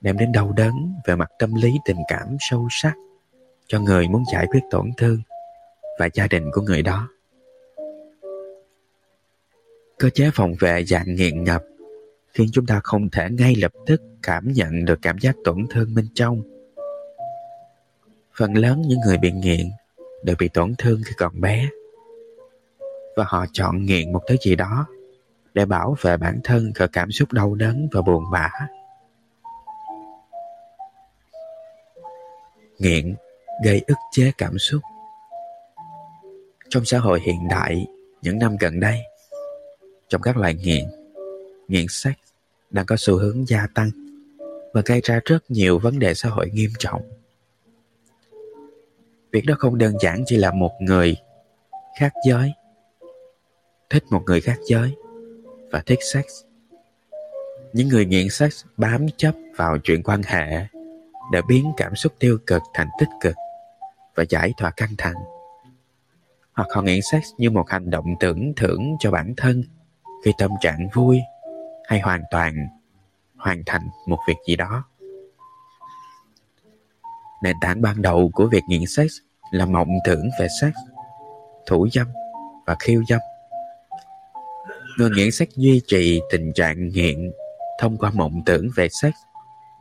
đem 0.00 0.18
đến 0.18 0.32
đau 0.32 0.52
đớn 0.52 0.94
về 1.06 1.16
mặt 1.16 1.30
tâm 1.38 1.54
lý 1.54 1.72
tình 1.84 1.96
cảm 2.08 2.36
sâu 2.40 2.68
sắc 2.70 2.94
cho 3.66 3.80
người 3.80 4.08
muốn 4.08 4.24
giải 4.32 4.46
quyết 4.46 4.60
tổn 4.70 4.90
thương 4.96 5.22
và 5.98 6.08
gia 6.14 6.26
đình 6.26 6.50
của 6.52 6.62
người 6.62 6.82
đó. 6.82 7.08
Cơ 9.98 10.10
chế 10.10 10.30
phòng 10.34 10.54
vệ 10.60 10.84
dạng 10.84 11.14
nghiện 11.14 11.44
ngập 11.44 11.62
khiến 12.34 12.48
chúng 12.52 12.66
ta 12.66 12.80
không 12.84 13.10
thể 13.10 13.28
ngay 13.30 13.54
lập 13.54 13.72
tức 13.86 14.02
cảm 14.22 14.52
nhận 14.52 14.84
được 14.84 14.98
cảm 15.02 15.18
giác 15.18 15.36
tổn 15.44 15.66
thương 15.70 15.94
bên 15.94 16.08
trong. 16.14 16.42
Phần 18.38 18.54
lớn 18.54 18.82
những 18.86 19.00
người 19.06 19.18
bị 19.18 19.30
nghiện 19.30 19.70
đều 20.22 20.36
bị 20.38 20.48
tổn 20.48 20.74
thương 20.78 21.00
khi 21.06 21.12
còn 21.18 21.40
bé. 21.40 21.68
Và 23.16 23.24
họ 23.28 23.46
chọn 23.52 23.84
nghiện 23.84 24.12
một 24.12 24.20
thứ 24.28 24.36
gì 24.42 24.56
đó 24.56 24.86
để 25.54 25.66
bảo 25.66 25.96
vệ 26.00 26.16
bản 26.16 26.40
thân 26.44 26.72
khỏi 26.74 26.88
cảm 26.88 27.10
xúc 27.10 27.32
đau 27.32 27.54
đớn 27.54 27.88
và 27.92 28.02
buồn 28.02 28.24
bã. 28.32 28.50
Nghiện 32.78 33.14
gây 33.64 33.82
ức 33.86 33.96
chế 34.12 34.32
cảm 34.38 34.58
xúc. 34.58 34.80
Trong 36.68 36.84
xã 36.84 36.98
hội 36.98 37.20
hiện 37.20 37.48
đại, 37.48 37.86
những 38.22 38.38
năm 38.38 38.56
gần 38.60 38.80
đây, 38.80 38.98
trong 40.08 40.22
các 40.22 40.36
loại 40.36 40.54
nghiện 40.54 40.84
nghiện 41.68 41.86
sex 41.88 42.14
đang 42.70 42.86
có 42.86 42.96
xu 42.98 43.16
hướng 43.16 43.48
gia 43.48 43.66
tăng 43.74 43.90
và 44.74 44.82
gây 44.86 45.00
ra 45.04 45.20
rất 45.24 45.50
nhiều 45.50 45.78
vấn 45.78 45.98
đề 45.98 46.14
xã 46.14 46.28
hội 46.28 46.50
nghiêm 46.50 46.70
trọng 46.78 47.19
việc 49.32 49.46
đó 49.46 49.54
không 49.58 49.78
đơn 49.78 49.94
giản 50.00 50.22
chỉ 50.26 50.36
là 50.36 50.52
một 50.52 50.72
người 50.80 51.16
khác 51.98 52.12
giới. 52.26 52.52
Thích 53.90 54.04
một 54.10 54.22
người 54.26 54.40
khác 54.40 54.58
giới 54.66 54.94
và 55.70 55.82
thích 55.86 55.98
sex. 56.12 56.24
Những 57.72 57.88
người 57.88 58.06
nghiện 58.06 58.28
sex 58.30 58.64
bám 58.76 59.06
chấp 59.16 59.34
vào 59.56 59.78
chuyện 59.78 60.02
quan 60.02 60.22
hệ 60.22 60.66
đã 61.32 61.42
biến 61.48 61.72
cảm 61.76 61.94
xúc 61.94 62.12
tiêu 62.18 62.38
cực 62.46 62.62
thành 62.74 62.88
tích 63.00 63.08
cực 63.20 63.34
và 64.14 64.24
giải 64.28 64.52
tỏa 64.56 64.70
căng 64.70 64.94
thẳng. 64.98 65.14
Hoặc 66.52 66.68
họ 66.74 66.82
nghiện 66.82 67.00
sex 67.12 67.22
như 67.38 67.50
một 67.50 67.70
hành 67.70 67.90
động 67.90 68.06
tưởng 68.20 68.52
thưởng 68.56 68.96
cho 69.00 69.10
bản 69.10 69.34
thân 69.36 69.64
khi 70.24 70.32
tâm 70.38 70.50
trạng 70.60 70.88
vui 70.94 71.20
hay 71.84 72.00
hoàn 72.00 72.22
toàn 72.30 72.54
hoàn 73.36 73.62
thành 73.66 73.88
một 74.06 74.18
việc 74.28 74.36
gì 74.48 74.56
đó. 74.56 74.84
Nền 77.42 77.56
tảng 77.60 77.82
ban 77.82 78.02
đầu 78.02 78.30
của 78.34 78.46
việc 78.46 78.62
nghiện 78.68 78.86
sex 78.86 79.10
là 79.50 79.66
mộng 79.66 79.88
tưởng 80.04 80.30
về 80.40 80.46
sex, 80.60 80.72
thủ 81.66 81.88
dâm 81.92 82.06
và 82.66 82.76
khiêu 82.80 83.02
dâm. 83.08 83.20
Người 84.98 85.10
nghiện 85.10 85.30
sex 85.30 85.48
duy 85.56 85.80
trì 85.86 86.20
tình 86.30 86.52
trạng 86.52 86.88
nghiện 86.88 87.32
thông 87.80 87.96
qua 87.96 88.10
mộng 88.14 88.42
tưởng 88.46 88.68
về 88.76 88.88
sex 89.02 89.12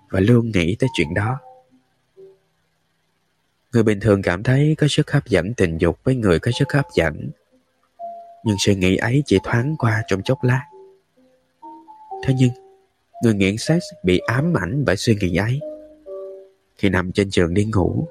và 0.10 0.20
luôn 0.20 0.52
nghĩ 0.52 0.76
tới 0.80 0.90
chuyện 0.94 1.14
đó. 1.14 1.40
Người 3.74 3.84
bình 3.84 4.00
thường 4.00 4.22
cảm 4.22 4.44
thấy 4.44 4.76
có 4.78 4.88
sức 4.90 5.12
hấp 5.12 5.28
dẫn 5.28 5.54
tình 5.54 5.78
dục 5.78 6.00
với 6.04 6.16
người 6.16 6.40
có 6.40 6.52
sức 6.60 6.74
hấp 6.74 6.86
dẫn. 6.94 7.30
Nhưng 8.46 8.56
suy 8.60 8.76
nghĩ 8.76 8.98
ấy 8.98 9.24
chỉ 9.26 9.38
thoáng 9.44 9.76
qua 9.80 10.04
trong 10.08 10.22
chốc 10.24 10.44
lát. 10.44 10.64
Thế 12.24 12.34
nhưng, 12.38 12.52
người 13.24 13.34
nghiện 13.34 13.58
sex 13.58 13.84
bị 14.04 14.20
ám 14.28 14.54
ảnh 14.58 14.86
bởi 14.86 14.98
suy 14.98 15.16
nghĩ 15.16 15.36
ấy. 15.36 15.60
Khi 16.80 16.90
nằm 16.90 17.12
trên 17.12 17.30
giường 17.30 17.54
đi 17.54 17.66
ngủ, 17.66 18.08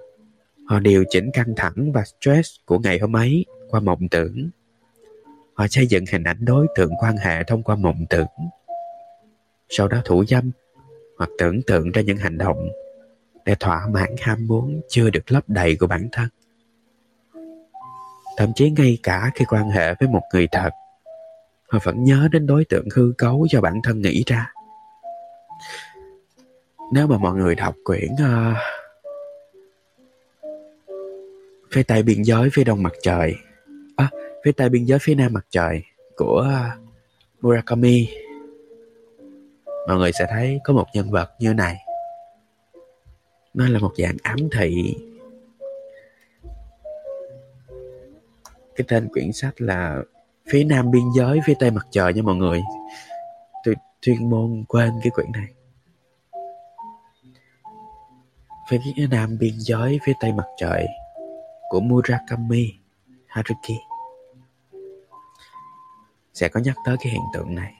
họ 0.66 0.80
điều 0.80 1.04
chỉnh 1.10 1.30
căng 1.32 1.54
thẳng 1.56 1.92
và 1.92 2.04
stress 2.04 2.50
của 2.66 2.78
ngày 2.78 2.98
hôm 2.98 3.16
ấy 3.16 3.44
qua 3.70 3.80
mộng 3.80 4.08
tưởng. 4.10 4.50
Họ 5.54 5.66
xây 5.70 5.86
dựng 5.86 6.04
hình 6.12 6.24
ảnh 6.24 6.44
đối 6.44 6.66
tượng 6.76 6.90
quan 6.98 7.16
hệ 7.16 7.44
thông 7.44 7.62
qua 7.62 7.76
mộng 7.76 8.06
tưởng. 8.10 8.26
Sau 9.68 9.88
đó 9.88 10.00
thủ 10.04 10.24
dâm 10.28 10.50
hoặc 11.18 11.30
tưởng 11.38 11.62
tượng 11.66 11.92
ra 11.92 12.02
những 12.02 12.16
hành 12.16 12.38
động 12.38 12.68
để 13.44 13.54
thỏa 13.60 13.86
mãn 13.86 14.14
ham 14.20 14.46
muốn 14.46 14.80
chưa 14.88 15.10
được 15.10 15.32
lấp 15.32 15.44
đầy 15.48 15.76
của 15.76 15.86
bản 15.86 16.08
thân. 16.12 16.28
Thậm 18.36 18.52
chí 18.54 18.70
ngay 18.70 18.98
cả 19.02 19.30
khi 19.34 19.44
quan 19.44 19.70
hệ 19.70 19.94
với 20.00 20.08
một 20.08 20.22
người 20.32 20.46
thật, 20.52 20.70
họ 21.68 21.78
vẫn 21.84 22.04
nhớ 22.04 22.28
đến 22.32 22.46
đối 22.46 22.64
tượng 22.64 22.88
hư 22.94 23.12
cấu 23.18 23.46
do 23.50 23.60
bản 23.60 23.80
thân 23.82 24.00
nghĩ 24.00 24.22
ra. 24.26 24.52
Nếu 26.93 27.07
mà 27.07 27.18
mọi 27.18 27.34
người 27.34 27.55
đọc 27.55 27.74
quyển 27.84 28.12
uh, 28.12 28.57
Phía 31.72 31.82
tây 31.82 32.03
biên 32.03 32.22
giới 32.22 32.49
phía 32.53 32.64
đông 32.64 32.82
mặt 32.82 32.93
trời 33.03 33.34
à, 33.97 34.11
phía 34.45 34.53
tây 34.53 34.68
biên 34.68 34.84
giới 34.84 34.99
phía 35.03 35.14
nam 35.14 35.32
mặt 35.32 35.47
trời 35.51 35.82
của 36.16 36.47
Murakami 37.41 38.09
mọi 39.89 39.97
người 39.97 40.12
sẽ 40.12 40.26
thấy 40.30 40.61
có 40.64 40.72
một 40.72 40.86
nhân 40.95 41.11
vật 41.11 41.30
như 41.39 41.55
này. 41.55 41.76
Nó 43.55 43.68
là 43.68 43.78
một 43.78 43.93
dạng 43.97 44.16
ám 44.22 44.39
thị. 44.53 44.95
Cái 48.76 48.84
tên 48.89 49.09
quyển 49.09 49.32
sách 49.32 49.61
là 49.61 50.03
phía 50.51 50.64
nam 50.64 50.91
biên 50.91 51.03
giới 51.16 51.41
phía 51.47 51.55
tây 51.59 51.70
mặt 51.70 51.86
trời 51.91 52.14
nha 52.14 52.22
mọi 52.22 52.36
người. 52.36 52.61
Tôi 53.64 53.74
chuyên 54.01 54.30
môn 54.30 54.64
quên 54.68 54.91
cái 55.03 55.11
quyển 55.11 55.32
này. 55.32 55.57
Phía 58.68 58.78
nam 59.10 59.38
biên 59.38 59.54
giới, 59.58 59.98
phía 60.04 60.12
tây 60.20 60.32
mặt 60.32 60.46
trời 60.56 60.86
của 61.68 61.80
Murakami 61.80 62.74
Haruki 63.26 63.78
sẽ 66.34 66.48
có 66.48 66.60
nhắc 66.60 66.76
tới 66.84 66.96
cái 67.00 67.12
hiện 67.12 67.22
tượng 67.34 67.54
này. 67.54 67.74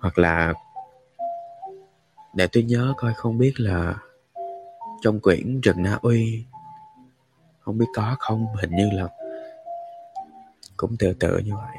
Hoặc 0.00 0.18
là 0.18 0.52
để 2.34 2.46
tôi 2.52 2.62
nhớ 2.62 2.94
coi 2.96 3.14
không 3.14 3.38
biết 3.38 3.52
là 3.56 3.94
trong 5.02 5.20
quyển 5.20 5.60
Rừng 5.60 5.82
Na 5.82 5.98
Uy 6.02 6.44
không 7.64 7.78
biết 7.78 7.86
có 7.94 8.16
không, 8.18 8.46
hình 8.60 8.70
như 8.70 8.90
là 8.92 9.08
cũng 10.76 10.96
tự 10.98 11.14
tự 11.20 11.38
như 11.38 11.52
vậy. 11.54 11.76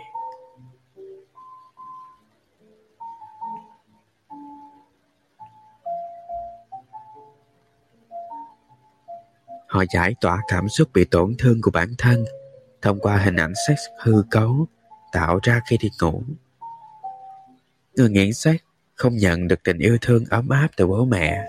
Họ 9.68 9.84
giải 9.94 10.16
tỏa 10.22 10.42
cảm 10.48 10.70
xúc 10.70 10.90
bị 10.94 11.06
tổn 11.06 11.36
thương 11.40 11.62
của 11.62 11.72
bản 11.72 11.90
thân 11.98 12.26
thông 12.82 13.00
qua 13.00 13.18
hình 13.18 13.36
ảnh 13.36 13.54
sex 13.68 13.80
hư 14.00 14.24
cấu 14.32 14.68
tạo 15.12 15.40
ra 15.44 15.62
khi 15.70 15.78
đi 15.78 15.90
ngủ. 16.02 16.24
Người 17.96 18.10
nghiện 18.10 18.34
sex 18.34 18.56
không 18.96 19.18
nhận 19.18 19.48
được 19.48 19.64
tình 19.64 19.78
yêu 19.78 19.98
thương 20.02 20.26
ấm 20.30 20.50
áp 20.50 20.68
từ 20.78 20.88
bố 20.88 21.06
mẹ 21.06 21.48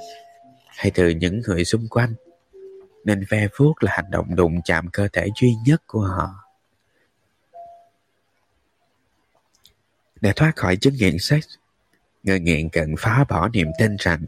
hay 0.67 0.91
từ 0.95 1.09
những 1.09 1.41
người 1.47 1.65
xung 1.65 1.89
quanh 1.89 2.15
nên 3.07 3.25
ve 3.29 3.49
vuốt 3.57 3.75
là 3.81 3.93
hành 3.95 4.11
động 4.11 4.37
đụng 4.37 4.61
chạm 4.65 4.89
cơ 4.93 5.09
thể 5.13 5.27
duy 5.41 5.55
nhất 5.67 5.83
của 5.87 6.01
họ. 6.01 6.31
Để 10.21 10.33
thoát 10.37 10.57
khỏi 10.57 10.77
chứng 10.77 10.95
nghiện 10.95 11.19
sex, 11.19 11.45
người 12.23 12.41
nghiện 12.41 12.69
cần 12.69 12.95
phá 12.99 13.25
bỏ 13.29 13.49
niềm 13.49 13.69
tin 13.79 13.97
rằng 13.99 14.25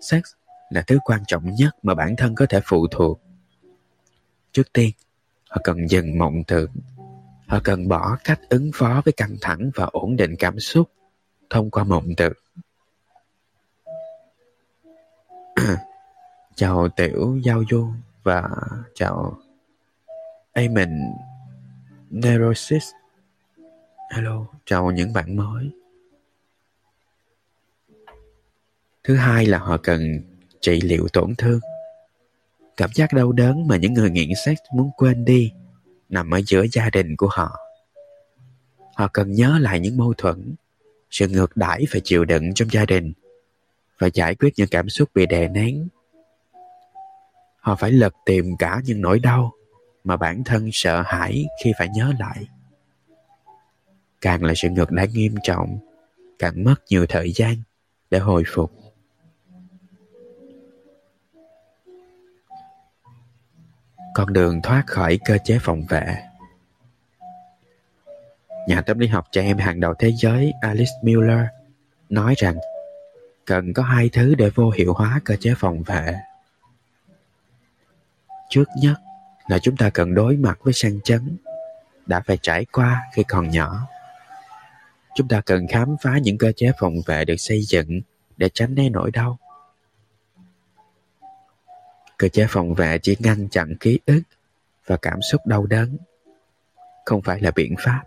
sex 0.00 0.22
là 0.70 0.82
thứ 0.86 0.98
quan 1.04 1.22
trọng 1.26 1.54
nhất 1.54 1.76
mà 1.82 1.94
bản 1.94 2.16
thân 2.16 2.34
có 2.34 2.46
thể 2.48 2.60
phụ 2.64 2.86
thuộc. 2.86 3.20
Trước 4.52 4.72
tiên, 4.72 4.90
họ 5.48 5.56
cần 5.64 5.90
dừng 5.90 6.18
mộng 6.18 6.44
tưởng. 6.46 6.70
Họ 7.46 7.60
cần 7.64 7.88
bỏ 7.88 8.18
cách 8.24 8.40
ứng 8.48 8.70
phó 8.74 9.02
với 9.04 9.12
căng 9.12 9.36
thẳng 9.40 9.70
và 9.74 9.84
ổn 9.84 10.16
định 10.16 10.34
cảm 10.38 10.60
xúc 10.60 10.90
thông 11.50 11.70
qua 11.70 11.84
mộng 11.84 12.08
tưởng. 12.16 12.36
Chào 16.56 16.88
tiểu 16.88 17.38
giao 17.44 17.62
du 17.70 17.88
và 18.22 18.48
chào 18.94 19.38
Amen 20.52 20.90
Neurosis 22.10 22.84
Hello, 24.14 24.46
chào 24.64 24.90
những 24.90 25.12
bạn 25.12 25.36
mới 25.36 25.70
Thứ 29.04 29.16
hai 29.16 29.46
là 29.46 29.58
họ 29.58 29.76
cần 29.82 30.20
trị 30.60 30.80
liệu 30.80 31.08
tổn 31.12 31.34
thương 31.38 31.60
Cảm 32.76 32.90
giác 32.94 33.12
đau 33.12 33.32
đớn 33.32 33.68
mà 33.68 33.76
những 33.76 33.94
người 33.94 34.10
nghiện 34.10 34.28
sex 34.44 34.58
muốn 34.72 34.90
quên 34.96 35.24
đi 35.24 35.52
nằm 36.12 36.30
ở 36.30 36.40
giữa 36.46 36.64
gia 36.72 36.90
đình 36.90 37.16
của 37.16 37.28
họ. 37.32 37.58
Họ 38.94 39.08
cần 39.12 39.32
nhớ 39.32 39.58
lại 39.60 39.80
những 39.80 39.96
mâu 39.96 40.14
thuẫn, 40.18 40.54
sự 41.10 41.28
ngược 41.28 41.56
đãi 41.56 41.84
và 41.92 42.00
chịu 42.04 42.24
đựng 42.24 42.54
trong 42.54 42.68
gia 42.72 42.84
đình 42.84 43.12
và 43.98 44.08
giải 44.14 44.34
quyết 44.34 44.50
những 44.56 44.68
cảm 44.70 44.88
xúc 44.88 45.08
bị 45.14 45.26
đè 45.26 45.48
nén. 45.48 45.88
Họ 47.62 47.74
phải 47.74 47.92
lật 47.92 48.14
tìm 48.26 48.56
cả 48.58 48.80
những 48.84 49.00
nỗi 49.00 49.18
đau 49.18 49.52
mà 50.04 50.16
bản 50.16 50.44
thân 50.44 50.70
sợ 50.72 51.02
hãi 51.06 51.46
khi 51.64 51.72
phải 51.78 51.88
nhớ 51.88 52.12
lại. 52.18 52.48
Càng 54.20 54.44
là 54.44 54.54
sự 54.56 54.70
ngược 54.70 54.90
đãi 54.90 55.08
nghiêm 55.08 55.34
trọng, 55.42 55.78
càng 56.38 56.64
mất 56.64 56.74
nhiều 56.88 57.06
thời 57.08 57.32
gian 57.32 57.54
để 58.10 58.18
hồi 58.18 58.42
phục. 58.46 58.82
con 64.14 64.32
đường 64.32 64.62
thoát 64.62 64.84
khỏi 64.86 65.18
cơ 65.24 65.38
chế 65.44 65.58
phòng 65.60 65.82
vệ. 65.88 66.16
Nhà 68.68 68.80
tâm 68.80 68.98
lý 68.98 69.06
học 69.06 69.24
trẻ 69.32 69.42
em 69.42 69.58
hàng 69.58 69.80
đầu 69.80 69.94
thế 69.98 70.12
giới 70.12 70.52
Alice 70.60 70.92
Miller 71.02 71.40
nói 72.08 72.34
rằng 72.36 72.56
cần 73.44 73.72
có 73.72 73.82
hai 73.82 74.10
thứ 74.12 74.34
để 74.34 74.50
vô 74.54 74.70
hiệu 74.70 74.92
hóa 74.92 75.20
cơ 75.24 75.36
chế 75.36 75.54
phòng 75.56 75.82
vệ. 75.82 76.14
Trước 78.52 78.68
nhất 78.76 78.94
là 79.48 79.58
chúng 79.58 79.76
ta 79.76 79.90
cần 79.90 80.14
đối 80.14 80.36
mặt 80.36 80.58
với 80.62 80.72
sang 80.72 81.00
chấn 81.00 81.36
đã 82.06 82.20
phải 82.20 82.38
trải 82.42 82.64
qua 82.72 83.02
khi 83.14 83.22
còn 83.28 83.50
nhỏ. 83.50 83.86
Chúng 85.14 85.28
ta 85.28 85.40
cần 85.46 85.66
khám 85.68 85.96
phá 86.02 86.18
những 86.18 86.38
cơ 86.38 86.52
chế 86.56 86.72
phòng 86.78 86.94
vệ 87.06 87.24
được 87.24 87.36
xây 87.38 87.62
dựng 87.62 88.00
để 88.36 88.48
tránh 88.54 88.74
né 88.74 88.88
nỗi 88.88 89.10
đau 89.10 89.38
cơ 92.16 92.28
chế 92.28 92.46
phòng 92.48 92.74
vệ 92.74 92.98
chỉ 93.02 93.16
ngăn 93.18 93.48
chặn 93.48 93.74
ký 93.80 93.98
ức 94.06 94.22
và 94.86 94.96
cảm 95.02 95.22
xúc 95.30 95.40
đau 95.46 95.66
đớn, 95.66 95.96
không 97.04 97.22
phải 97.22 97.40
là 97.40 97.50
biện 97.50 97.74
pháp 97.78 98.02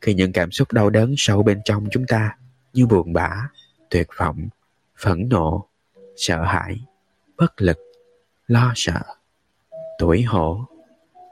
khi 0.00 0.14
những 0.14 0.32
cảm 0.32 0.50
xúc 0.50 0.72
đau 0.72 0.90
đớn 0.90 1.14
sâu 1.16 1.42
bên 1.42 1.60
trong 1.64 1.86
chúng 1.90 2.06
ta 2.06 2.36
như 2.72 2.86
buồn 2.86 3.12
bã, 3.12 3.48
tuyệt 3.90 4.08
vọng, 4.16 4.48
phẫn 4.98 5.28
nộ, 5.28 5.68
sợ 6.16 6.44
hãi, 6.44 6.80
bất 7.36 7.62
lực 7.62 7.87
lo 8.48 8.72
sợ 8.76 9.00
tuổi 9.98 10.22
hổ, 10.22 10.64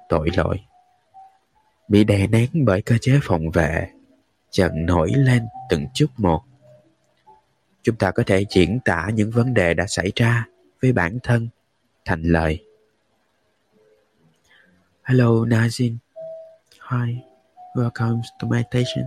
tội 0.09 0.31
lỗi 0.37 0.61
bị 1.89 2.05
đè 2.05 2.27
nén 2.27 2.49
bởi 2.53 2.83
cơ 2.83 2.99
chế 3.01 3.19
phòng 3.23 3.51
vệ 3.51 3.91
dần 4.51 4.87
nổi 4.87 5.12
lên 5.17 5.47
từng 5.71 5.87
chút 5.95 6.07
một 6.17 6.43
chúng 7.83 7.97
ta 7.97 8.11
có 8.11 8.23
thể 8.27 8.45
diễn 8.51 8.81
tả 8.85 9.11
những 9.14 9.31
vấn 9.31 9.55
đề 9.55 9.75
đã 9.75 9.87
xảy 9.87 10.12
ra 10.17 10.47
với 10.83 10.93
bản 10.93 11.19
thân 11.23 11.49
thành 12.05 12.23
lời. 12.23 12.64
Hello, 15.03 15.29
Nazin. 15.29 15.97
Hi. 16.91 17.17
Welcome 17.75 18.21
to 18.43 18.49
meditation. 18.49 19.05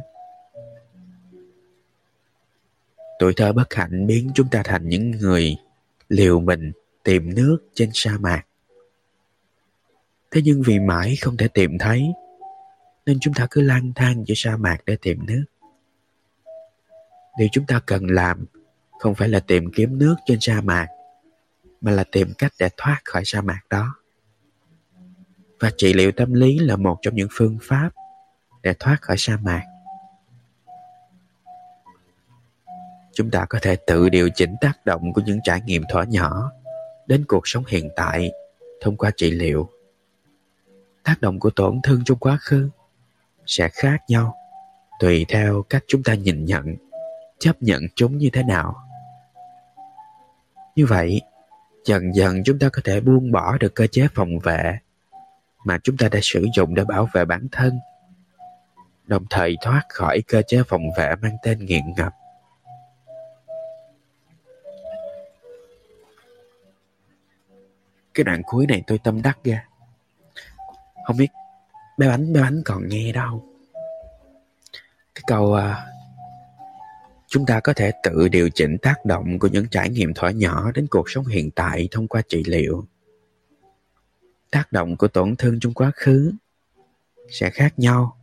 Tuổi 3.20 3.34
thơ 3.38 3.54
bất 3.54 3.74
hạnh 3.74 4.08
biến 4.08 4.32
chúng 4.36 4.48
ta 4.50 4.62
thành 4.66 4.90
những 4.90 5.12
người 5.12 5.56
liều 6.10 6.40
mình 6.40 6.72
tìm 7.10 7.36
nước 7.36 7.58
trên 7.74 7.90
sa 7.94 8.18
mạc. 8.20 8.42
Thế 10.32 10.42
nhưng 10.44 10.62
vì 10.66 10.80
mãi 10.80 11.16
không 11.22 11.38
thể 11.38 11.48
tìm 11.48 11.78
thấy, 11.78 12.08
nên 13.06 13.18
chúng 13.22 13.34
ta 13.34 13.48
cứ 13.52 13.62
lang 13.62 13.92
thang 13.96 14.24
giữa 14.28 14.34
sa 14.38 14.58
mạc 14.58 14.78
để 14.86 14.98
tìm 15.02 15.26
nước. 15.26 15.44
Điều 17.38 17.48
chúng 17.52 17.66
ta 17.66 17.82
cần 17.86 18.06
làm 18.06 18.46
không 19.00 19.16
phải 19.16 19.30
là 19.30 19.40
tìm 19.40 19.72
kiếm 19.76 19.98
nước 19.98 20.16
trên 20.26 20.38
sa 20.42 20.62
mạc 20.62 20.88
mà 21.82 21.92
là 21.92 22.04
tìm 22.12 22.34
cách 22.38 22.54
để 22.60 22.70
thoát 22.78 23.02
khỏi 23.04 23.22
sa 23.26 23.42
mạc 23.42 23.62
đó 23.70 23.96
và 25.60 25.72
trị 25.78 25.94
liệu 25.94 26.12
tâm 26.12 26.34
lý 26.34 26.60
là 26.60 26.76
một 26.76 27.00
trong 27.02 27.16
những 27.16 27.30
phương 27.32 27.58
pháp 27.62 27.90
để 28.62 28.74
thoát 28.80 29.02
khỏi 29.02 29.16
sa 29.18 29.38
mạc 29.42 29.64
chúng 33.14 33.32
ta 33.32 33.46
có 33.50 33.60
thể 33.62 33.78
tự 33.88 34.10
điều 34.10 34.30
chỉnh 34.36 34.56
tác 34.62 34.86
động 34.86 35.14
của 35.14 35.22
những 35.26 35.40
trải 35.44 35.62
nghiệm 35.62 35.84
thỏa 35.90 36.04
nhỏ 36.04 36.52
đến 37.10 37.26
cuộc 37.28 37.42
sống 37.48 37.64
hiện 37.68 37.90
tại 37.96 38.32
thông 38.82 38.98
qua 38.98 39.12
trị 39.18 39.32
liệu 39.32 39.70
tác 41.04 41.22
động 41.22 41.40
của 41.40 41.50
tổn 41.50 41.80
thương 41.84 42.02
trong 42.06 42.18
quá 42.18 42.38
khứ 42.42 42.70
sẽ 43.46 43.70
khác 43.74 43.98
nhau 44.08 44.36
tùy 45.00 45.26
theo 45.30 45.64
cách 45.70 45.84
chúng 45.88 46.04
ta 46.04 46.14
nhìn 46.14 46.46
nhận 46.46 46.76
chấp 47.40 47.62
nhận 47.62 47.84
chúng 47.96 48.18
như 48.18 48.30
thế 48.34 48.44
nào 48.44 48.76
như 50.80 50.86
vậy, 50.86 51.22
dần 51.86 52.16
dần 52.16 52.44
chúng 52.46 52.60
ta 52.60 52.70
có 52.70 52.82
thể 52.84 53.00
buông 53.00 53.32
bỏ 53.32 53.58
được 53.58 53.76
cơ 53.76 53.88
chế 53.88 54.08
phòng 54.14 54.40
vệ 54.40 54.78
mà 55.66 55.80
chúng 55.84 55.98
ta 55.98 56.10
đã 56.10 56.20
sử 56.22 56.46
dụng 56.56 56.76
để 56.76 56.84
bảo 56.84 57.10
vệ 57.14 57.26
bản 57.26 57.48
thân, 57.52 57.80
đồng 59.06 59.26
thời 59.30 59.56
thoát 59.62 59.82
khỏi 59.90 60.22
cơ 60.28 60.42
chế 60.48 60.64
phòng 60.68 60.82
vệ 60.98 61.16
mang 61.22 61.38
tên 61.44 61.66
nghiện 61.66 61.84
ngập. 61.98 62.14
Cái 68.14 68.24
đoạn 68.24 68.42
cuối 68.46 68.66
này 68.68 68.84
tôi 68.88 68.98
tâm 69.04 69.22
đắc 69.22 69.38
ra. 69.44 69.66
Không 71.06 71.18
biết 71.18 71.28
bé 71.98 72.08
bánh 72.08 72.34
bé 72.34 72.42
bánh 72.42 72.62
còn 72.66 72.88
nghe 72.88 73.12
đâu. 73.12 73.46
cái 75.16 75.24
câu 75.28 75.54
à, 75.54 75.86
chúng 77.28 77.46
ta 77.46 77.60
có 77.60 77.74
thể 77.74 77.92
tự 78.04 78.28
điều 78.28 78.50
chỉnh 78.50 78.78
tác 78.82 79.06
động 79.06 79.40
của 79.40 79.48
những 79.48 79.68
trải 79.72 79.90
nghiệm 79.90 80.14
thỏa 80.14 80.32
nhỏ 80.32 80.72
đến 80.72 80.88
cuộc 80.90 81.10
sống 81.10 81.26
hiện 81.26 81.52
tại 81.52 81.88
thông 81.92 82.08
qua 82.08 82.22
trị 82.30 82.44
liệu 82.46 82.86
tác 84.52 84.72
động 84.72 84.98
của 84.98 85.08
tổn 85.08 85.36
thương 85.36 85.60
trong 85.60 85.74
quá 85.74 85.92
khứ 85.96 86.32
sẽ 87.30 87.50
khác 87.50 87.80
nhau 87.80 88.18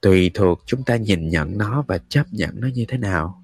tùy 0.00 0.30
thuộc 0.34 0.62
chúng 0.66 0.82
ta 0.82 0.96
nhìn 0.96 1.28
nhận 1.28 1.58
nó 1.58 1.84
và 1.88 1.98
chấp 2.08 2.26
nhận 2.30 2.60
nó 2.60 2.68
như 2.74 2.84
thế 2.88 2.98
nào 2.98 3.42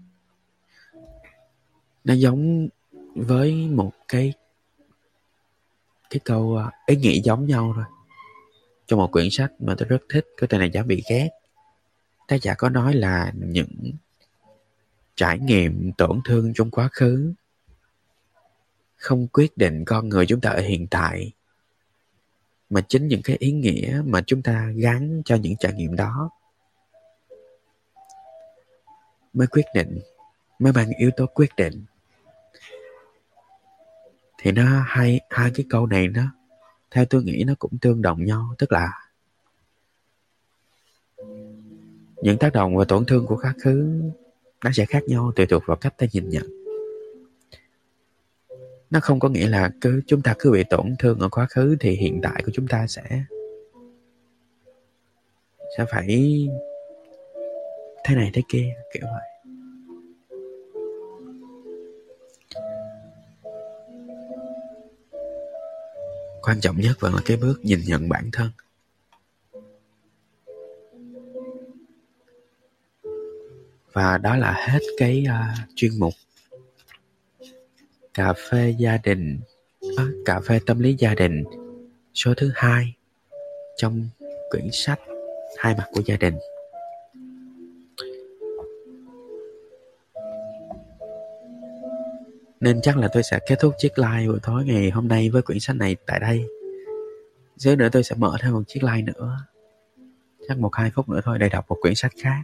nó 2.04 2.14
giống 2.14 2.68
với 3.14 3.54
một 3.54 3.92
cái 4.08 4.32
cái 6.10 6.20
câu 6.24 6.56
à, 6.56 6.70
ý 6.86 6.96
nghĩ 6.96 7.20
giống 7.24 7.46
nhau 7.46 7.72
thôi. 7.74 7.84
Trong 8.86 8.98
một 8.98 9.12
quyển 9.12 9.28
sách 9.30 9.52
mà 9.58 9.74
tôi 9.78 9.88
rất 9.88 10.02
thích 10.08 10.26
cái 10.36 10.48
tên 10.48 10.60
này 10.60 10.70
dám 10.70 10.86
bị 10.86 11.02
ghét. 11.10 11.30
Tác 12.28 12.42
giả 12.42 12.54
có 12.54 12.68
nói 12.68 12.94
là 12.94 13.32
những 13.34 13.92
trải 15.16 15.38
nghiệm, 15.38 15.92
tổn 15.92 16.20
thương 16.24 16.52
trong 16.54 16.70
quá 16.70 16.88
khứ 16.92 17.32
không 18.96 19.28
quyết 19.28 19.56
định 19.56 19.84
con 19.84 20.08
người 20.08 20.26
chúng 20.26 20.40
ta 20.40 20.50
ở 20.50 20.60
hiện 20.60 20.86
tại, 20.90 21.32
mà 22.70 22.80
chính 22.80 23.08
những 23.08 23.20
cái 23.24 23.36
ý 23.36 23.52
nghĩa 23.52 24.02
mà 24.04 24.22
chúng 24.26 24.42
ta 24.42 24.72
gắn 24.76 25.22
cho 25.24 25.36
những 25.36 25.56
trải 25.56 25.72
nghiệm 25.72 25.96
đó 25.96 26.30
mới 29.32 29.46
quyết 29.46 29.66
định, 29.74 30.00
mới 30.58 30.72
mang 30.72 30.90
yếu 30.98 31.10
tố 31.16 31.26
quyết 31.26 31.50
định 31.56 31.84
thì 34.46 34.52
nó 34.52 34.84
hai 34.86 35.20
hai 35.30 35.50
cái 35.54 35.66
câu 35.70 35.86
này 35.86 36.08
nó 36.08 36.22
theo 36.90 37.04
tôi 37.04 37.22
nghĩ 37.22 37.44
nó 37.46 37.54
cũng 37.58 37.78
tương 37.80 38.02
đồng 38.02 38.24
nhau. 38.24 38.54
Tức 38.58 38.72
là 38.72 38.88
những 42.22 42.38
tác 42.38 42.52
động 42.52 42.76
và 42.76 42.84
tổn 42.84 43.04
thương 43.04 43.26
của 43.26 43.38
quá 43.42 43.54
khứ, 43.60 44.02
nó 44.64 44.70
sẽ 44.74 44.84
khác 44.84 45.02
nhau 45.06 45.32
tùy 45.36 45.46
thuộc 45.46 45.62
vào 45.66 45.76
cách 45.76 45.94
ta 45.98 46.06
nhìn 46.12 46.28
nhận. 46.28 46.46
Nó 48.90 49.00
không 49.00 49.18
có 49.20 49.28
nghĩa 49.28 49.48
là 49.48 49.70
cứ, 49.80 50.02
chúng 50.06 50.22
ta 50.22 50.34
cứ 50.38 50.50
bị 50.50 50.64
tổn 50.70 50.94
thương 50.98 51.18
ở 51.18 51.28
quá 51.28 51.46
khứ 51.50 51.76
thì 51.80 51.90
hiện 51.90 52.20
tại 52.22 52.42
của 52.46 52.52
chúng 52.54 52.66
ta 52.68 52.86
sẽ 52.86 53.02
sẽ 55.78 55.84
phải 55.90 56.06
thế 58.04 58.14
này 58.14 58.30
thế 58.34 58.42
kia, 58.48 58.74
kiểu 58.94 59.02
vậy. 59.02 59.35
Quan 66.46 66.60
trọng 66.60 66.80
nhất 66.80 66.96
vẫn 67.00 67.14
là 67.14 67.20
cái 67.24 67.36
bước 67.36 67.64
nhìn 67.64 67.80
nhận 67.86 68.08
bản 68.08 68.30
thân. 68.32 68.50
Và 73.92 74.18
đó 74.18 74.36
là 74.36 74.52
hết 74.52 74.78
cái 74.98 75.24
uh, 75.28 75.68
chuyên 75.74 75.90
mục 75.98 76.14
cà 78.14 78.32
phê 78.32 78.74
gia 78.78 78.96
đình 78.96 79.40
à, 79.96 80.04
cà 80.24 80.40
phê 80.40 80.60
tâm 80.66 80.78
lý 80.78 80.96
gia 80.98 81.14
đình 81.14 81.44
số 82.14 82.34
thứ 82.36 82.50
hai 82.54 82.94
trong 83.76 84.08
quyển 84.50 84.68
sách 84.72 85.00
hai 85.58 85.74
mặt 85.74 85.86
của 85.92 86.02
gia 86.06 86.16
đình. 86.16 86.34
Nên 92.60 92.80
chắc 92.82 92.96
là 92.96 93.08
tôi 93.12 93.22
sẽ 93.22 93.38
kết 93.48 93.56
thúc 93.60 93.74
chiếc 93.78 93.98
live 93.98 94.26
buổi 94.26 94.38
tối 94.42 94.64
ngày 94.64 94.90
hôm 94.90 95.08
nay 95.08 95.30
với 95.30 95.42
quyển 95.42 95.60
sách 95.60 95.76
này 95.76 95.96
tại 96.06 96.20
đây. 96.20 96.44
Xíu 97.58 97.76
nữa 97.76 97.88
tôi 97.92 98.02
sẽ 98.02 98.16
mở 98.18 98.36
thêm 98.40 98.52
một 98.52 98.62
chiếc 98.66 98.82
like 98.82 99.02
nữa. 99.02 99.36
Chắc 100.48 100.58
một 100.58 100.70
hai 100.74 100.90
phút 100.90 101.08
nữa 101.08 101.20
thôi 101.24 101.38
để 101.38 101.48
đọc 101.48 101.64
một 101.68 101.76
quyển 101.80 101.94
sách 101.94 102.12
khác. 102.22 102.42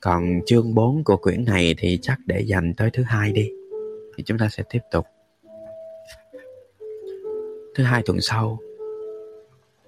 Còn 0.00 0.40
chương 0.46 0.74
4 0.74 1.04
của 1.04 1.16
quyển 1.16 1.44
này 1.44 1.74
thì 1.78 1.98
chắc 2.02 2.18
để 2.26 2.40
dành 2.40 2.74
tới 2.74 2.90
thứ 2.92 3.02
hai 3.02 3.32
đi. 3.32 3.50
Thì 4.16 4.22
chúng 4.22 4.38
ta 4.38 4.48
sẽ 4.48 4.62
tiếp 4.70 4.80
tục. 4.90 5.06
Thứ 7.74 7.84
hai 7.84 8.02
tuần 8.06 8.20
sau, 8.20 8.58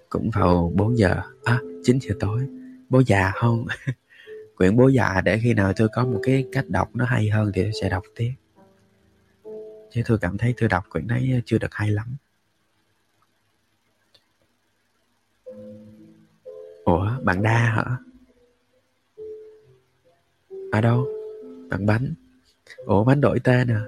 cũng 0.09 0.31
vào 0.35 0.73
4 0.75 0.99
giờ 0.99 1.17
à 1.45 1.59
9 1.85 1.99
giờ 2.01 2.15
tối. 2.21 2.41
Bố 2.89 3.03
già 3.07 3.33
không? 3.35 3.67
Quyển 4.57 4.77
bố 4.77 4.89
già 4.89 5.21
để 5.25 5.39
khi 5.43 5.55
nào 5.55 5.73
tôi 5.77 5.89
có 5.95 6.05
một 6.05 6.21
cái 6.23 6.45
cách 6.53 6.69
đọc 6.69 6.89
nó 6.95 7.05
hay 7.05 7.29
hơn 7.29 7.51
thì 7.55 7.63
tôi 7.63 7.73
sẽ 7.83 7.89
đọc 7.89 8.03
tiếp 8.17 8.33
chứ 9.93 10.03
tôi 10.07 10.19
cảm 10.19 10.39
thấy 10.39 10.55
tôi 10.61 10.69
đọc 10.69 10.85
quyển 10.91 11.07
đấy 11.07 11.43
chưa 11.47 11.59
được 11.59 11.75
hay 11.75 11.91
lắm. 11.91 12.17
Ủa 16.85 17.11
bạn 17.23 17.43
đa 17.43 17.59
hả? 17.59 17.97
Ở 20.73 20.81
đâu? 20.81 21.07
Bạn 21.71 21.87
bánh. 21.87 22.15
Ủa 22.77 23.05
bánh 23.05 23.21
đổi 23.21 23.41
tên 23.45 23.69
à? 23.69 23.85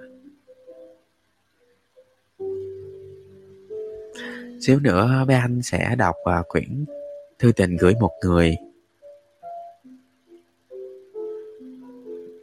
Xíu 4.61 4.81
nữa 4.81 5.25
bé 5.29 5.35
anh 5.35 5.63
sẽ 5.63 5.95
đọc 5.99 6.17
uh, 6.41 6.49
quyển 6.49 6.85
thư 7.39 7.53
tình 7.53 7.77
gửi 7.77 7.95
một 8.01 8.13
người. 8.23 8.57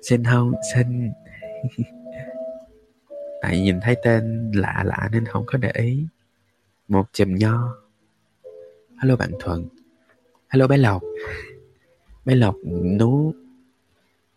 Xin 0.02 0.24
không 0.24 0.54
xin. 0.74 1.12
tại 3.42 3.62
nhìn 3.62 3.80
thấy 3.82 3.96
tên 4.04 4.52
lạ 4.56 4.84
lạ 4.86 5.10
nên 5.12 5.26
không 5.26 5.44
có 5.46 5.58
để 5.58 5.72
ý. 5.74 6.06
Một 6.88 7.06
chùm 7.14 7.36
nho. 7.36 7.76
Hello 9.02 9.16
bạn 9.16 9.32
thuận. 9.40 9.68
Hello 10.50 10.68
bé 10.68 10.78
lộc. 10.78 11.02
Bé 12.26 12.36
lộc 12.36 12.56
nú 13.00 13.34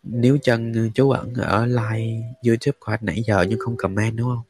nếu 0.03 0.37
chân 0.37 0.91
chú 0.95 1.09
ẩn 1.09 1.33
ở 1.33 1.65
like 1.65 2.23
youtube 2.47 2.77
của 2.79 2.91
anh 2.91 2.99
nãy 3.01 3.23
giờ 3.27 3.45
nhưng 3.49 3.59
không 3.59 3.77
comment 3.77 4.17
đúng 4.17 4.29
không? 4.29 4.43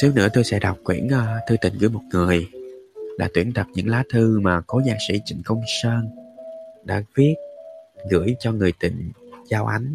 Xíu 0.00 0.12
nữa 0.12 0.28
tôi 0.32 0.44
sẽ 0.44 0.58
đọc 0.58 0.78
quyển 0.84 1.06
uh, 1.06 1.48
thư 1.48 1.56
tình 1.60 1.74
gửi 1.78 1.90
một 1.90 2.02
người. 2.12 2.48
Là 3.18 3.28
tuyển 3.34 3.52
tập 3.52 3.66
những 3.74 3.88
lá 3.88 4.04
thư 4.12 4.40
mà 4.40 4.60
cố 4.66 4.80
nhạc 4.84 4.96
sĩ 5.08 5.20
trịnh 5.24 5.42
công 5.44 5.60
sơn 5.82 6.08
đã 6.84 7.02
viết 7.14 7.34
gửi 8.10 8.36
cho 8.40 8.52
người 8.52 8.72
tình 8.80 9.10
giao 9.48 9.66
ánh 9.66 9.94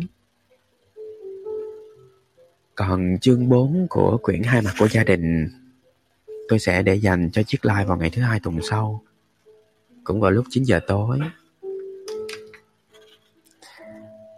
còn 2.76 3.18
chương 3.22 3.50
4 3.50 3.88
của 3.90 4.18
quyển 4.22 4.44
hai 4.44 4.62
mặt 4.62 4.74
của 4.80 4.88
gia 4.88 5.04
đình, 5.04 5.50
tôi 6.50 6.60
sẽ 6.60 6.82
để 6.82 6.96
dành 6.96 7.30
cho 7.32 7.44
chiếc 7.44 7.66
live 7.66 7.86
vào 7.86 7.98
ngày 7.98 8.10
thứ 8.10 8.22
hai 8.22 8.40
tuần 8.44 8.60
sau, 8.70 9.04
cũng 10.04 10.22
vào 10.22 10.32
lúc 10.32 10.46
9 10.50 10.64
giờ 10.64 10.80
tối. 10.88 11.20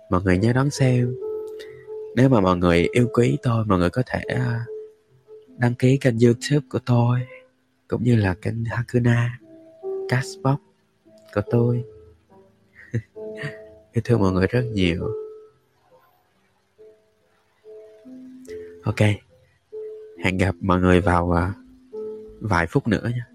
Mọi 0.09 0.21
người 0.21 0.37
nhớ 0.37 0.53
đón 0.53 0.69
xem. 0.69 1.15
Nếu 2.15 2.29
mà 2.29 2.39
mọi 2.39 2.57
người 2.57 2.87
yêu 2.91 3.07
quý 3.13 3.37
tôi, 3.43 3.65
mọi 3.65 3.79
người 3.79 3.89
có 3.89 4.03
thể 4.05 4.19
à, 4.19 4.65
đăng 5.57 5.75
ký 5.75 5.97
kênh 5.97 6.19
youtube 6.19 6.65
của 6.69 6.79
tôi, 6.85 7.19
cũng 7.87 8.03
như 8.03 8.15
là 8.15 8.33
kênh 8.33 8.65
Hakuna 8.65 9.39
Castbox 10.09 10.59
của 11.35 11.41
tôi 11.51 11.83
yêu 13.95 14.01
thương 14.05 14.19
mọi 14.19 14.31
người 14.31 14.47
rất 14.47 14.61
nhiều. 14.73 15.13
Ok 18.83 18.99
hẹn 20.23 20.37
gặp 20.37 20.55
mọi 20.61 20.79
người 20.79 21.01
vào 21.01 21.25
uh, 21.25 21.55
vài 22.41 22.67
phút 22.67 22.87
nữa 22.87 23.11
nha 23.15 23.34